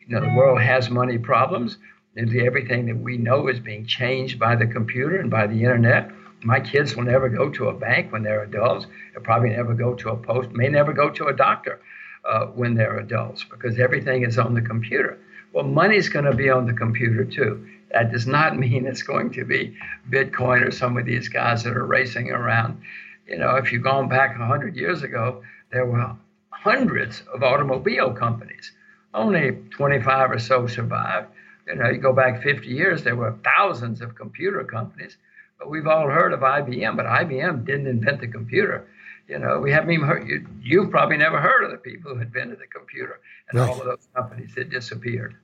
you 0.00 0.14
know, 0.14 0.20
the 0.20 0.34
world 0.34 0.60
has 0.60 0.90
money 0.90 1.18
problems. 1.18 1.76
Everything 2.16 2.86
that 2.86 2.98
we 2.98 3.16
know 3.16 3.48
is 3.48 3.58
being 3.60 3.86
changed 3.86 4.38
by 4.38 4.56
the 4.56 4.66
computer 4.66 5.16
and 5.16 5.30
by 5.30 5.46
the 5.46 5.60
internet. 5.66 6.10
My 6.42 6.60
kids 6.60 6.96
will 6.96 7.04
never 7.04 7.28
go 7.28 7.50
to 7.50 7.68
a 7.68 7.74
bank 7.74 8.12
when 8.12 8.22
they're 8.22 8.42
adults. 8.42 8.86
They'll 9.12 9.22
probably 9.22 9.50
never 9.50 9.74
go 9.74 9.94
to 9.94 10.10
a 10.10 10.16
post, 10.16 10.50
may 10.50 10.68
never 10.68 10.92
go 10.92 11.08
to 11.10 11.26
a 11.26 11.32
doctor 11.32 11.80
uh, 12.28 12.46
when 12.46 12.74
they're 12.74 12.98
adults 12.98 13.44
because 13.44 13.78
everything 13.78 14.24
is 14.24 14.38
on 14.38 14.54
the 14.54 14.60
computer. 14.62 15.18
Well, 15.52 15.64
money's 15.64 16.08
going 16.08 16.24
to 16.24 16.34
be 16.34 16.50
on 16.50 16.66
the 16.66 16.72
computer 16.72 17.24
too. 17.24 17.66
That 17.92 18.10
does 18.10 18.26
not 18.26 18.58
mean 18.58 18.86
it's 18.86 19.02
going 19.02 19.32
to 19.32 19.44
be 19.44 19.76
Bitcoin 20.10 20.66
or 20.66 20.70
some 20.70 20.96
of 20.96 21.04
these 21.04 21.28
guys 21.28 21.62
that 21.64 21.76
are 21.76 21.84
racing 21.86 22.30
around. 22.30 22.80
You 23.26 23.38
know, 23.38 23.56
if 23.56 23.70
you've 23.70 23.82
gone 23.82 24.08
back 24.08 24.38
100 24.38 24.74
years 24.76 25.02
ago, 25.02 25.42
there 25.70 25.86
were 25.86 26.16
hundreds 26.50 27.22
of 27.32 27.42
automobile 27.42 28.12
companies. 28.12 28.72
Only 29.14 29.58
25 29.70 30.30
or 30.30 30.38
so 30.38 30.66
survived. 30.66 31.28
You 31.66 31.76
know, 31.76 31.90
you 31.90 31.98
go 31.98 32.12
back 32.12 32.42
50 32.42 32.66
years, 32.66 33.02
there 33.02 33.16
were 33.16 33.36
thousands 33.44 34.00
of 34.00 34.14
computer 34.14 34.64
companies. 34.64 35.16
But 35.58 35.70
we've 35.70 35.86
all 35.86 36.08
heard 36.08 36.32
of 36.32 36.40
IBM, 36.40 36.96
but 36.96 37.06
IBM 37.06 37.64
didn't 37.64 37.86
invent 37.86 38.20
the 38.20 38.26
computer. 38.26 38.86
You 39.28 39.38
know, 39.38 39.60
we 39.60 39.70
haven't 39.70 39.92
even 39.92 40.06
heard, 40.06 40.26
you, 40.26 40.46
you've 40.60 40.90
probably 40.90 41.16
never 41.18 41.40
heard 41.40 41.64
of 41.64 41.70
the 41.70 41.78
people 41.78 42.14
who 42.14 42.20
invented 42.20 42.58
the 42.58 42.66
computer 42.66 43.20
and 43.50 43.60
right. 43.60 43.68
all 43.68 43.78
of 43.80 43.86
those 43.86 44.08
companies 44.14 44.54
that 44.56 44.70
disappeared. 44.70 45.36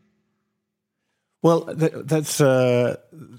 Well, 1.43 1.61
that's 1.73 2.41
uh, 2.41 2.97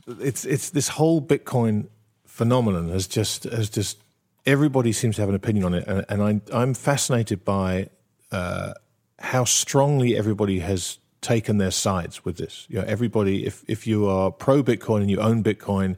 it's 0.08 0.46
it's 0.46 0.70
this 0.70 0.88
whole 0.88 1.22
Bitcoin 1.22 1.88
phenomenon 2.26 2.90
has 2.90 3.08
just 3.08 3.44
has 3.44 3.70
just 3.70 4.02
everybody 4.46 4.94
seems 4.94 5.18
to 5.18 5.22
have 5.22 5.30
an 5.30 5.36
opinion 5.36 5.66
on 5.66 5.74
it, 5.74 5.86
and, 5.86 6.06
and 6.08 6.24
I, 6.24 6.58
I'm 6.58 6.74
fascinated 6.74 7.44
by 7.44 7.90
uh, 8.32 8.74
how 9.20 9.44
strongly 9.44 10.16
everybody 10.16 10.60
has 10.60 10.98
taken 11.22 11.58
their 11.58 11.72
sides 11.72 12.24
with 12.24 12.38
this. 12.38 12.66
You 12.70 12.80
know, 12.80 12.86
everybody, 12.88 13.46
if 13.46 13.66
if 13.68 13.86
you 13.86 14.08
are 14.08 14.32
pro 14.32 14.64
Bitcoin 14.64 15.02
and 15.02 15.12
you 15.12 15.20
own 15.20 15.44
Bitcoin, 15.44 15.98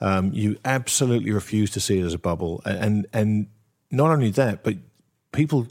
um, 0.00 0.30
you 0.32 0.56
absolutely 0.64 1.32
refuse 1.32 1.70
to 1.72 1.80
see 1.80 1.98
it 1.98 2.04
as 2.04 2.14
a 2.14 2.18
bubble, 2.18 2.62
and 2.64 3.06
and 3.12 3.48
not 3.90 4.12
only 4.12 4.30
that, 4.30 4.62
but 4.62 4.76
people 5.32 5.66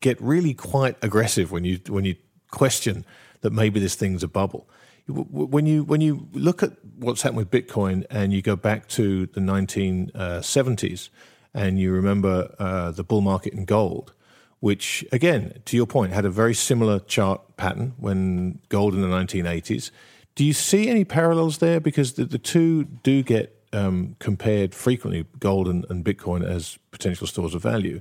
get 0.00 0.20
really 0.20 0.52
quite 0.52 0.96
aggressive 1.02 1.50
when 1.50 1.64
you 1.64 1.80
when 1.88 2.04
you 2.04 2.16
question 2.50 3.06
that 3.40 3.50
maybe 3.50 3.80
this 3.80 3.94
thing's 3.94 4.22
a 4.22 4.28
bubble 4.28 4.68
when 5.12 5.66
you 5.66 5.84
when 5.84 6.00
you 6.00 6.28
look 6.32 6.62
at 6.62 6.72
what's 6.98 7.22
happened 7.22 7.38
with 7.38 7.50
Bitcoin 7.50 8.04
and 8.10 8.32
you 8.32 8.42
go 8.42 8.56
back 8.56 8.88
to 8.88 9.26
the 9.26 9.40
1970s 9.40 11.08
and 11.54 11.78
you 11.78 11.92
remember 11.92 12.54
uh, 12.58 12.90
the 12.90 13.02
bull 13.02 13.20
market 13.20 13.52
in 13.52 13.64
gold, 13.64 14.12
which 14.60 15.04
again, 15.12 15.60
to 15.64 15.76
your 15.76 15.86
point, 15.86 16.12
had 16.12 16.24
a 16.24 16.30
very 16.30 16.54
similar 16.54 17.00
chart 17.00 17.56
pattern 17.56 17.94
when 17.98 18.60
gold 18.68 18.94
in 18.94 19.02
the 19.02 19.08
1980s. 19.08 19.90
Do 20.34 20.44
you 20.44 20.52
see 20.52 20.88
any 20.88 21.04
parallels 21.04 21.58
there? 21.58 21.80
Because 21.80 22.14
the, 22.14 22.24
the 22.24 22.38
two 22.38 22.84
do 22.84 23.22
get 23.22 23.56
um, 23.72 24.16
compared 24.18 24.74
frequently, 24.74 25.26
gold 25.38 25.68
and, 25.68 25.84
and 25.90 26.04
Bitcoin 26.04 26.44
as 26.48 26.78
potential 26.90 27.26
stores 27.26 27.54
of 27.54 27.62
value. 27.62 28.00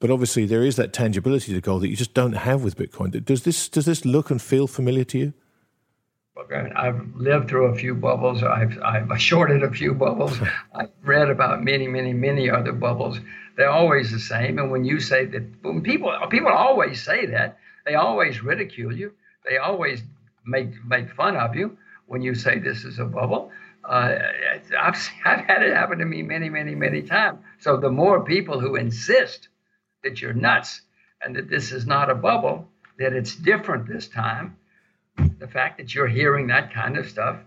But 0.00 0.10
obviously, 0.10 0.44
there 0.44 0.62
is 0.62 0.76
that 0.76 0.92
tangibility 0.92 1.54
to 1.54 1.60
gold 1.60 1.82
that 1.82 1.88
you 1.88 1.96
just 1.96 2.14
don't 2.14 2.32
have 2.32 2.62
with 2.62 2.76
Bitcoin. 2.76 3.24
Does 3.24 3.44
this 3.44 3.68
does 3.68 3.86
this 3.86 4.04
look 4.04 4.30
and 4.30 4.42
feel 4.42 4.66
familiar 4.66 5.04
to 5.04 5.18
you? 5.18 5.34
I've 6.36 7.14
lived 7.14 7.48
through 7.48 7.66
a 7.66 7.76
few 7.76 7.94
bubbles. 7.94 8.42
I've, 8.42 8.76
I've 8.82 9.20
shorted 9.20 9.62
a 9.62 9.70
few 9.70 9.94
bubbles. 9.94 10.38
I've 10.74 10.90
read 11.02 11.30
about 11.30 11.62
many, 11.62 11.86
many, 11.86 12.12
many 12.12 12.50
other 12.50 12.72
bubbles. 12.72 13.20
They're 13.56 13.70
always 13.70 14.10
the 14.10 14.18
same. 14.18 14.58
And 14.58 14.70
when 14.70 14.84
you 14.84 14.98
say 14.98 15.26
that, 15.26 15.42
when 15.62 15.82
people 15.82 16.12
people 16.30 16.50
always 16.50 17.02
say 17.02 17.26
that, 17.26 17.58
they 17.86 17.94
always 17.94 18.42
ridicule 18.42 18.92
you. 18.92 19.12
They 19.48 19.58
always 19.58 20.02
make 20.44 20.70
make 20.84 21.10
fun 21.12 21.36
of 21.36 21.54
you 21.54 21.76
when 22.06 22.22
you 22.22 22.34
say 22.34 22.58
this 22.58 22.84
is 22.84 22.98
a 22.98 23.04
bubble. 23.04 23.52
Uh, 23.84 24.16
I've 24.80 24.96
I've 25.24 25.44
had 25.46 25.62
it 25.62 25.74
happen 25.74 25.98
to 25.98 26.04
me 26.04 26.22
many, 26.22 26.48
many, 26.48 26.74
many 26.74 27.02
times. 27.02 27.38
So 27.60 27.76
the 27.76 27.90
more 27.90 28.24
people 28.24 28.58
who 28.58 28.74
insist 28.74 29.48
that 30.02 30.20
you're 30.20 30.32
nuts 30.34 30.80
and 31.22 31.36
that 31.36 31.48
this 31.48 31.70
is 31.70 31.86
not 31.86 32.10
a 32.10 32.14
bubble, 32.14 32.68
that 32.98 33.12
it's 33.12 33.36
different 33.36 33.86
this 33.86 34.08
time 34.08 34.56
the 35.16 35.48
fact 35.48 35.78
that 35.78 35.94
you're 35.94 36.08
hearing 36.08 36.46
that 36.48 36.72
kind 36.72 36.96
of 36.96 37.08
stuff 37.08 37.38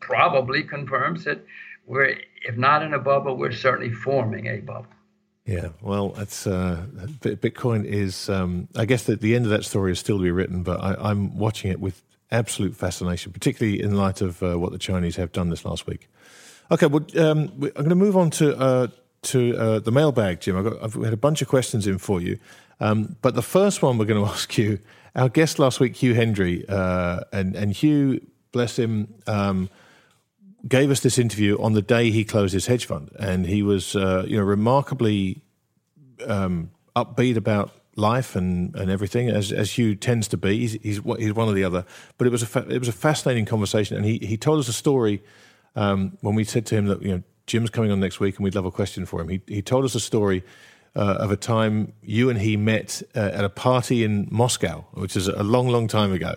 probably 0.00 0.62
confirms 0.62 1.24
that 1.24 1.44
we're, 1.86 2.16
if 2.42 2.56
not 2.56 2.82
in 2.82 2.94
a 2.94 2.98
bubble, 2.98 3.36
we're 3.36 3.52
certainly 3.52 3.90
forming 3.90 4.46
a 4.46 4.60
bubble. 4.60 4.86
Yeah, 5.46 5.68
well, 5.82 6.10
that's 6.10 6.46
uh, 6.46 6.86
Bitcoin 7.20 7.84
is. 7.84 8.30
Um, 8.30 8.68
I 8.76 8.86
guess 8.86 9.04
that 9.04 9.20
the 9.20 9.34
end 9.34 9.44
of 9.44 9.50
that 9.50 9.64
story 9.64 9.92
is 9.92 9.98
still 9.98 10.16
to 10.16 10.22
be 10.22 10.30
written, 10.30 10.62
but 10.62 10.80
I, 10.80 11.10
am 11.10 11.36
watching 11.36 11.70
it 11.70 11.80
with 11.80 12.02
absolute 12.30 12.74
fascination, 12.74 13.30
particularly 13.30 13.82
in 13.82 13.94
light 13.94 14.22
of 14.22 14.42
uh, 14.42 14.58
what 14.58 14.72
the 14.72 14.78
Chinese 14.78 15.16
have 15.16 15.32
done 15.32 15.50
this 15.50 15.66
last 15.66 15.86
week. 15.86 16.08
Okay, 16.70 16.86
well, 16.86 17.04
um, 17.18 17.50
I'm 17.52 17.70
going 17.72 17.90
to 17.90 17.94
move 17.94 18.16
on 18.16 18.30
to 18.30 18.56
uh, 18.58 18.86
to 19.22 19.56
uh, 19.58 19.78
the 19.80 19.92
mailbag, 19.92 20.40
Jim. 20.40 20.56
I've, 20.56 20.64
got, 20.64 20.82
I've 20.82 20.94
had 20.94 21.12
a 21.12 21.18
bunch 21.18 21.42
of 21.42 21.48
questions 21.48 21.86
in 21.86 21.98
for 21.98 22.22
you, 22.22 22.38
um, 22.80 23.16
but 23.20 23.34
the 23.34 23.42
first 23.42 23.82
one 23.82 23.98
we're 23.98 24.06
going 24.06 24.24
to 24.24 24.30
ask 24.30 24.56
you 24.56 24.78
our 25.14 25.28
guest 25.28 25.58
last 25.58 25.80
week, 25.80 25.96
Hugh 25.96 26.14
Hendry, 26.14 26.64
uh, 26.68 27.20
and 27.32 27.54
and 27.54 27.72
Hugh, 27.72 28.20
bless 28.52 28.78
him, 28.78 29.14
um, 29.26 29.70
gave 30.66 30.90
us 30.90 31.00
this 31.00 31.18
interview 31.18 31.60
on 31.60 31.72
the 31.72 31.82
day 31.82 32.10
he 32.10 32.24
closed 32.24 32.52
his 32.52 32.66
hedge 32.66 32.86
fund, 32.86 33.10
and 33.18 33.46
he 33.46 33.62
was 33.62 33.94
uh, 33.94 34.24
you 34.26 34.36
know 34.36 34.42
remarkably 34.42 35.42
um, 36.26 36.70
upbeat 36.96 37.36
about 37.36 37.72
life 37.96 38.34
and, 38.34 38.74
and 38.74 38.90
everything, 38.90 39.28
as 39.28 39.52
as 39.52 39.72
Hugh 39.72 39.94
tends 39.94 40.28
to 40.28 40.36
be. 40.36 40.58
He's, 40.58 40.72
he's 40.72 41.00
he's 41.18 41.32
one 41.32 41.48
or 41.48 41.52
the 41.52 41.64
other, 41.64 41.84
but 42.18 42.26
it 42.26 42.30
was 42.30 42.42
a 42.42 42.46
fa- 42.46 42.66
it 42.68 42.78
was 42.78 42.88
a 42.88 42.92
fascinating 42.92 43.44
conversation, 43.44 43.96
and 43.96 44.04
he 44.04 44.18
he 44.18 44.36
told 44.36 44.58
us 44.58 44.68
a 44.68 44.72
story 44.72 45.22
um, 45.76 46.18
when 46.20 46.34
we 46.34 46.44
said 46.44 46.66
to 46.66 46.74
him 46.74 46.86
that 46.86 47.02
you 47.02 47.12
know 47.12 47.22
Jim's 47.46 47.70
coming 47.70 47.90
on 47.90 48.00
next 48.00 48.20
week 48.20 48.36
and 48.36 48.44
we'd 48.44 48.54
love 48.54 48.64
a 48.66 48.70
question 48.70 49.06
for 49.06 49.20
him, 49.20 49.28
he 49.28 49.40
he 49.46 49.62
told 49.62 49.84
us 49.84 49.94
a 49.94 50.00
story. 50.00 50.42
Uh, 50.96 51.16
of 51.18 51.32
a 51.32 51.36
time 51.36 51.92
you 52.02 52.30
and 52.30 52.38
he 52.38 52.56
met 52.56 53.02
uh, 53.16 53.18
at 53.18 53.44
a 53.44 53.48
party 53.48 54.04
in 54.04 54.28
Moscow, 54.30 54.84
which 54.92 55.16
is 55.16 55.26
a 55.26 55.42
long, 55.42 55.66
long 55.66 55.88
time 55.88 56.12
ago. 56.12 56.36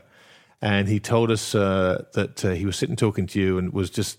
And 0.63 0.87
he 0.87 0.99
told 0.99 1.29
us 1.29 1.53
uh, 1.53 2.05
that 2.13 2.43
uh, 2.43 2.49
he 2.53 2.65
was 2.65 2.75
sitting 2.75 2.95
talking 2.95 3.27
to 3.27 3.39
you 3.39 3.59
and 3.59 3.71
was 3.71 3.91
just 3.91 4.17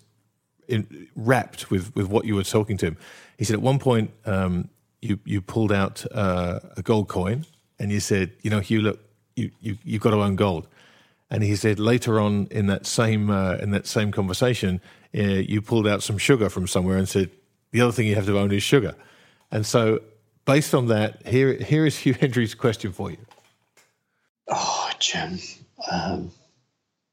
in, 0.68 1.08
wrapped 1.16 1.72
with, 1.72 1.92
with 1.96 2.06
what 2.06 2.24
you 2.24 2.36
were 2.36 2.44
talking 2.44 2.76
to 2.76 2.86
him. 2.86 2.96
He 3.36 3.44
said 3.44 3.54
at 3.54 3.62
one 3.62 3.80
point 3.80 4.12
um, 4.26 4.68
you 5.02 5.18
you 5.24 5.40
pulled 5.40 5.72
out 5.72 6.06
uh, 6.12 6.60
a 6.76 6.82
gold 6.82 7.08
coin 7.08 7.44
and 7.80 7.90
you 7.90 7.98
said, 7.98 8.30
you 8.42 8.50
know, 8.50 8.60
Hugh, 8.60 8.82
look, 8.82 9.00
you, 9.34 9.50
you 9.60 9.76
you've 9.82 10.02
got 10.02 10.10
to 10.10 10.22
own 10.22 10.36
gold. 10.36 10.68
And 11.32 11.42
he 11.42 11.56
said 11.56 11.80
later 11.80 12.20
on 12.20 12.46
in 12.52 12.68
that 12.68 12.86
same 12.86 13.28
uh, 13.28 13.56
in 13.56 13.72
that 13.72 13.88
same 13.88 14.12
conversation, 14.12 14.80
you 15.12 15.60
pulled 15.62 15.88
out 15.88 16.04
some 16.04 16.16
sugar 16.16 16.48
from 16.48 16.68
somewhere 16.68 16.96
and 16.96 17.08
said 17.08 17.30
the 17.72 17.80
other 17.80 17.92
thing 17.92 18.06
you 18.06 18.14
have 18.14 18.26
to 18.26 18.38
own 18.38 18.52
is 18.52 18.62
sugar. 18.62 18.94
And 19.50 19.66
so, 19.66 20.00
based 20.48 20.74
on 20.74 20.86
that, 20.86 21.24
here 21.26 21.52
here 21.52 21.84
is 21.86 21.98
Hugh 21.98 22.14
Hendry's 22.14 22.54
question 22.54 22.90
for 22.90 23.10
you. 23.10 23.18
Oh, 24.48 24.90
Jim, 24.98 25.38
um, 25.92 26.30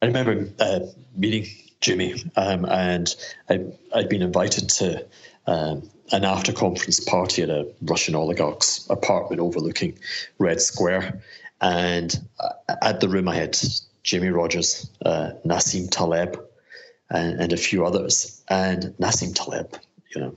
I 0.01 0.05
remember 0.05 0.49
uh, 0.57 0.79
meeting 1.17 1.45
Jimmy, 1.81 2.23
um, 2.37 2.65
and 2.65 3.13
I, 3.49 3.59
had 3.93 4.07
been 4.07 4.21
invited 4.21 4.69
to 4.69 5.05
um, 5.47 5.87
an 6.13 6.23
after 6.23 6.53
conference 6.53 7.01
party 7.01 7.43
at 7.43 7.49
a 7.49 7.67
Russian 7.81 8.15
oligarch's 8.15 8.87
apartment 8.89 9.41
overlooking 9.41 9.99
Red 10.39 10.61
Square. 10.61 11.21
And 11.59 12.17
uh, 12.39 12.75
at 12.81 13.01
the 13.01 13.09
room, 13.09 13.27
I 13.27 13.35
had 13.35 13.57
Jimmy 14.03 14.29
Rogers, 14.29 14.89
uh, 15.05 15.31
Nassim 15.45 15.89
Taleb, 15.91 16.39
and, 17.09 17.41
and, 17.41 17.51
a 17.51 17.57
few 17.57 17.85
others. 17.85 18.41
And 18.49 18.95
Nassim 18.97 19.35
Taleb, 19.35 19.77
you 20.15 20.21
know, 20.21 20.35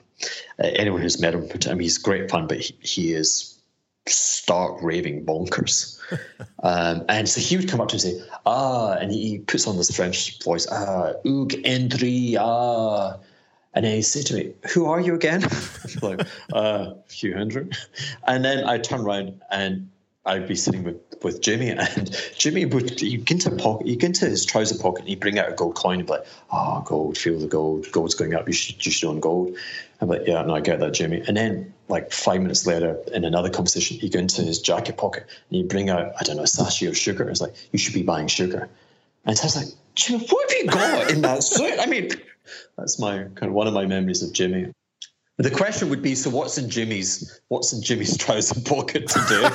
anyone 0.58 1.00
who's 1.00 1.20
met 1.20 1.34
him, 1.34 1.48
I 1.66 1.70
mean, 1.70 1.80
he's 1.80 1.98
great 1.98 2.30
fun, 2.30 2.46
but 2.46 2.58
he, 2.58 2.74
he 2.80 3.12
is 3.12 3.58
stark 4.06 4.82
raving 4.82 5.24
bonkers. 5.24 5.98
um, 6.62 7.04
and 7.08 7.28
so 7.28 7.40
he 7.40 7.56
would 7.56 7.68
come 7.68 7.80
up 7.80 7.88
to 7.88 7.96
me 7.96 8.10
and 8.10 8.20
say, 8.20 8.30
ah, 8.46 8.92
and 8.92 9.12
he 9.12 9.38
puts 9.38 9.66
on 9.66 9.76
this 9.76 9.94
French 9.94 10.42
voice, 10.42 10.66
ah, 10.70 11.12
Oug 11.26 11.54
Endry, 11.64 12.36
ah. 12.38 13.16
And 13.74 13.84
then 13.84 13.94
he 13.94 14.02
said 14.02 14.26
to 14.26 14.34
me, 14.34 14.54
Who 14.72 14.86
are 14.86 15.00
you 15.00 15.14
again? 15.14 15.42
like, 16.02 16.26
uh, 16.52 16.94
Hugh 17.10 17.34
Hendry. 17.34 17.68
And 18.26 18.44
then 18.44 18.64
I 18.64 18.78
turn 18.78 19.02
around 19.02 19.40
and 19.50 19.88
I'd 20.24 20.48
be 20.48 20.56
sitting 20.56 20.82
with, 20.82 20.96
with 21.22 21.40
Jimmy, 21.40 21.70
and 21.96 22.16
Jimmy 22.36 22.64
would 22.64 23.00
you 23.00 23.18
get 23.18 23.44
into 23.44 23.62
pocket, 23.62 23.86
you 23.86 23.96
get 23.96 24.08
into 24.08 24.26
his 24.26 24.44
trouser 24.44 24.78
pocket, 24.78 25.00
and 25.00 25.08
he'd 25.08 25.20
bring 25.20 25.38
out 25.38 25.48
a 25.48 25.52
gold 25.52 25.74
coin 25.74 25.98
and 25.98 26.06
be 26.06 26.12
like, 26.12 26.26
"Oh, 26.50 26.82
gold, 26.84 27.18
feel 27.18 27.38
the 27.38 27.46
gold, 27.46 27.90
gold's 27.92 28.14
going 28.14 28.34
up. 28.34 28.46
You 28.46 28.52
should 28.52 28.84
you 28.84 28.92
should 28.92 29.08
own 29.08 29.20
gold." 29.20 29.56
I'm 30.00 30.08
like, 30.08 30.22
"Yeah, 30.26 30.42
no, 30.42 30.54
I 30.54 30.60
get 30.60 30.80
that, 30.80 30.94
Jimmy." 30.94 31.22
And 31.26 31.36
then 31.36 31.74
like 31.88 32.12
five 32.12 32.40
minutes 32.40 32.66
later, 32.66 32.98
in 33.12 33.24
another 33.24 33.50
conversation, 33.50 33.98
he'd 33.98 34.12
go 34.12 34.18
into 34.18 34.42
his 34.42 34.60
jacket 34.60 34.96
pocket 34.96 35.26
and 35.50 35.56
he'd 35.56 35.68
bring 35.68 35.90
out 35.90 36.12
I 36.20 36.24
don't 36.24 36.36
know 36.36 36.42
a 36.42 36.46
sachet 36.46 36.86
of 36.86 36.96
sugar. 36.96 37.28
It's 37.28 37.40
like, 37.40 37.54
"You 37.72 37.78
should 37.78 37.94
be 37.94 38.02
buying 38.02 38.28
sugar." 38.28 38.68
And 39.24 39.38
I 39.38 39.44
was 39.44 39.56
like, 39.56 39.68
Jimmy, 39.94 40.26
what 40.28 40.50
have 40.50 40.58
you 40.58 40.66
got 40.66 41.10
in 41.10 41.22
that 41.22 41.42
suit? 41.42 41.78
I 41.78 41.86
mean, 41.86 42.10
that's 42.78 42.98
my 42.98 43.24
kind 43.34 43.44
of 43.44 43.52
one 43.52 43.66
of 43.66 43.74
my 43.74 43.84
memories 43.84 44.22
of 44.22 44.32
Jimmy. 44.32 44.72
The 45.38 45.50
question 45.50 45.88
would 45.90 46.02
be: 46.02 46.16
So, 46.16 46.30
what's 46.30 46.58
in 46.58 46.68
Jimmy's 46.68 47.40
what's 47.46 47.72
in 47.72 47.80
Jimmy's 47.80 48.16
trouser 48.16 48.60
pocket 48.60 49.08
today? 49.08 49.48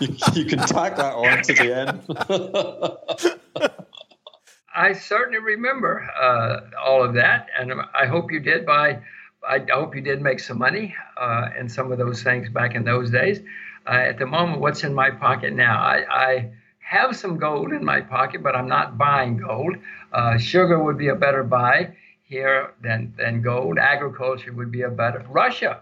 you, 0.00 0.16
you 0.34 0.44
can 0.44 0.58
tack 0.58 0.96
that 0.96 1.14
on 1.14 1.42
to 1.42 1.52
the 1.52 1.72
end. 3.56 3.72
I 4.74 4.94
certainly 4.94 5.38
remember 5.38 6.08
uh, 6.20 6.60
all 6.84 7.04
of 7.04 7.14
that, 7.14 7.46
and 7.56 7.72
I 7.94 8.06
hope 8.06 8.32
you 8.32 8.40
did 8.40 8.66
buy. 8.66 9.00
I 9.48 9.64
hope 9.70 9.94
you 9.94 10.00
did 10.00 10.20
make 10.20 10.40
some 10.40 10.58
money 10.58 10.94
uh, 11.16 11.50
in 11.58 11.68
some 11.68 11.92
of 11.92 11.98
those 11.98 12.24
things 12.24 12.48
back 12.48 12.74
in 12.74 12.84
those 12.84 13.10
days. 13.10 13.40
Uh, 13.86 13.90
at 13.90 14.18
the 14.18 14.26
moment, 14.26 14.60
what's 14.60 14.82
in 14.82 14.92
my 14.92 15.10
pocket 15.10 15.52
now? 15.52 15.78
I, 15.80 16.04
I, 16.10 16.50
have 16.78 17.16
some 17.16 17.38
gold 17.38 17.72
in 17.72 17.82
my 17.82 18.02
pocket, 18.02 18.42
but 18.42 18.54
I'm 18.54 18.68
not 18.68 18.98
buying 18.98 19.38
gold. 19.38 19.76
Uh, 20.12 20.36
sugar 20.36 20.82
would 20.82 20.98
be 20.98 21.08
a 21.08 21.14
better 21.14 21.42
buy 21.42 21.96
here 22.32 22.72
than, 22.82 23.12
than 23.18 23.42
gold. 23.42 23.78
Agriculture 23.78 24.52
would 24.54 24.72
be 24.72 24.82
a 24.82 24.88
better. 24.88 25.24
Russia, 25.28 25.80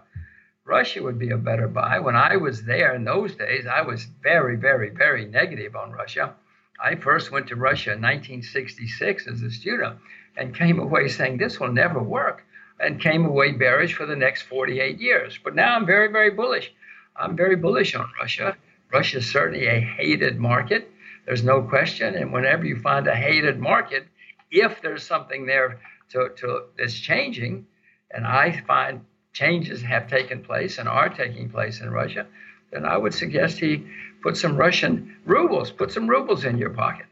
Russia 0.65 1.01
would 1.01 1.17
be 1.17 1.31
a 1.31 1.37
better 1.37 1.67
buy. 1.67 1.97
When 1.99 2.15
I 2.15 2.35
was 2.35 2.63
there 2.63 2.93
in 2.93 3.05
those 3.05 3.35
days, 3.35 3.65
I 3.65 3.81
was 3.81 4.05
very, 4.21 4.57
very, 4.57 4.89
very 4.89 5.25
negative 5.25 5.75
on 5.77 5.91
Russia. 5.91 6.35
I 6.83 6.95
first 6.95 7.31
went 7.31 7.47
to 7.47 7.55
Russia 7.55 7.93
in 7.93 8.01
1966 8.01 9.27
as 9.27 9.41
a 9.41 9.49
student 9.49 9.97
and 10.35 10.53
came 10.53 10.79
away 10.79 11.07
saying 11.07 11.37
this 11.37 11.59
will 11.59 11.71
never 11.71 12.03
work 12.03 12.43
and 12.81 12.99
came 12.99 13.25
away 13.25 13.53
bearish 13.53 13.93
for 13.93 14.05
the 14.05 14.15
next 14.15 14.41
48 14.43 14.99
years. 14.99 15.39
But 15.41 15.55
now 15.55 15.75
I'm 15.75 15.85
very, 15.85 16.11
very 16.11 16.31
bullish. 16.31 16.73
I'm 17.15 17.37
very 17.37 17.55
bullish 17.55 17.95
on 17.95 18.09
Russia. 18.19 18.57
Russia 18.91 19.19
is 19.19 19.31
certainly 19.31 19.67
a 19.67 19.79
hated 19.79 20.37
market. 20.37 20.91
There's 21.25 21.43
no 21.43 21.61
question. 21.61 22.15
And 22.15 22.33
whenever 22.33 22.65
you 22.65 22.75
find 22.81 23.07
a 23.07 23.15
hated 23.15 23.57
market, 23.59 24.07
if 24.51 24.81
there's 24.81 25.03
something 25.03 25.45
there 25.45 25.79
to, 26.11 26.29
to 26.37 26.63
that's 26.77 26.97
changing, 26.97 27.65
and 28.11 28.25
I 28.25 28.61
find 28.67 29.05
changes 29.33 29.81
have 29.81 30.09
taken 30.09 30.43
place 30.43 30.77
and 30.77 30.87
are 30.87 31.09
taking 31.09 31.49
place 31.49 31.81
in 31.81 31.89
Russia, 31.89 32.27
then 32.71 32.85
I 32.85 32.97
would 32.97 33.13
suggest 33.13 33.59
he 33.59 33.85
put 34.21 34.37
some 34.37 34.57
Russian 34.57 35.17
rubles, 35.25 35.71
put 35.71 35.91
some 35.91 36.07
rubles 36.07 36.45
in 36.45 36.57
your 36.57 36.71
pocket. 36.71 37.05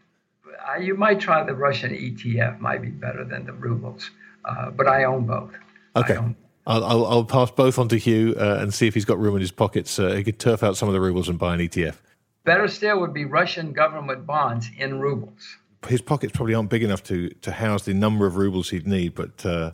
You 0.79 0.95
might 0.95 1.19
try 1.19 1.43
the 1.43 1.55
Russian 1.55 1.91
ETF, 1.91 2.59
might 2.59 2.81
be 2.81 2.89
better 2.89 3.23
than 3.23 3.45
the 3.45 3.53
rubles, 3.53 4.11
uh, 4.45 4.69
but 4.69 4.87
I 4.87 5.05
own 5.05 5.25
both. 5.25 5.51
Okay. 5.95 6.15
Own 6.15 6.35
I'll, 6.67 6.85
I'll, 6.85 7.05
I'll, 7.07 7.23
pass 7.25 7.49
both 7.49 7.79
on 7.79 7.87
to 7.87 7.97
Hugh 7.97 8.35
uh, 8.37 8.59
and 8.61 8.71
see 8.71 8.85
if 8.85 8.93
he's 8.93 9.05
got 9.05 9.17
room 9.17 9.33
in 9.33 9.41
his 9.41 9.51
pockets. 9.51 9.97
Uh, 9.97 10.09
he 10.11 10.23
could 10.23 10.37
turf 10.37 10.61
out 10.61 10.77
some 10.77 10.87
of 10.87 10.93
the 10.93 11.01
rubles 11.01 11.27
and 11.27 11.39
buy 11.39 11.55
an 11.55 11.61
ETF. 11.61 11.95
Better 12.43 12.67
still 12.67 12.99
would 12.99 13.13
be 13.13 13.25
Russian 13.25 13.73
government 13.73 14.27
bonds 14.27 14.69
in 14.77 14.99
rubles 14.99 15.57
his 15.87 16.01
pockets 16.01 16.33
probably 16.33 16.53
aren't 16.53 16.69
big 16.69 16.83
enough 16.83 17.03
to 17.03 17.29
to 17.29 17.51
house 17.51 17.83
the 17.83 17.93
number 17.93 18.25
of 18.25 18.35
rubles 18.35 18.69
he'd 18.69 18.87
need, 18.87 19.15
but. 19.15 19.45
Uh, 19.45 19.71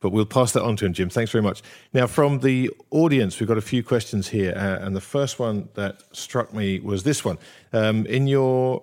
but 0.00 0.10
we'll 0.10 0.26
pass 0.26 0.52
that 0.52 0.62
on 0.62 0.76
to 0.76 0.84
him, 0.84 0.92
Jim. 0.92 1.08
Thanks 1.08 1.30
very 1.30 1.40
much. 1.40 1.62
Now, 1.94 2.06
from 2.06 2.40
the 2.40 2.70
audience, 2.90 3.40
we've 3.40 3.48
got 3.48 3.56
a 3.56 3.62
few 3.62 3.82
questions 3.82 4.28
here, 4.28 4.52
uh, 4.54 4.84
and 4.84 4.94
the 4.94 5.00
first 5.00 5.38
one 5.38 5.70
that 5.76 6.02
struck 6.12 6.52
me 6.52 6.78
was 6.78 7.04
this 7.04 7.24
one. 7.24 7.38
Um, 7.72 8.04
in 8.04 8.26
your 8.26 8.82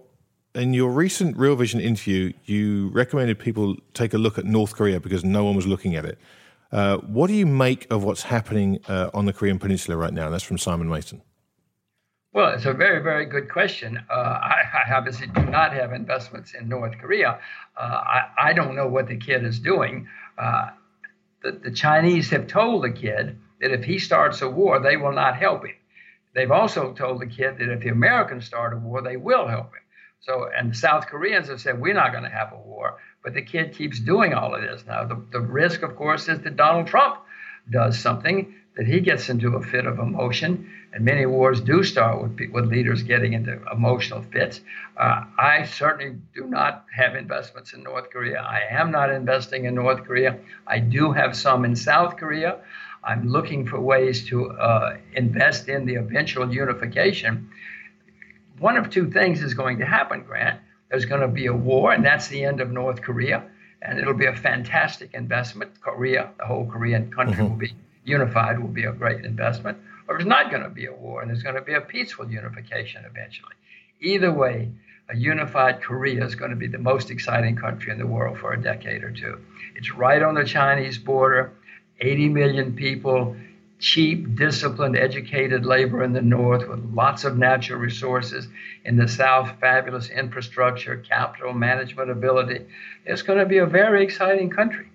in 0.56 0.74
your 0.74 0.90
recent 0.90 1.38
Real 1.38 1.56
Vision 1.56 1.80
interview, 1.80 2.34
you 2.46 2.90
recommended 2.90 3.38
people 3.38 3.76
take 3.94 4.16
a 4.16 4.18
look 4.18 4.40
at 4.40 4.46
North 4.46 4.76
Korea 4.76 5.00
because 5.00 5.24
no 5.24 5.44
one 5.44 5.56
was 5.56 5.68
looking 5.68 5.96
at 5.96 6.06
it. 6.06 6.18
Uh, 6.72 6.98
what 6.98 7.28
do 7.28 7.34
you 7.34 7.46
make 7.46 7.86
of 7.92 8.04
what's 8.04 8.24
happening 8.24 8.80
uh, 8.88 9.12
on 9.14 9.26
the 9.26 9.34
Korean 9.34 9.60
Peninsula 9.60 9.98
right 9.98 10.14
now? 10.14 10.26
And 10.26 10.34
that's 10.34 10.44
from 10.44 10.58
Simon 10.58 10.90
Mason. 10.90 11.22
Well, 12.34 12.54
it's 12.54 12.66
a 12.66 12.74
very, 12.74 13.04
very 13.04 13.26
good 13.26 13.50
question. 13.50 14.00
Uh, 14.10 14.14
I, 14.14 14.62
I, 14.88 14.94
obviously 14.94 15.28
do 15.28 15.44
not 15.44 15.74
have 15.74 15.92
investments 15.92 16.54
in 16.54 16.70
North 16.70 16.98
Korea. 16.98 17.40
Uh, 17.76 17.82
I, 17.82 18.22
I, 18.38 18.54
don't 18.54 18.74
know 18.74 18.88
what 18.88 19.08
the 19.08 19.18
kid 19.18 19.44
is 19.44 19.60
doing. 19.60 20.08
Uh, 20.38 20.70
the, 21.44 21.52
the 21.52 21.72
Chinese 21.72 22.30
have 22.30 22.48
told 22.48 22.86
the 22.86 22.92
kid 22.92 23.38
that 23.60 23.72
if 23.72 23.84
he 23.84 24.00
starts 24.00 24.42
a 24.42 24.50
war, 24.50 24.80
they 24.80 24.96
will 24.96 25.12
not 25.12 25.36
help 25.36 25.66
him. 25.66 25.76
They've 26.34 26.52
also 26.52 26.94
told 26.94 27.20
the 27.20 27.28
kid 27.28 27.58
that 27.58 27.70
if 27.70 27.82
the 27.82 27.90
Americans 27.90 28.46
start 28.46 28.74
a 28.74 28.78
war, 28.78 29.02
they 29.02 29.18
will 29.18 29.50
help 29.50 29.66
him. 29.66 29.84
So, 30.22 30.48
and 30.56 30.72
the 30.72 30.76
South 30.76 31.08
Koreans 31.08 31.50
have 31.50 31.60
said, 31.60 31.82
we're 31.82 31.94
not 31.94 32.14
going 32.14 32.24
to 32.24 32.30
have 32.30 32.54
a 32.54 32.58
war. 32.58 33.00
But 33.26 33.34
the 33.34 33.42
kid 33.42 33.76
keeps 33.76 34.00
doing 34.00 34.34
all 34.34 34.56
of 34.56 34.62
this. 34.62 34.86
Now, 34.88 35.04
the, 35.04 35.22
the 35.32 35.42
risk, 35.42 35.82
of 35.82 35.98
course, 35.98 36.30
is 36.30 36.40
that 36.40 36.56
Donald 36.56 36.88
Trump 36.88 37.18
does 37.70 38.00
something 38.00 38.56
that 38.78 38.88
he 38.88 39.00
gets 39.00 39.30
into 39.30 39.56
a 39.56 39.62
fit 39.62 39.86
of 39.86 40.00
emotion, 40.00 40.70
and 40.94 41.04
many 41.04 41.26
wars 41.26 41.60
do 41.60 41.84
start 41.84 42.22
with, 42.22 42.40
with 42.52 42.66
leaders 42.66 43.04
getting 43.04 43.34
into 43.34 43.60
emotional 43.72 44.22
fits. 44.22 44.62
Uh, 44.98 45.24
I 45.38 45.66
certainly 45.66 46.18
do 46.34 46.46
not 46.48 46.86
have 46.96 47.16
investments 47.16 47.74
in 47.74 47.84
North 47.84 48.10
Korea. 48.10 48.42
I 48.42 48.62
am 48.70 48.92
not 48.92 49.10
investing 49.12 49.66
in 49.66 49.76
North 49.76 50.04
Korea. 50.04 50.38
I 50.68 50.80
do 50.80 51.12
have 51.12 51.36
some 51.36 51.66
in 51.66 51.76
South 51.76 52.18
Korea. 52.18 52.60
I'm 53.04 53.28
looking 53.28 53.68
for 53.68 53.80
ways 53.80 54.28
to 54.30 54.52
uh, 54.52 54.98
invest 55.14 55.68
in 55.68 55.86
the 55.86 55.96
eventual 55.96 56.54
unification. 56.54 57.50
One 58.60 58.78
of 58.78 58.90
two 58.90 59.10
things 59.10 59.42
is 59.42 59.54
going 59.54 59.80
to 59.80 59.86
happen, 59.86 60.24
Grant. 60.24 60.60
There's 60.90 61.06
going 61.06 61.22
to 61.22 61.28
be 61.28 61.48
a 61.48 61.54
war, 61.54 61.94
and 61.94 62.06
that's 62.06 62.28
the 62.28 62.44
end 62.44 62.62
of 62.62 62.70
North 62.70 63.02
Korea, 63.02 63.44
and 63.82 63.98
it'll 63.98 64.14
be 64.14 64.28
a 64.28 64.36
fantastic 64.36 65.14
investment. 65.14 65.82
Korea, 65.82 66.30
the 66.38 66.46
whole 66.46 66.66
Korean 66.66 67.12
country, 67.12 67.44
mm-hmm. 67.44 67.50
will 67.50 67.58
be 67.58 67.74
unified 68.04 68.60
will 68.60 68.70
be 68.70 68.86
a 68.86 68.92
great 68.92 69.26
investment, 69.26 69.78
or 70.08 70.18
there's 70.18 70.28
not 70.28 70.50
going 70.50 70.64
to 70.64 70.70
be 70.70 70.86
a 70.86 70.94
war 70.94 71.22
and 71.22 71.30
there's 71.30 71.44
going 71.44 71.56
to 71.56 71.62
be 71.62 71.74
a 71.74 71.82
peaceful 71.82 72.30
unification 72.30 73.04
eventually. 73.06 73.54
Either 74.02 74.32
way, 74.32 74.72
a 75.10 75.18
unified 75.18 75.82
Korea 75.82 76.26
is 76.26 76.36
going 76.36 76.52
to 76.52 76.58
be 76.58 76.68
the 76.68 76.78
most 76.78 77.12
exciting 77.12 77.56
country 77.56 77.92
in 77.92 77.98
the 77.98 78.08
world 78.08 78.38
for 78.38 78.54
a 78.54 78.62
decade 78.62 79.04
or 79.04 79.12
two. 79.12 79.40
It's 79.76 79.94
right 79.94 80.22
on 80.22 80.36
the 80.36 80.46
Chinese 80.46 80.98
border, 80.98 81.52
80 82.00 82.30
million 82.30 82.76
people, 82.76 83.36
cheap, 83.80 84.36
disciplined, 84.36 84.96
educated 84.96 85.66
labor 85.66 86.04
in 86.04 86.14
the 86.14 86.22
north 86.22 86.68
with 86.68 86.94
lots 86.94 87.24
of 87.24 87.38
natural 87.38 87.80
resources. 87.80 88.48
In 88.86 88.96
the 88.96 89.08
south, 89.08 89.60
fabulous 89.60 90.10
infrastructure, 90.10 90.98
capital 90.98 91.54
management 91.54 92.10
ability. 92.10 92.66
It's 93.06 93.24
going 93.24 93.40
to 93.40 93.46
be 93.46 93.58
a 93.58 93.66
very 93.66 94.04
exciting 94.04 94.50
country. 94.50 94.91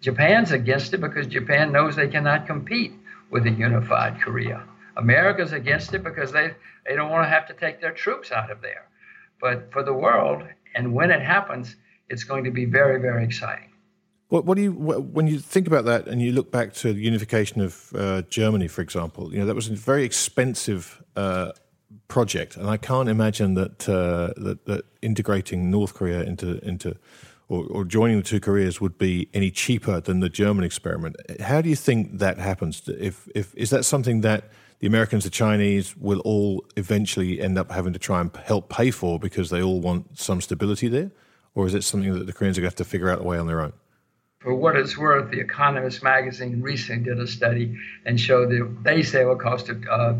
Japan's 0.00 0.52
against 0.52 0.94
it 0.94 1.00
because 1.00 1.26
Japan 1.26 1.72
knows 1.72 1.96
they 1.96 2.08
cannot 2.08 2.46
compete 2.46 2.92
with 3.30 3.46
a 3.46 3.50
unified 3.50 4.20
Korea. 4.20 4.64
America's 4.96 5.52
against 5.52 5.94
it 5.94 6.02
because 6.02 6.32
they, 6.32 6.54
they 6.86 6.96
don't 6.96 7.10
want 7.10 7.24
to 7.24 7.28
have 7.28 7.46
to 7.48 7.54
take 7.54 7.80
their 7.80 7.92
troops 7.92 8.32
out 8.32 8.50
of 8.50 8.60
there. 8.60 8.88
But 9.40 9.72
for 9.72 9.82
the 9.82 9.92
world, 9.92 10.42
and 10.74 10.94
when 10.94 11.10
it 11.10 11.22
happens, 11.22 11.76
it's 12.08 12.24
going 12.24 12.44
to 12.44 12.50
be 12.50 12.64
very, 12.64 13.00
very 13.00 13.24
exciting. 13.24 13.70
What, 14.28 14.44
what 14.44 14.56
do 14.56 14.62
you 14.62 14.72
when 14.72 15.26
you 15.26 15.40
think 15.40 15.66
about 15.66 15.86
that 15.86 16.06
and 16.06 16.22
you 16.22 16.32
look 16.32 16.52
back 16.52 16.72
to 16.74 16.92
the 16.92 17.00
unification 17.00 17.60
of 17.60 17.92
uh, 17.96 18.22
Germany, 18.22 18.68
for 18.68 18.80
example? 18.80 19.32
You 19.32 19.40
know 19.40 19.46
that 19.46 19.56
was 19.56 19.68
a 19.68 19.74
very 19.74 20.04
expensive 20.04 21.02
uh, 21.16 21.50
project, 22.06 22.56
and 22.56 22.70
I 22.70 22.76
can't 22.76 23.08
imagine 23.08 23.54
that, 23.54 23.88
uh, 23.88 24.32
that, 24.40 24.66
that 24.66 24.84
integrating 25.02 25.68
North 25.70 25.94
Korea 25.94 26.22
into 26.22 26.64
into 26.64 26.96
or, 27.50 27.64
or, 27.64 27.84
joining 27.84 28.16
the 28.16 28.22
two 28.22 28.38
Koreas 28.38 28.80
would 28.80 28.96
be 28.96 29.28
any 29.34 29.50
cheaper 29.50 30.00
than 30.00 30.20
the 30.20 30.28
German 30.28 30.64
experiment. 30.64 31.16
How 31.40 31.60
do 31.60 31.68
you 31.68 31.74
think 31.74 32.18
that 32.18 32.38
happens? 32.38 32.82
If 32.86 33.28
if 33.34 33.54
is 33.56 33.70
that 33.70 33.84
something 33.84 34.20
that 34.20 34.50
the 34.78 34.86
Americans, 34.86 35.24
the 35.24 35.30
Chinese 35.30 35.96
will 35.96 36.20
all 36.20 36.64
eventually 36.76 37.40
end 37.40 37.58
up 37.58 37.72
having 37.72 37.92
to 37.92 37.98
try 37.98 38.20
and 38.20 38.34
help 38.44 38.70
pay 38.70 38.90
for 38.92 39.18
because 39.18 39.50
they 39.50 39.62
all 39.62 39.80
want 39.80 40.18
some 40.18 40.40
stability 40.40 40.88
there, 40.88 41.10
or 41.54 41.66
is 41.66 41.74
it 41.74 41.82
something 41.82 42.14
that 42.14 42.26
the 42.26 42.32
Koreans 42.32 42.56
are 42.56 42.62
going 42.62 42.70
to 42.70 42.74
have 42.74 42.86
to 42.86 42.90
figure 42.90 43.10
out 43.10 43.20
a 43.20 43.24
way 43.24 43.36
on 43.36 43.48
their 43.48 43.60
own? 43.60 43.72
For 44.38 44.54
what 44.54 44.76
it's 44.76 44.96
worth, 44.96 45.30
The 45.30 45.40
Economist 45.40 46.02
magazine 46.02 46.62
recently 46.62 47.04
did 47.04 47.20
a 47.20 47.26
study 47.26 47.76
and 48.06 48.18
showed 48.18 48.48
that 48.50 48.76
they 48.84 49.02
say 49.02 49.22
it 49.22 49.26
will 49.26 49.36
cost, 49.36 49.68
uh, 49.68 50.14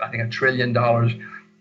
I 0.00 0.08
think, 0.08 0.22
a 0.22 0.28
trillion 0.28 0.72
dollars. 0.72 1.12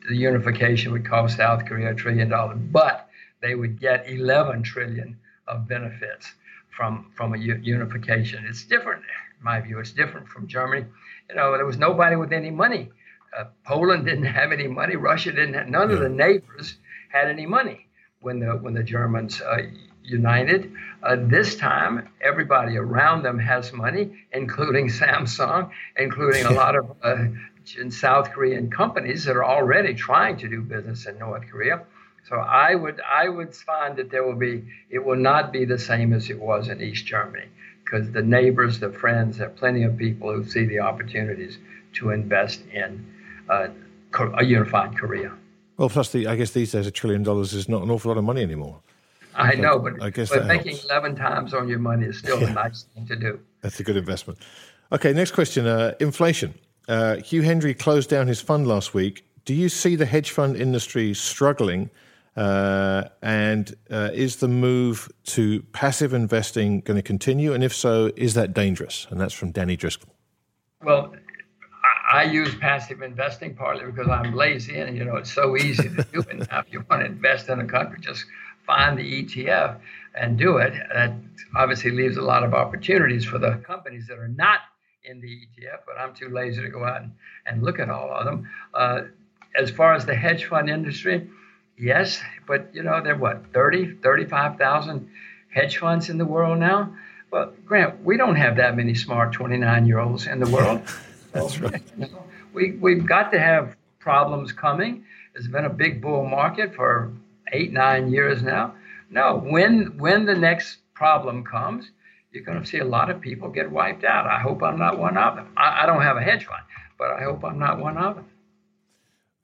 The 0.08 0.16
unification 0.16 0.94
would 0.94 1.06
cost 1.06 1.36
South 1.36 1.66
Korea 1.66 1.92
a 1.92 1.96
trillion 1.96 2.30
dollars, 2.30 2.60
but 2.72 3.05
they 3.46 3.54
would 3.54 3.80
get 3.80 4.10
11 4.10 4.64
trillion 4.64 5.18
of 5.48 5.68
benefits 5.68 6.34
from 6.76 7.12
from 7.16 7.34
a 7.36 7.38
unification. 7.38 8.44
It's 8.50 8.66
different, 8.66 9.04
in 9.38 9.44
my 9.44 9.62
view. 9.62 9.80
It's 9.80 9.92
different 9.92 10.28
from 10.28 10.48
Germany. 10.48 10.86
You 11.30 11.36
know, 11.36 11.52
there 11.52 11.66
was 11.66 11.78
nobody 11.78 12.16
with 12.16 12.34
any 12.34 12.50
money. 12.50 12.90
Uh, 13.38 13.46
Poland 13.64 14.06
didn't 14.06 14.32
have 14.40 14.52
any 14.52 14.68
money. 14.68 14.96
Russia 14.96 15.32
didn't. 15.32 15.54
Have, 15.54 15.70
none 15.70 15.92
of 15.92 16.00
the 16.00 16.10
neighbors 16.10 16.78
had 17.10 17.28
any 17.28 17.46
money 17.46 17.88
when 18.22 18.40
the 18.40 18.52
when 18.64 18.74
the 18.74 18.84
Germans 18.84 19.42
uh, 19.42 19.58
united. 20.04 20.72
Uh, 21.04 21.18
this 21.20 21.56
time, 21.56 22.10
everybody 22.22 22.78
around 22.78 23.24
them 23.24 23.38
has 23.38 23.72
money, 23.72 24.06
including 24.34 24.88
Samsung, 24.90 25.70
including 25.98 26.46
a 26.46 26.52
lot 26.64 26.76
of 26.76 26.86
uh, 27.04 27.26
South 27.90 28.32
Korean 28.32 28.72
companies 28.72 29.26
that 29.26 29.36
are 29.36 29.46
already 29.46 29.94
trying 29.94 30.38
to 30.38 30.48
do 30.48 30.62
business 30.62 31.06
in 31.06 31.20
North 31.20 31.46
Korea. 31.52 31.86
So 32.28 32.38
I 32.38 32.74
would 32.74 33.00
I 33.02 33.30
would 33.30 33.54
find 33.54 33.96
that 33.98 34.10
there 34.10 34.24
will 34.24 34.36
be 34.36 34.64
it 34.90 35.04
will 35.06 35.16
not 35.16 35.54
be 35.54 35.66
the 35.66 35.78
same 35.78 36.12
as 36.14 36.30
it 36.30 36.40
was 36.40 36.70
in 36.70 36.82
East 36.82 37.06
Germany 37.06 37.46
because 37.84 38.12
the 38.12 38.24
neighbors, 38.24 38.80
the 38.80 38.92
friends, 38.92 39.38
there 39.38 39.48
are 39.48 39.52
plenty 39.52 39.84
of 39.84 39.96
people 39.96 40.34
who 40.34 40.44
see 40.44 40.66
the 40.66 40.80
opportunities 40.80 41.60
to 41.94 42.10
invest 42.10 42.62
in 42.74 43.06
uh, 43.50 43.68
a 44.38 44.44
unified 44.44 44.98
Korea. 44.98 45.32
Well, 45.78 45.90
plus 45.90 46.12
the 46.12 46.28
I 46.28 46.36
guess 46.36 46.52
these 46.52 46.72
days 46.72 46.88
a 46.88 46.92
trillion 46.92 47.22
dollars 47.22 47.54
is 47.54 47.70
not 47.70 47.84
an 47.84 47.92
awful 47.92 48.10
lot 48.10 48.18
of 48.18 48.24
money 48.24 48.42
anymore. 48.42 48.80
I 49.36 49.56
know, 49.56 49.78
but 49.78 50.02
I 50.02 50.10
guess 50.10 50.30
but 50.30 50.48
making 50.48 50.72
helps. 50.72 50.86
eleven 50.86 51.16
times 51.16 51.54
on 51.54 51.68
your 51.68 51.80
money 51.80 52.06
is 52.08 52.18
still 52.18 52.42
yeah. 52.42 52.50
a 52.50 52.54
nice 52.54 52.86
thing 52.96 53.06
to 53.08 53.16
do. 53.16 53.40
That's 53.62 53.80
a 53.80 53.84
good 53.84 53.98
investment. 53.98 54.40
Okay, 54.92 55.14
next 55.14 55.32
question: 55.32 55.68
uh, 55.68 55.94
inflation. 56.00 56.56
Uh, 56.88 57.18
Hugh 57.18 57.42
Hendry 57.42 57.74
closed 57.74 58.10
down 58.10 58.28
his 58.28 58.42
fund 58.42 58.68
last 58.68 58.94
week. 58.94 59.26
Do 59.44 59.54
you 59.54 59.70
see 59.70 59.96
the 59.96 60.06
hedge 60.06 60.32
fund 60.32 60.56
industry 60.56 61.14
struggling? 61.14 61.90
Uh, 62.36 63.06
and 63.22 63.76
uh, 63.90 64.10
is 64.14 64.38
the 64.38 64.48
move 64.48 65.10
to 65.24 65.62
passive 65.72 66.14
investing 66.14 66.82
going 66.82 66.98
to 66.98 67.04
continue? 67.04 67.54
And 67.54 67.64
if 67.64 67.74
so, 67.74 68.12
is 68.18 68.34
that 68.34 68.54
dangerous? 68.54 69.08
And 69.10 69.20
that's 69.20 69.34
from 69.34 69.52
Danny 69.52 69.78
Driscoll. 69.78 70.10
Well, 70.84 71.14
I 72.12 72.24
use 72.24 72.54
passive 72.56 73.02
investing 73.02 73.56
partly 73.56 73.86
because 73.86 74.08
I'm 74.10 74.36
lazy 74.36 74.80
and 74.80 74.96
you 74.96 75.06
know 75.06 75.16
it's 75.16 75.34
so 75.34 75.58
easy 75.58 75.90
to 75.90 76.04
do 76.14 76.20
it. 76.20 76.50
Now, 76.52 76.60
if 76.60 76.72
you 76.72 76.84
want 76.90 77.02
to 77.02 77.06
invest 77.08 77.50
in 77.50 77.60
a 77.60 77.66
country, 77.66 78.00
just 78.00 78.26
find 78.66 78.98
the 78.98 79.24
ETF 79.24 79.80
and 80.14 80.38
do 80.38 80.58
it. 80.58 80.74
That 80.94 81.14
obviously 81.56 81.92
leaves 81.92 82.18
a 82.18 82.22
lot 82.22 82.44
of 82.44 82.54
opportunities 82.54 83.26
for 83.26 83.38
the 83.38 83.56
companies 83.66 84.08
that 84.08 84.18
are 84.18 84.28
not 84.28 84.60
in 85.04 85.22
the 85.22 85.28
ETF, 85.28 85.80
but 85.86 85.98
I'm 85.98 86.14
too 86.14 86.30
lazy 86.30 86.62
to 86.62 86.70
go 86.70 86.84
out 86.84 87.02
and, 87.02 87.12
and 87.46 87.64
look 87.64 87.80
at 87.80 87.90
all 87.90 88.12
of 88.12 88.26
them. 88.26 88.50
Uh, 88.74 89.02
as 89.58 89.70
far 89.72 89.94
as 89.94 90.06
the 90.06 90.16
hedge 90.16 90.46
fund 90.46 90.70
industry, 90.70 91.30
yes, 91.78 92.22
but 92.48 92.70
you 92.74 92.84
know, 92.84 93.02
there 93.02 93.14
are 93.14 93.18
what, 93.18 93.54
30, 93.54 93.96
35,000 94.04 95.10
hedge 95.50 95.78
funds 95.78 96.10
in 96.10 96.18
the 96.18 96.26
world 96.26 96.60
now? 96.60 96.96
Well, 97.32 97.54
Grant, 97.66 98.04
we 98.04 98.18
don't 98.18 98.36
have 98.36 98.58
that 98.58 98.76
many 98.76 98.94
smart 98.94 99.34
29 99.34 99.86
year 99.86 100.00
olds 100.00 100.28
in 100.28 100.40
the 100.40 100.50
world. 100.50 100.82
That's 101.32 101.60
right. 101.60 101.82
We, 102.54 102.72
we've 102.74 103.06
got 103.06 103.32
to 103.34 103.40
have 103.40 103.76
problems 104.00 104.54
coming. 104.54 105.04
There's 105.34 105.48
been 105.48 105.66
a 105.66 105.70
big 105.70 106.02
bull 106.02 106.26
market 106.26 106.74
for 106.76 107.12
eight, 107.52 107.74
nine 107.74 108.10
years 108.10 108.42
now. 108.42 108.76
No, 109.10 109.38
when 109.38 109.98
when 109.98 110.26
the 110.26 110.36
next 110.36 110.78
problem 110.94 111.44
comes, 111.44 111.92
you're 112.32 112.44
going 112.44 112.62
to 112.62 112.66
see 112.66 112.80
a 112.80 112.86
lot 112.86 113.10
of 113.10 113.20
people 113.20 113.50
get 113.50 113.70
wiped 113.70 114.04
out. 114.04 114.26
I 114.28 114.40
hope 114.40 114.64
I'm 114.64 114.80
not 114.80 114.98
one 114.98 115.18
of 115.18 115.36
them. 115.36 115.48
I, 115.58 115.84
I 115.84 115.86
don't 115.86 116.02
have 116.02 116.18
a 116.18 116.22
hedge 116.22 116.46
fund, 116.46 116.64
but 116.98 117.12
I 117.12 117.24
hope 117.24 117.44
I'm 117.44 117.60
not 117.60 117.80
one 117.80 117.98
of 117.98 118.16
them. 118.16 118.26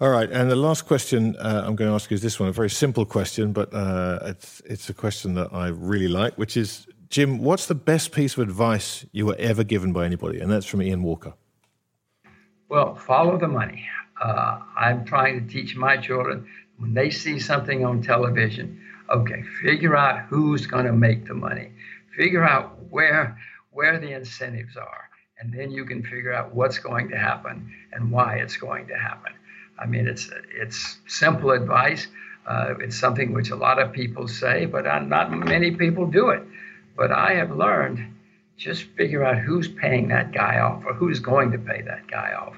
All 0.01 0.09
right, 0.09 0.31
and 0.31 0.49
the 0.49 0.55
last 0.55 0.87
question 0.87 1.35
uh, 1.35 1.61
I'm 1.63 1.75
going 1.75 1.87
to 1.87 1.93
ask 1.93 2.09
you 2.09 2.15
is 2.15 2.23
this 2.23 2.39
one, 2.39 2.49
a 2.49 2.51
very 2.51 2.71
simple 2.71 3.05
question, 3.05 3.53
but 3.53 3.71
uh, 3.71 4.17
it's 4.23 4.59
it's 4.65 4.89
a 4.89 4.95
question 4.95 5.35
that 5.35 5.53
I 5.53 5.67
really 5.67 6.07
like, 6.07 6.39
which 6.39 6.57
is, 6.57 6.87
Jim, 7.09 7.37
what's 7.37 7.67
the 7.67 7.75
best 7.75 8.11
piece 8.11 8.33
of 8.35 8.39
advice 8.39 9.05
you 9.11 9.27
were 9.27 9.35
ever 9.37 9.63
given 9.63 9.93
by 9.93 10.05
anybody? 10.07 10.39
And 10.39 10.49
that's 10.51 10.65
from 10.65 10.81
Ian 10.81 11.03
Walker. 11.03 11.35
Well, 12.67 12.95
follow 12.95 13.37
the 13.37 13.47
money. 13.47 13.85
Uh, 14.19 14.61
I'm 14.75 15.05
trying 15.05 15.39
to 15.39 15.53
teach 15.53 15.75
my 15.75 15.97
children 15.97 16.47
when 16.77 16.95
they 16.95 17.11
see 17.11 17.37
something 17.37 17.85
on 17.85 18.01
television, 18.01 18.81
okay, 19.11 19.43
figure 19.61 19.95
out 19.95 20.21
who's 20.21 20.65
going 20.65 20.85
to 20.85 20.93
make 20.93 21.27
the 21.27 21.35
money, 21.35 21.73
figure 22.17 22.43
out 22.43 22.75
where 22.89 23.37
where 23.69 23.99
the 23.99 24.13
incentives 24.13 24.77
are, 24.77 25.09
and 25.39 25.53
then 25.53 25.69
you 25.69 25.85
can 25.85 26.01
figure 26.01 26.33
out 26.33 26.55
what's 26.55 26.79
going 26.79 27.07
to 27.09 27.17
happen 27.19 27.71
and 27.93 28.11
why 28.11 28.37
it's 28.37 28.57
going 28.57 28.87
to 28.87 28.95
happen. 28.97 29.33
I 29.81 29.85
mean, 29.87 30.07
it's 30.07 30.29
it's 30.53 30.97
simple 31.07 31.51
advice. 31.51 32.07
Uh, 32.47 32.75
it's 32.79 32.99
something 32.99 33.33
which 33.33 33.49
a 33.49 33.55
lot 33.55 33.79
of 33.79 33.91
people 33.91 34.27
say, 34.27 34.65
but 34.65 34.83
not 35.07 35.31
many 35.31 35.71
people 35.71 36.05
do 36.05 36.29
it. 36.29 36.43
But 36.95 37.11
I 37.11 37.33
have 37.33 37.51
learned 37.51 38.05
just 38.57 38.83
figure 38.95 39.23
out 39.23 39.39
who's 39.39 39.67
paying 39.67 40.07
that 40.09 40.31
guy 40.31 40.59
off 40.59 40.83
or 40.85 40.93
who's 40.93 41.19
going 41.19 41.51
to 41.51 41.57
pay 41.57 41.81
that 41.81 42.07
guy 42.07 42.33
off. 42.33 42.55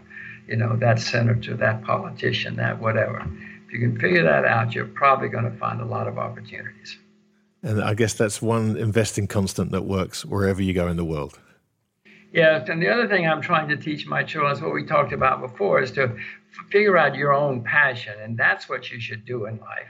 You 0.48 0.58
know, 0.58 0.76
that 0.78 1.00
senator, 1.00 1.56
that 1.56 1.84
politician, 1.84 2.58
that 2.58 2.82
whatever 2.82 3.26
If 3.66 3.74
you 3.74 3.80
can 3.80 3.98
figure 3.98 4.24
that 4.24 4.44
out, 4.44 4.76
you're 4.76 4.86
probably 4.86 5.30
going 5.30 5.50
to 5.50 5.58
find 5.58 5.80
a 5.80 5.86
lot 5.86 6.08
of 6.08 6.18
opportunities. 6.18 6.98
And 7.62 7.82
I 7.82 7.94
guess 7.94 8.14
that's 8.14 8.42
one 8.42 8.76
investing 8.76 9.28
constant 9.28 9.72
that 9.72 9.84
works 9.84 10.26
wherever 10.26 10.62
you 10.62 10.74
go 10.74 10.90
in 10.90 10.98
the 10.98 11.06
world. 11.06 11.40
Yes, 12.34 12.68
and 12.68 12.82
the 12.82 12.90
other 12.90 13.08
thing 13.08 13.28
I'm 13.28 13.42
trying 13.42 13.70
to 13.70 13.78
teach 13.78 14.08
my 14.08 14.24
children 14.24 14.52
is 14.54 14.62
what 14.62 14.74
we 14.74 14.84
talked 14.84 15.14
about 15.14 15.40
before 15.40 15.84
is 15.84 15.92
to 15.92 16.18
figure 16.72 16.98
out 16.98 17.14
your 17.16 17.32
own 17.32 17.64
passion, 17.64 18.16
and 18.20 18.36
that's 18.36 18.68
what 18.68 18.90
you 18.92 19.00
should 19.00 19.24
do 19.24 19.46
in 19.46 19.60
life. 19.60 19.88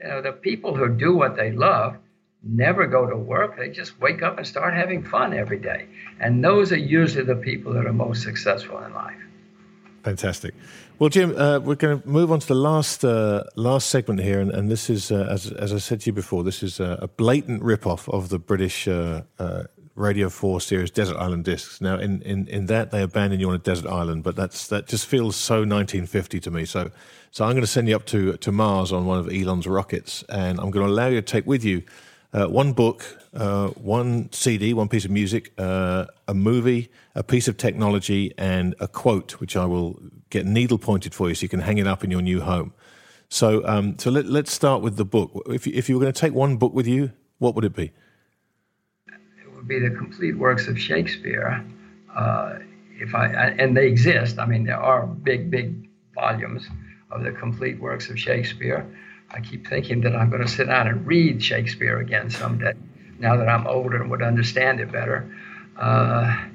You 0.00 0.08
know, 0.08 0.22
the 0.22 0.30
people 0.30 0.76
who 0.76 0.88
do 0.88 1.16
what 1.16 1.34
they 1.34 1.50
love 1.50 1.96
never 2.44 2.86
go 2.86 3.06
to 3.10 3.16
work; 3.16 3.56
they 3.56 3.70
just 3.70 4.00
wake 4.00 4.22
up 4.22 4.38
and 4.38 4.46
start 4.46 4.72
having 4.72 5.02
fun 5.02 5.34
every 5.34 5.58
day, 5.58 5.88
and 6.20 6.44
those 6.44 6.70
are 6.70 6.78
usually 6.78 7.24
the 7.24 7.34
people 7.34 7.72
that 7.72 7.84
are 7.84 7.92
most 7.92 8.22
successful 8.22 8.78
in 8.84 8.94
life. 8.94 9.20
Fantastic. 10.04 10.54
Well, 11.00 11.10
Jim, 11.10 11.36
uh, 11.36 11.58
we're 11.58 11.74
going 11.74 12.00
to 12.00 12.08
move 12.08 12.30
on 12.30 12.38
to 12.38 12.46
the 12.46 12.54
last 12.54 13.04
uh, 13.04 13.42
last 13.56 13.90
segment 13.90 14.20
here, 14.20 14.38
and, 14.38 14.52
and 14.52 14.70
this 14.70 14.88
is, 14.88 15.10
uh, 15.10 15.26
as, 15.28 15.50
as 15.50 15.72
I 15.72 15.78
said 15.78 16.02
to 16.02 16.06
you 16.06 16.12
before, 16.12 16.44
this 16.44 16.62
is 16.62 16.78
a, 16.78 17.00
a 17.02 17.08
blatant 17.08 17.62
rip-off 17.62 18.08
of 18.08 18.28
the 18.28 18.38
British 18.38 18.86
uh, 18.86 19.22
uh, 19.40 19.64
Radio 19.94 20.28
4 20.28 20.60
series 20.60 20.90
Desert 20.90 21.16
Island 21.16 21.44
Discs. 21.44 21.80
Now, 21.80 21.98
in, 21.98 22.22
in, 22.22 22.46
in 22.48 22.66
that, 22.66 22.90
they 22.90 23.02
abandon 23.02 23.40
you 23.40 23.48
on 23.48 23.54
a 23.54 23.58
desert 23.58 23.88
island, 23.88 24.22
but 24.22 24.36
that's 24.36 24.68
that 24.68 24.86
just 24.86 25.06
feels 25.06 25.36
so 25.36 25.56
1950 25.56 26.40
to 26.40 26.50
me. 26.50 26.64
So, 26.64 26.90
so 27.30 27.44
I'm 27.44 27.52
going 27.52 27.62
to 27.62 27.66
send 27.66 27.88
you 27.88 27.96
up 27.96 28.06
to, 28.06 28.36
to 28.36 28.52
Mars 28.52 28.92
on 28.92 29.06
one 29.06 29.18
of 29.18 29.28
Elon's 29.32 29.66
rockets, 29.66 30.24
and 30.28 30.58
I'm 30.58 30.70
going 30.70 30.86
to 30.86 30.92
allow 30.92 31.08
you 31.08 31.20
to 31.20 31.22
take 31.22 31.46
with 31.46 31.64
you 31.64 31.82
uh, 32.32 32.46
one 32.46 32.72
book, 32.72 33.04
uh, 33.34 33.68
one 33.68 34.30
CD, 34.32 34.72
one 34.72 34.88
piece 34.88 35.04
of 35.04 35.10
music, 35.10 35.52
uh, 35.58 36.06
a 36.28 36.34
movie, 36.34 36.90
a 37.14 37.22
piece 37.22 37.48
of 37.48 37.56
technology, 37.56 38.32
and 38.38 38.74
a 38.80 38.88
quote, 38.88 39.40
which 39.40 39.56
I 39.56 39.66
will 39.66 40.00
get 40.30 40.46
needle 40.46 40.78
pointed 40.78 41.14
for 41.14 41.28
you 41.28 41.34
so 41.34 41.42
you 41.42 41.48
can 41.48 41.60
hang 41.60 41.78
it 41.78 41.86
up 41.86 42.04
in 42.04 42.10
your 42.10 42.22
new 42.22 42.40
home. 42.40 42.72
So, 43.28 43.66
um, 43.66 43.98
so 43.98 44.10
let, 44.10 44.26
us 44.26 44.52
start 44.52 44.82
with 44.82 44.96
the 44.96 45.04
book. 45.04 45.30
If 45.46 45.66
you, 45.66 45.72
if 45.74 45.88
you 45.88 45.96
were 45.96 46.00
going 46.00 46.12
to 46.12 46.20
take 46.20 46.34
one 46.34 46.56
book 46.56 46.72
with 46.72 46.86
you, 46.86 47.12
what 47.38 47.54
would 47.54 47.64
it 47.64 47.74
be? 47.74 47.92
Would 49.60 49.68
be 49.68 49.78
the 49.78 49.90
complete 49.90 50.38
works 50.38 50.68
of 50.68 50.80
Shakespeare. 50.80 51.62
Uh, 52.16 52.60
if 52.98 53.14
I 53.14 53.26
and 53.26 53.76
they 53.76 53.88
exist. 53.88 54.38
I 54.38 54.46
mean, 54.46 54.64
there 54.64 54.80
are 54.80 55.06
big, 55.06 55.50
big 55.50 55.86
volumes 56.14 56.66
of 57.10 57.24
the 57.24 57.32
complete 57.32 57.78
works 57.78 58.08
of 58.08 58.18
Shakespeare. 58.18 58.86
I 59.30 59.40
keep 59.40 59.66
thinking 59.66 60.00
that 60.00 60.16
I'm 60.16 60.30
going 60.30 60.40
to 60.40 60.48
sit 60.48 60.68
down 60.68 60.88
and 60.88 61.06
read 61.06 61.42
Shakespeare 61.42 61.98
again 61.98 62.30
someday. 62.30 62.72
now 63.18 63.36
that 63.36 63.50
I'm 63.50 63.66
older 63.66 64.00
and 64.00 64.10
would 64.10 64.22
understand 64.22 64.80
it 64.80 64.90
better. 64.90 65.30
Uh, 65.76 66.46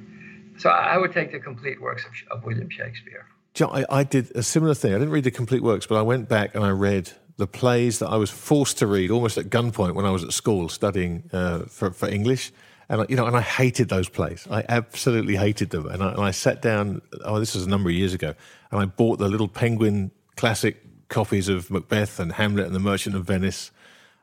so 0.58 0.70
I 0.70 0.98
would 0.98 1.14
take 1.14 1.32
the 1.32 1.40
complete 1.40 1.80
works 1.80 2.06
of, 2.06 2.38
of 2.40 2.44
William 2.44 2.70
Shakespeare. 2.72 3.28
John, 3.54 3.70
I, 3.72 3.86
I, 4.00 4.04
did 4.04 4.36
a 4.36 4.42
similar 4.42 4.74
thing. 4.74 4.96
I 4.96 4.98
didn't 4.98 5.12
read 5.12 5.26
the 5.26 5.32
complete 5.32 5.62
works, 5.62 5.86
but 5.86 5.96
I 5.96 6.02
went 6.02 6.28
back 6.28 6.56
and 6.56 6.64
I 6.64 6.72
read 6.72 7.12
the 7.38 7.46
plays 7.46 8.00
that 8.00 8.08
I 8.08 8.18
was 8.18 8.32
forced 8.32 8.80
to 8.80 8.88
read 8.88 9.12
almost 9.12 9.38
at 9.38 9.46
gunpoint 9.46 9.94
when 9.94 10.06
I 10.06 10.12
was 10.12 10.24
at 10.24 10.34
school 10.34 10.70
studying 10.70 11.30
uh, 11.32 11.60
for, 11.60 11.92
for 11.92 12.10
English. 12.10 12.52
And 12.90 13.06
you 13.10 13.16
know, 13.16 13.26
and 13.26 13.36
I 13.36 13.42
hated 13.42 13.90
those 13.90 14.10
plays. 14.10 14.48
I 14.50 14.64
absolutely 14.70 15.36
hated 15.36 15.72
them. 15.72 15.88
And 15.88 16.04
I, 16.04 16.12
and 16.12 16.22
I 16.22 16.32
sat 16.32 16.62
down. 16.62 17.02
Oh, 17.24 17.40
this 17.40 17.56
was 17.56 17.66
a 17.66 17.70
number 17.70 17.90
of 17.90 17.96
years 17.96 18.14
ago, 18.14 18.34
and 18.72 18.82
I 18.82 18.86
bought 18.86 19.20
the 19.20 19.28
little 19.28 19.48
Penguin 19.48 20.12
classic 20.36 20.82
copies 21.10 21.50
of 21.50 21.72
Macbeth 21.72 22.20
and 22.20 22.34
Hamlet 22.34 22.66
and 22.66 22.76
The 22.76 22.80
Merchant 22.80 23.16
of 23.16 23.26
Venice, 23.26 23.72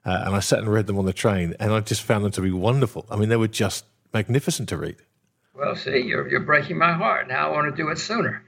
uh, 0.05 0.23
and 0.27 0.35
I 0.35 0.41
sat 0.41 0.61
and 0.61 0.69
read 0.69 0.87
them 0.87 0.99
on 0.99 1.07
the 1.07 1.13
train, 1.13 1.55
and 1.59 1.73
I 1.73 1.81
just 1.81 2.03
found 2.03 2.25
them 2.25 2.33
to 2.33 2.41
be 2.41 2.51
wonderful. 2.51 3.07
I 3.11 3.17
mean, 3.17 3.29
they 3.29 3.37
were 3.37 3.49
just 3.49 3.85
magnificent 4.13 4.69
to 4.71 4.77
read. 4.77 4.97
Well, 5.55 5.77
see, 5.77 5.99
you're, 5.99 6.29
you're 6.29 6.41
breaking 6.41 6.79
my 6.79 6.93
heart. 6.93 7.29
Now 7.29 7.49
I 7.49 7.53
want 7.53 7.75
to 7.75 7.83
do 7.83 7.89
it 7.91 7.99
sooner. 7.99 8.43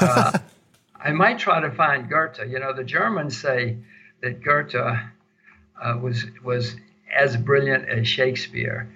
Uh, 0.00 0.38
I 1.00 1.12
might 1.12 1.38
try 1.38 1.60
to 1.60 1.70
find 1.70 2.08
Goethe. 2.08 2.50
You 2.50 2.58
know, 2.58 2.72
the 2.72 2.84
Germans 2.84 3.40
say 3.40 3.76
that 4.22 4.42
Goethe 4.42 4.74
uh, 4.74 5.98
was 6.00 6.24
was 6.42 6.74
as 7.14 7.36
brilliant 7.36 7.88
as 7.88 8.08
Shakespeare. 8.08 8.88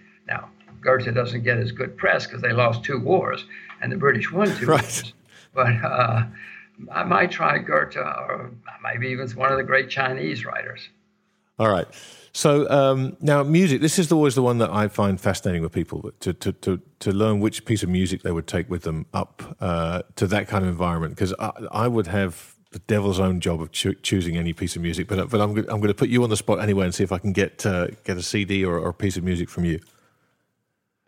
Goethe 0.81 1.14
doesn't 1.14 1.43
get 1.43 1.59
as 1.59 1.72
good 1.72 1.97
press 1.97 2.26
because 2.26 2.43
they 2.43 2.53
lost 2.53 2.85
two 2.85 2.99
wars 2.99 3.45
and 3.81 3.91
the 3.93 3.97
British 3.97 4.31
won 4.31 4.55
two 4.57 4.66
right. 4.66 4.83
wars. 4.83 5.12
But 5.55 5.85
uh, 5.85 6.26
I 6.93 7.05
might 7.05 7.31
try 7.31 7.59
Goethe 7.59 7.97
or 7.97 8.53
maybe 8.83 9.09
even 9.09 9.28
one 9.31 9.51
of 9.51 9.59
the 9.59 9.64
great 9.64 9.91
Chinese 9.91 10.45
writers. 10.45 10.89
All 11.59 11.68
right. 11.68 11.87
So 12.33 12.70
um, 12.70 13.16
now, 13.20 13.43
music. 13.43 13.81
This 13.81 13.99
is 13.99 14.12
always 14.12 14.35
the 14.35 14.43
one 14.43 14.59
that 14.59 14.70
I 14.70 14.89
find 14.89 15.20
fascinating 15.20 15.62
with 15.62 15.72
people 15.72 16.12
to 16.20 16.33
to 16.33 16.53
to, 16.53 16.81
to 17.01 17.12
learn 17.12 17.41
which 17.41 17.64
piece 17.64 17.83
of 17.83 17.89
music 17.89 18.22
they 18.22 18.31
would 18.31 18.47
take 18.47 18.70
with 18.70 18.83
them 18.83 19.07
up 19.12 19.57
uh, 19.61 20.03
to 20.16 20.26
that 20.28 20.49
kind 20.49 20.64
of 20.64 20.70
environment. 20.70 21.16
Because 21.16 21.35
I, 21.39 21.51
I, 21.72 21.89
would 21.89 22.07
have 22.07 22.55
the 22.70 22.78
devil's 22.78 23.18
own 23.18 23.41
job 23.41 23.61
of 23.61 23.72
cho- 23.72 23.95
choosing 23.95 24.37
any 24.37 24.53
piece 24.53 24.76
of 24.76 24.83
music, 24.83 25.09
but 25.09 25.28
but 25.28 25.41
I'm 25.41 25.51
I'm 25.59 25.81
going 25.81 25.89
to 25.89 25.95
put 25.95 26.09
you 26.09 26.22
on 26.22 26.31
the 26.31 26.37
spot 26.37 26.61
anyway 26.61 26.85
and 26.85 26.95
see 26.95 27.03
if 27.03 27.11
I 27.11 27.18
can 27.18 27.33
get 27.33 27.66
uh, 27.66 27.89
get 28.05 28.16
a 28.16 28.22
CD 28.22 28.64
or, 28.64 28.78
or, 28.78 28.91
a 28.91 28.95
piece 28.95 29.16
of 29.16 29.24
music 29.24 29.49
from 29.51 29.64
you. 29.64 29.81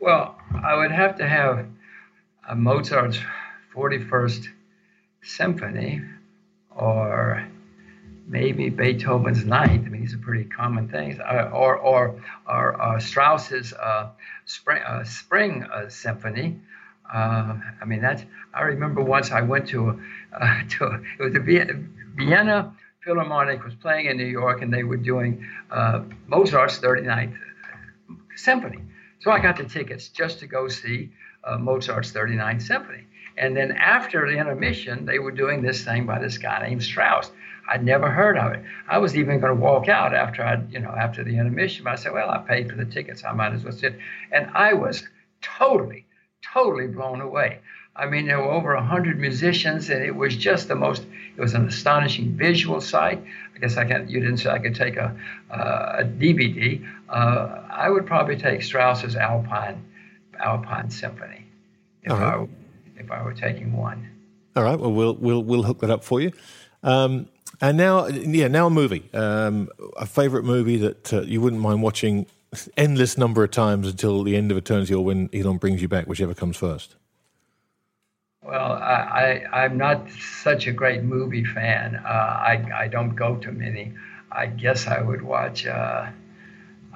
Well, 0.03 0.37
I 0.65 0.75
would 0.75 0.91
have 0.91 1.19
to 1.19 1.29
have 1.29 1.65
Mozart's 2.57 3.21
41st 3.73 4.49
Symphony 5.23 6.03
or 6.75 7.47
maybe 8.27 8.69
Beethoven's 8.69 9.45
Ninth. 9.45 9.87
I 9.87 9.91
mean, 9.91 10.01
these 10.01 10.13
are 10.13 10.19
pretty 10.19 10.43
common 10.43 10.89
things. 10.89 11.21
Uh, 11.21 11.51
or 11.53 11.77
or 11.77 12.21
or 12.49 12.83
uh, 12.83 12.99
Strauss's 12.99 13.73
uh, 13.75 14.09
Spring 14.45 14.83
uh, 14.83 15.05
Spring 15.05 15.63
uh, 15.73 15.89
Symphony. 15.89 16.59
Uh, 17.09 17.59
I 17.81 17.85
mean, 17.87 18.03
that's. 18.03 18.25
I 18.53 18.63
remember 18.63 19.03
once 19.03 19.31
I 19.31 19.43
went 19.43 19.69
to 19.69 20.03
to 20.71 21.01
it 21.17 21.23
was 21.23 21.33
the 21.33 21.87
Vienna 22.17 22.75
Philharmonic 23.05 23.65
was 23.65 23.77
playing 23.77 24.07
in 24.07 24.17
New 24.17 24.25
York, 24.27 24.63
and 24.63 24.75
they 24.75 24.83
were 24.83 24.97
doing 24.97 25.47
Mozart's 26.27 26.81
39th 26.81 27.39
Symphony. 28.35 28.81
So 29.23 29.31
I 29.31 29.39
got 29.39 29.57
the 29.57 29.65
tickets 29.65 30.09
just 30.09 30.41
to 30.41 30.49
go 30.49 30.67
see 30.67 31.11
Mozart's 31.61 32.11
39th 32.11 32.63
Symphony. 32.63 33.05
And 33.39 33.57
then 33.57 33.71
after 33.73 34.29
the 34.29 34.37
intermission, 34.37 35.07
they 35.07 35.21
were 35.21 35.31
doing 35.31 35.63
this 35.63 35.85
thing 35.85 36.07
by 36.07 36.19
this 36.19 36.39
guy 36.39 36.67
named 36.69 36.83
Strauss. 36.83 37.31
I'd 37.71 37.85
never 37.85 38.11
heard 38.11 38.37
of 38.37 38.53
it. 38.53 38.65
I 38.89 38.99
was 38.99 39.17
even 39.17 39.39
going 39.39 39.55
to 39.55 39.61
walk 39.61 39.89
out 39.89 40.13
after 40.13 40.43
I, 40.43 40.61
you 40.71 40.81
know, 40.81 40.91
after 40.91 41.23
the 41.23 41.39
intermission. 41.39 41.85
But 41.85 41.93
I 41.93 41.97
said, 41.97 42.13
well, 42.13 42.31
I 42.31 42.39
paid 42.39 42.69
for 42.69 42.77
the 42.77 42.85
tickets. 42.85 43.23
I 43.25 43.33
might 43.33 43.53
as 43.53 43.63
well 43.63 43.73
sit. 43.73 43.97
And 44.33 44.51
I 44.55 44.73
was 44.73 45.05
totally, 45.41 46.05
totally 46.53 46.89
blown 46.89 47.21
away. 47.21 47.61
I 47.95 48.07
mean, 48.07 48.27
there 48.27 48.39
were 48.39 48.51
over 48.51 48.75
100 48.75 49.21
musicians, 49.21 49.91
and 49.91 50.03
it 50.03 50.17
was 50.17 50.35
just 50.35 50.67
the 50.67 50.75
most, 50.75 51.05
it 51.37 51.41
was 51.41 51.53
an 51.53 51.69
astonishing 51.69 52.37
visual 52.37 52.81
sight. 52.81 53.23
I 53.55 53.59
guess 53.59 53.77
I 53.77 53.85
can't—you 53.85 54.19
didn't 54.19 54.39
say 54.39 54.49
I 54.49 54.59
could 54.59 54.75
take 54.75 54.97
a, 54.97 55.15
uh, 55.51 55.97
a 55.99 56.05
DVD. 56.05 56.83
Uh, 57.13 57.63
I 57.71 57.91
would 57.91 58.07
probably 58.07 58.37
take 58.37 58.63
Strauss's 58.63 59.17
Alpine, 59.17 59.85
Alpine 60.41 60.91
Symphony 60.91 61.45
if, 62.03 62.13
uh-huh. 62.13 62.47
I, 62.47 63.01
if 63.01 63.11
I 63.11 63.23
were 63.23 63.35
taking 63.35 63.73
one. 63.77 64.09
All 64.57 64.63
right. 64.63 64.79
Well, 64.79 64.93
we'll 64.93 65.15
we'll 65.15 65.43
we'll 65.43 65.63
hook 65.63 65.81
that 65.81 65.91
up 65.91 66.05
for 66.05 66.21
you. 66.21 66.33
Um, 66.83 67.29
and 67.61 67.77
now, 67.77 68.07
yeah, 68.09 68.49
now 68.49 68.67
a 68.67 68.71
movie, 68.71 69.09
um, 69.15 69.69
a 69.97 70.07
favorite 70.07 70.45
movie 70.45 70.79
that 70.79 71.13
uh, 71.13 71.21
you 71.23 71.41
wouldn't 71.41 71.63
mind 71.63 71.83
watching 71.83 72.27
endless 72.77 73.17
number 73.17 73.45
of 73.45 73.51
times 73.51 73.89
until 73.89 74.25
the 74.25 74.37
end 74.37 74.51
of 74.51 74.57
eternity, 74.57 74.95
or 74.95 75.05
when 75.05 75.31
Elon 75.33 75.59
brings 75.59 75.81
you 75.81 75.89
back, 75.89 76.07
whichever 76.07 76.35
comes 76.35 76.57
first. 76.57 76.97
Well, 78.43 78.73
I, 78.73 79.45
I 79.53 79.65
am 79.65 79.77
not 79.77 80.11
such 80.11 80.67
a 80.67 80.73
great 80.73 81.03
movie 81.03 81.45
fan. 81.45 81.97
Uh, 81.97 82.09
I 82.09 82.65
I 82.75 82.89
don't 82.89 83.15
go 83.15 83.37
to 83.37 83.53
many. 83.53 83.93
I 84.31 84.47
guess 84.47 84.87
I 84.87 85.01
would 85.01 85.23
watch. 85.23 85.67
Uh, 85.67 86.11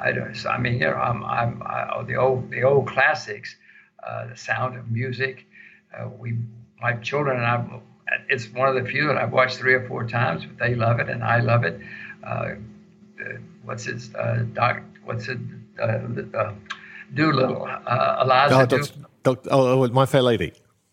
I 0.03 0.13
don't. 0.13 0.47
I 0.47 0.59
mean, 0.59 0.75
you 0.75 0.81
know, 0.81 0.95
I'm 0.95 1.25
I'm 1.25 1.63
I, 1.63 1.91
oh, 1.95 2.05
the 2.05 2.17
old 2.17 2.51
the 2.51 2.63
old 2.63 2.87
classics, 2.89 3.57
uh, 4.07 4.29
The 4.29 4.37
Sound 4.37 4.79
of 4.79 4.91
Music. 4.91 5.47
Uh, 5.97 6.09
we 6.09 6.37
my 6.81 6.95
children 6.95 7.37
and 7.37 7.47
I 7.47 7.81
it's 8.29 8.49
one 8.53 8.69
of 8.69 8.75
the 8.75 8.89
few 8.89 9.07
that 9.09 9.17
I've 9.17 9.33
watched 9.33 9.59
three 9.59 9.75
or 9.75 9.87
four 9.89 10.07
times, 10.07 10.45
but 10.45 10.59
they 10.59 10.75
love 10.75 11.01
it 11.01 11.09
and 11.09 11.25
I 11.25 11.41
love 11.41 11.65
it. 11.65 11.81
Uh, 12.23 12.55
what's 13.65 13.85
his 13.85 14.15
uh, 14.15 14.45
doc? 14.53 14.83
What's 15.05 15.29
it? 15.29 15.39
Uh, 15.81 15.99
uh 16.37 16.55
Dolittle. 17.15 17.69
Uh, 17.87 18.23
Eliza. 18.23 18.55
Oh, 18.55 18.67
Doc, 18.67 18.89
Doc, 19.23 19.47
oh, 19.51 19.85
oh, 19.85 19.89
My 19.89 20.07
Fair 20.07 20.23
Lady. 20.23 20.53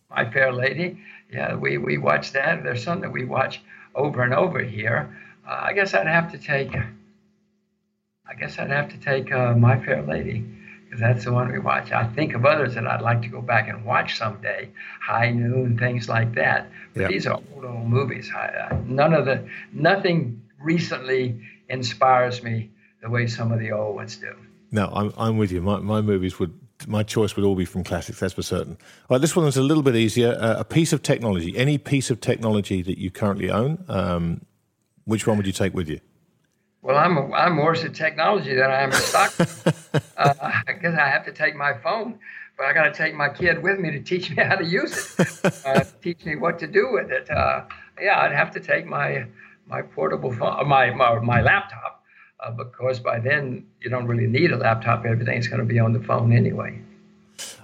My 0.09 0.29
Fair 0.29 0.53
Lady. 0.53 0.99
Yeah, 1.31 1.55
we 1.55 1.77
we 1.77 1.97
watch 1.97 2.31
that. 2.33 2.63
There's 2.63 2.83
some 2.83 3.01
that 3.01 3.11
we 3.11 3.25
watch 3.25 3.61
over 3.95 4.21
and 4.21 4.33
over 4.33 4.59
here. 4.59 5.15
Uh, 5.47 5.59
I 5.63 5.73
guess 5.73 5.93
I'd 5.93 6.07
have 6.07 6.31
to 6.31 6.37
take. 6.37 6.75
I 8.25 8.35
guess 8.35 8.57
I'd 8.57 8.69
have 8.69 8.89
to 8.89 8.97
take 8.97 9.31
uh, 9.31 9.53
My 9.53 9.83
Fair 9.83 10.01
Lady 10.01 10.45
because 10.85 10.99
that's 10.99 11.25
the 11.25 11.33
one 11.33 11.51
we 11.51 11.59
watch. 11.59 11.91
I 11.91 12.07
think 12.07 12.33
of 12.35 12.45
others 12.45 12.75
that 12.75 12.87
I'd 12.87 13.01
like 13.01 13.21
to 13.23 13.27
go 13.27 13.41
back 13.41 13.67
and 13.67 13.83
watch 13.83 14.17
someday, 14.17 14.69
High 15.01 15.31
Noon, 15.31 15.77
things 15.77 16.07
like 16.07 16.35
that. 16.35 16.69
But 16.93 17.01
yep. 17.01 17.09
these 17.09 17.27
are 17.27 17.33
old, 17.33 17.65
old 17.65 17.87
movies. 17.87 18.31
I, 18.35 18.79
none 18.85 19.13
of 19.13 19.25
the, 19.25 19.47
nothing 19.71 20.41
recently 20.59 21.41
inspires 21.67 22.43
me 22.43 22.71
the 23.01 23.09
way 23.09 23.27
some 23.27 23.51
of 23.51 23.59
the 23.59 23.71
old 23.71 23.95
ones 23.95 24.15
do. 24.15 24.33
No, 24.71 24.89
I'm, 24.93 25.13
I'm 25.17 25.37
with 25.37 25.51
you. 25.51 25.61
My, 25.61 25.79
my 25.79 26.01
movies 26.01 26.39
would, 26.39 26.57
my 26.87 27.03
choice 27.03 27.35
would 27.35 27.45
all 27.45 27.55
be 27.55 27.65
from 27.65 27.83
classics, 27.83 28.19
that's 28.19 28.33
for 28.33 28.41
certain. 28.41 28.77
All 29.09 29.15
right, 29.15 29.21
this 29.21 29.35
one 29.35 29.47
is 29.47 29.57
a 29.57 29.61
little 29.61 29.83
bit 29.83 29.95
easier. 29.95 30.37
Uh, 30.39 30.55
a 30.59 30.63
piece 30.65 30.93
of 30.93 31.01
technology, 31.01 31.57
any 31.57 31.77
piece 31.77 32.09
of 32.09 32.21
technology 32.21 32.81
that 32.83 32.97
you 32.97 33.11
currently 33.11 33.49
own, 33.49 33.83
um, 33.89 34.45
which 35.05 35.27
one 35.27 35.37
would 35.37 35.45
you 35.45 35.53
take 35.53 35.73
with 35.73 35.89
you? 35.89 35.99
Well, 36.83 36.97
I'm 36.97 37.33
I'm 37.33 37.57
worse 37.57 37.85
at 37.85 37.93
technology 37.95 38.53
than 38.53 38.69
I 38.69 38.81
am 38.81 38.91
at 38.91 39.01
stock. 39.01 39.33
uh, 40.17 40.33
I 40.67 40.73
guess 40.73 40.99
I 40.99 41.07
have 41.07 41.23
to 41.25 41.31
take 41.31 41.55
my 41.55 41.73
phone, 41.81 42.19
but 42.57 42.65
I 42.65 42.73
got 42.73 42.83
to 42.83 42.93
take 42.93 43.15
my 43.15 43.29
kid 43.29 43.63
with 43.63 43.79
me 43.79 43.89
to 43.91 44.01
teach 44.01 44.29
me 44.29 44.43
how 44.43 44.55
to 44.55 44.65
use 44.65 45.15
it, 45.17 45.65
uh, 45.65 45.85
teach 46.01 46.25
me 46.25 46.35
what 46.35 46.59
to 46.59 46.67
do 46.67 46.91
with 46.91 47.09
it. 47.09 47.29
Uh, 47.31 47.61
yeah, 48.01 48.19
I'd 48.19 48.33
have 48.33 48.51
to 48.51 48.59
take 48.59 48.85
my 48.85 49.25
my 49.65 49.81
portable 49.81 50.33
phone, 50.33 50.67
my 50.67 50.91
my, 50.91 51.17
my 51.19 51.41
laptop, 51.41 52.03
uh, 52.41 52.51
because 52.51 52.99
by 52.99 53.17
then 53.17 53.65
you 53.79 53.89
don't 53.89 54.05
really 54.05 54.27
need 54.27 54.51
a 54.51 54.57
laptop. 54.57 55.05
Everything's 55.05 55.47
going 55.47 55.61
to 55.61 55.65
be 55.65 55.79
on 55.79 55.93
the 55.93 56.01
phone 56.01 56.33
anyway. 56.33 56.81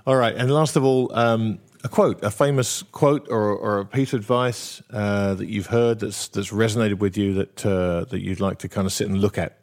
All 0.08 0.16
right, 0.16 0.34
and 0.34 0.50
last 0.50 0.78
of 0.78 0.86
all, 0.86 1.12
um, 1.14 1.60
a 1.84 1.90
quote, 1.90 2.24
a 2.24 2.32
famous 2.32 2.84
quote 2.84 3.28
or, 3.30 3.56
or 3.56 3.80
a 3.80 3.86
piece 3.86 4.14
of 4.14 4.20
advice 4.20 4.82
uh, 4.92 5.34
that 5.36 5.48
you've 5.48 5.68
heard 5.68 6.00
that's 6.00 6.28
that's 6.28 6.52
resonated 6.52 7.00
with 7.00 7.18
you 7.18 7.34
that 7.36 7.66
uh, 7.66 8.06
that 8.06 8.22
you'd 8.22 8.40
like 8.40 8.60
to 8.60 8.70
kind 8.70 8.86
of 8.86 8.94
sit 8.94 9.08
and 9.08 9.20
look 9.20 9.38
at? 9.38 9.58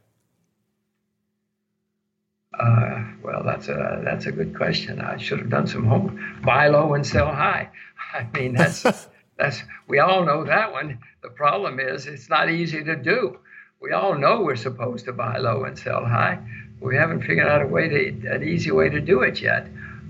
Uh, 2.58 3.04
well, 3.22 3.42
that's 3.44 3.68
a 3.68 4.00
that's 4.02 4.26
a 4.26 4.32
good 4.32 4.56
question. 4.56 5.00
I 5.00 5.18
should 5.18 5.40
have 5.40 5.50
done 5.50 5.66
some 5.66 5.84
homework. 5.84 6.14
Buy 6.42 6.68
low 6.68 6.94
and 6.94 7.06
sell 7.06 7.26
high. 7.26 7.68
I 8.14 8.26
mean, 8.32 8.54
that's 8.54 8.82
that's 9.38 9.62
we 9.86 9.98
all 9.98 10.24
know 10.24 10.44
that 10.44 10.72
one. 10.72 10.98
The 11.22 11.28
problem 11.28 11.80
is 11.80 12.06
it's 12.06 12.30
not 12.30 12.50
easy 12.50 12.82
to 12.84 12.96
do. 12.96 13.38
We 13.80 13.92
all 13.92 14.16
know 14.16 14.40
we're 14.40 14.56
supposed 14.56 15.04
to 15.04 15.12
buy 15.12 15.36
low 15.36 15.64
and 15.64 15.78
sell 15.78 16.04
high. 16.04 16.38
We 16.80 16.96
haven't 16.96 17.22
figured 17.22 17.46
out 17.46 17.62
a 17.62 17.66
way 17.66 17.88
to 17.88 18.34
an 18.34 18.42
easy 18.42 18.70
way 18.70 18.88
to 18.88 19.00
do 19.00 19.20
it 19.20 19.40
yet. 19.40 19.66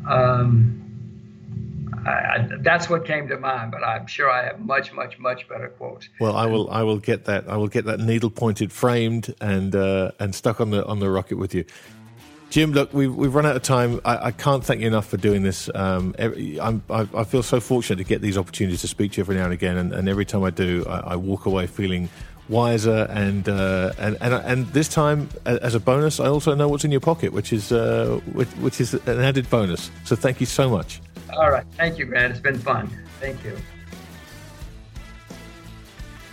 Um, 0.09 0.86
I, 2.07 2.49
that's 2.61 2.89
what 2.89 3.05
came 3.05 3.27
to 3.29 3.39
mind, 3.39 3.73
but 3.73 3.83
I'm 3.83 4.07
sure 4.07 4.31
I 4.31 4.45
have 4.45 4.61
much, 4.61 4.93
much, 4.93 5.19
much 5.19 5.49
better 5.49 5.69
quotes. 5.69 6.09
Well, 6.21 6.37
I 6.37 6.47
will, 6.47 6.71
I 6.71 6.83
will 6.83 6.99
get 6.99 7.25
that. 7.25 7.49
I 7.49 7.57
will 7.57 7.69
get 7.69 7.85
that 7.87 8.01
needle 8.01 8.31
pointed, 8.31 8.73
framed, 8.73 9.35
and 9.41 9.75
uh, 9.75 10.13
and 10.21 10.35
stuck 10.35 10.61
on 10.61 10.71
the 10.71 10.85
on 10.87 11.01
the 11.01 11.11
rocket 11.11 11.37
with 11.37 11.55
you. 11.55 11.65
Jim, 12.49 12.73
look, 12.73 12.95
we've, 12.95 13.13
we've 13.13 13.35
run 13.35 13.45
out 13.45 13.57
of 13.57 13.63
time. 13.63 14.01
I, 14.05 14.27
I 14.27 14.31
can't 14.31 14.65
thank 14.65 14.81
you 14.81 14.87
enough 14.87 15.09
for 15.09 15.17
doing 15.17 15.43
this. 15.43 15.69
Um, 15.75 16.15
every, 16.17 16.61
I, 16.61 16.79
I 16.89 17.25
feel 17.25 17.43
so 17.43 17.59
fortunate 17.59 17.97
to 17.97 18.05
get 18.05 18.23
these 18.23 18.39
opportunities 18.39 18.83
to 18.83 18.89
speak 18.89 19.13
to 19.13 19.17
you 19.17 19.25
every 19.25 19.35
now 19.35 19.45
and 19.45 19.53
again, 19.53 19.77
and, 19.77 19.93
and 19.93 20.09
every 20.09 20.25
time 20.25 20.45
I 20.45 20.51
do, 20.51 20.85
I, 20.89 20.99
I 20.99 21.17
walk 21.17 21.47
away 21.47 21.67
feeling 21.67 22.09
wiser, 22.49 23.09
and 23.11 23.49
uh, 23.49 23.93
and, 23.99 24.17
and 24.21 24.35
and 24.35 24.67
this 24.69 24.89
time, 24.89 25.29
as 25.45 25.75
a 25.75 25.81
bonus, 25.81 26.21
I 26.21 26.29
also 26.29 26.55
know 26.55 26.69
what's 26.69 26.85
in 26.85 26.93
your 26.93 27.01
pocket, 27.01 27.33
which 27.33 27.53
is 27.53 27.73
uh, 27.73 28.21
which, 28.33 28.49
which 28.61 28.81
is 28.81 28.95
an 28.95 29.21
added 29.21 29.51
bonus. 29.51 29.91
So 30.05 30.15
thank 30.15 30.39
you 30.39 30.47
so 30.47 30.71
much. 30.71 31.01
All 31.33 31.51
right, 31.51 31.67
thank 31.73 31.99
you, 31.99 32.05
Grant. 32.07 32.33
It's 32.33 32.41
been 32.41 32.59
fun. 32.59 32.91
Thank 33.21 33.45
you. 33.45 33.57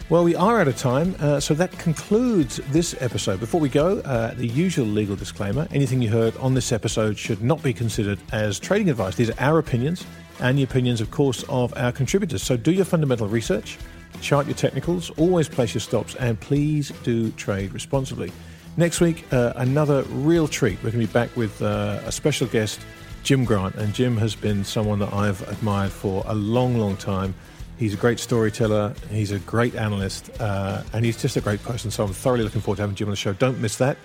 Well, 0.09 0.23
we 0.23 0.35
are 0.35 0.59
out 0.59 0.67
of 0.67 0.77
time, 0.77 1.15
uh, 1.19 1.39
so 1.39 1.53
that 1.55 1.71
concludes 1.79 2.57
this 2.69 2.93
episode. 3.01 3.39
Before 3.39 3.59
we 3.59 3.69
go, 3.69 3.99
uh, 3.99 4.33
the 4.35 4.45
usual 4.45 4.85
legal 4.85 5.15
disclaimer 5.15 5.67
anything 5.71 6.01
you 6.01 6.09
heard 6.09 6.35
on 6.37 6.53
this 6.53 6.71
episode 6.71 7.17
should 7.17 7.41
not 7.41 7.63
be 7.63 7.73
considered 7.73 8.19
as 8.31 8.59
trading 8.59 8.89
advice. 8.89 9.15
These 9.15 9.31
are 9.31 9.39
our 9.39 9.59
opinions 9.59 10.05
and 10.39 10.57
the 10.57 10.63
opinions, 10.63 11.01
of 11.01 11.09
course, 11.09 11.43
of 11.49 11.73
our 11.77 11.91
contributors. 11.91 12.43
So 12.43 12.57
do 12.57 12.71
your 12.71 12.85
fundamental 12.85 13.27
research, 13.27 13.79
chart 14.21 14.45
your 14.45 14.55
technicals, 14.55 15.09
always 15.11 15.47
place 15.47 15.73
your 15.73 15.81
stops, 15.81 16.15
and 16.15 16.39
please 16.39 16.91
do 17.03 17.31
trade 17.31 17.73
responsibly. 17.73 18.31
Next 18.75 18.99
week, 19.01 19.25
uh, 19.31 19.53
another 19.55 20.03
real 20.09 20.47
treat. 20.47 20.77
We're 20.83 20.91
going 20.91 21.01
to 21.01 21.07
be 21.07 21.13
back 21.13 21.35
with 21.35 21.61
uh, 21.61 22.01
a 22.05 22.11
special 22.11 22.47
guest, 22.47 22.81
Jim 23.23 23.45
Grant. 23.45 23.75
And 23.75 23.93
Jim 23.93 24.17
has 24.17 24.35
been 24.35 24.63
someone 24.63 24.99
that 24.99 25.13
I've 25.13 25.41
admired 25.49 25.91
for 25.91 26.23
a 26.27 26.35
long, 26.35 26.77
long 26.77 26.97
time. 26.97 27.33
He's 27.77 27.93
a 27.93 27.97
great 27.97 28.19
storyteller, 28.19 28.93
he's 29.09 29.31
a 29.31 29.39
great 29.39 29.75
analyst, 29.75 30.29
uh, 30.39 30.83
and 30.93 31.03
he's 31.03 31.19
just 31.19 31.35
a 31.37 31.41
great 31.41 31.61
person. 31.63 31.89
So 31.89 32.03
I'm 32.03 32.13
thoroughly 32.13 32.43
looking 32.43 32.61
forward 32.61 32.77
to 32.77 32.83
having 32.83 32.95
Jim 32.95 33.07
on 33.07 33.11
the 33.11 33.17
show. 33.17 33.33
Don't 33.33 33.59
miss 33.59 33.77
that. 33.77 33.97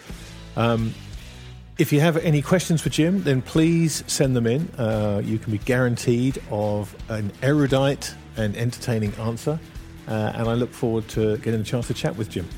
Um, 0.57 0.95
if 1.77 1.93
you 1.93 2.01
have 2.01 2.16
any 2.16 2.43
questions 2.43 2.81
for 2.81 2.89
Jim, 2.89 3.23
then 3.23 3.43
please 3.43 4.03
send 4.07 4.35
them 4.35 4.47
in. 4.47 4.69
Uh, 4.79 5.21
you 5.25 5.39
can 5.39 5.53
be 5.53 5.59
guaranteed 5.59 6.43
of 6.51 6.97
an 7.09 7.31
erudite 7.43 8.14
and 8.37 8.57
entertaining 8.57 9.12
answer. 9.14 9.61
Uh, 10.09 10.33
and 10.35 10.49
I 10.49 10.55
look 10.55 10.73
forward 10.73 11.07
to 11.09 11.37
getting 11.39 11.61
a 11.61 11.64
chance 11.64 11.87
to 11.89 11.95
chat 11.95 12.16
with 12.16 12.31
Jim. 12.31 12.49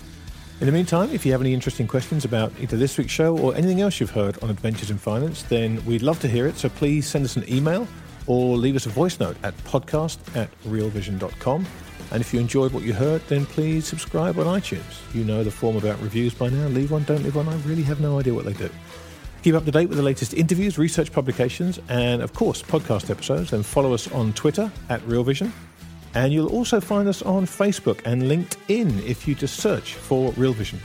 In 0.61 0.67
the 0.67 0.73
meantime, 0.73 1.09
if 1.11 1.25
you 1.25 1.33
have 1.33 1.41
any 1.41 1.55
interesting 1.55 1.89
questions 1.89 2.27
about 2.27 2.53
either 2.61 2.77
this 2.77 2.99
week's 2.99 3.13
show 3.13 3.35
or 3.39 3.55
anything 3.55 3.81
else 3.81 3.99
you've 3.99 4.11
heard 4.11 4.39
on 4.43 4.51
Adventures 4.51 4.91
in 4.91 4.99
Finance, 4.99 5.45
then 5.45 5.83
we'd 5.87 6.03
love 6.03 6.21
to 6.21 6.29
hear 6.29 6.47
it. 6.47 6.59
So 6.59 6.69
please 6.69 7.09
send 7.09 7.25
us 7.25 7.37
an 7.37 7.51
email 7.51 7.89
or 8.27 8.59
leave 8.59 8.77
us 8.77 8.85
a 8.85 8.91
voice 8.91 9.19
note 9.19 9.39
at 9.43 9.57
podcast 9.65 10.19
at 10.37 10.51
realvision.com. 10.65 11.67
And 12.11 12.21
if 12.21 12.35
you 12.35 12.41
enjoyed 12.41 12.73
what 12.73 12.83
you 12.83 12.93
heard, 12.93 13.23
then 13.29 13.47
please 13.47 13.87
subscribe 13.87 14.39
on 14.39 14.45
iTunes. 14.45 15.15
You 15.15 15.25
know 15.25 15.43
the 15.43 15.51
form 15.51 15.77
about 15.77 15.99
reviews 16.03 16.35
by 16.35 16.51
now. 16.51 16.67
Leave 16.69 16.91
one, 16.91 17.05
don't 17.05 17.23
leave 17.23 17.37
one. 17.37 17.49
I 17.49 17.57
really 17.63 17.85
have 17.85 18.01
no 18.01 18.19
idea 18.19 18.35
what 18.35 18.45
they 18.45 18.53
do. 18.53 18.69
Keep 19.43 19.55
up 19.55 19.65
to 19.65 19.71
date 19.71 19.89
with 19.89 19.97
the 19.97 20.05
latest 20.05 20.35
interviews, 20.35 20.77
research 20.77 21.11
publications, 21.11 21.81
and 21.89 22.21
of 22.21 22.35
course, 22.35 22.63
podcast 22.63 23.09
episodes. 23.09 23.53
Then 23.53 23.63
follow 23.63 23.95
us 23.95 24.13
on 24.13 24.35
Twitter 24.35 24.71
at 24.91 25.03
Real 25.07 25.25
Vision. 25.25 25.55
And 26.15 26.33
you'll 26.33 26.49
also 26.49 26.81
find 26.81 27.09
us 27.09 27.23
on 27.23 27.47
Facebook 27.47 28.01
and 28.05 28.23
LinkedIn 28.23 29.03
if 29.05 29.29
you 29.29 29.35
just 29.35 29.57
search 29.59 29.95
for 29.95 30.33
Real 30.33 30.53
Vision. 30.53 30.81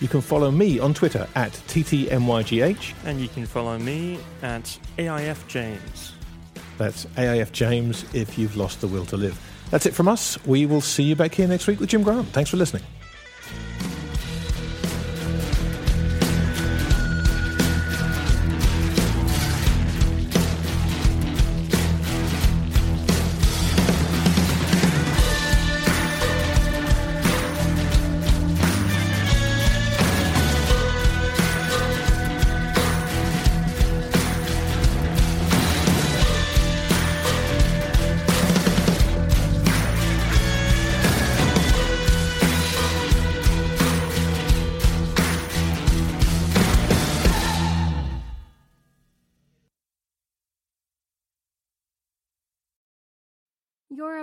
You 0.00 0.08
can 0.08 0.22
follow 0.22 0.50
me 0.50 0.78
on 0.78 0.94
Twitter 0.94 1.28
at 1.34 1.52
TTMYGH. 1.52 2.94
And 3.04 3.20
you 3.20 3.28
can 3.28 3.44
follow 3.44 3.78
me 3.78 4.18
at 4.42 4.78
AIF 4.98 5.46
James. 5.46 6.14
That's 6.78 7.04
AIF 7.16 7.52
James 7.52 8.06
if 8.14 8.38
you've 8.38 8.56
lost 8.56 8.80
the 8.80 8.88
will 8.88 9.04
to 9.06 9.18
live. 9.18 9.38
That's 9.70 9.84
it 9.84 9.94
from 9.94 10.08
us. 10.08 10.42
We 10.46 10.64
will 10.64 10.80
see 10.80 11.02
you 11.02 11.14
back 11.14 11.34
here 11.34 11.46
next 11.46 11.66
week 11.66 11.80
with 11.80 11.90
Jim 11.90 12.02
Grant. 12.02 12.28
Thanks 12.28 12.50
for 12.50 12.56
listening. 12.56 12.82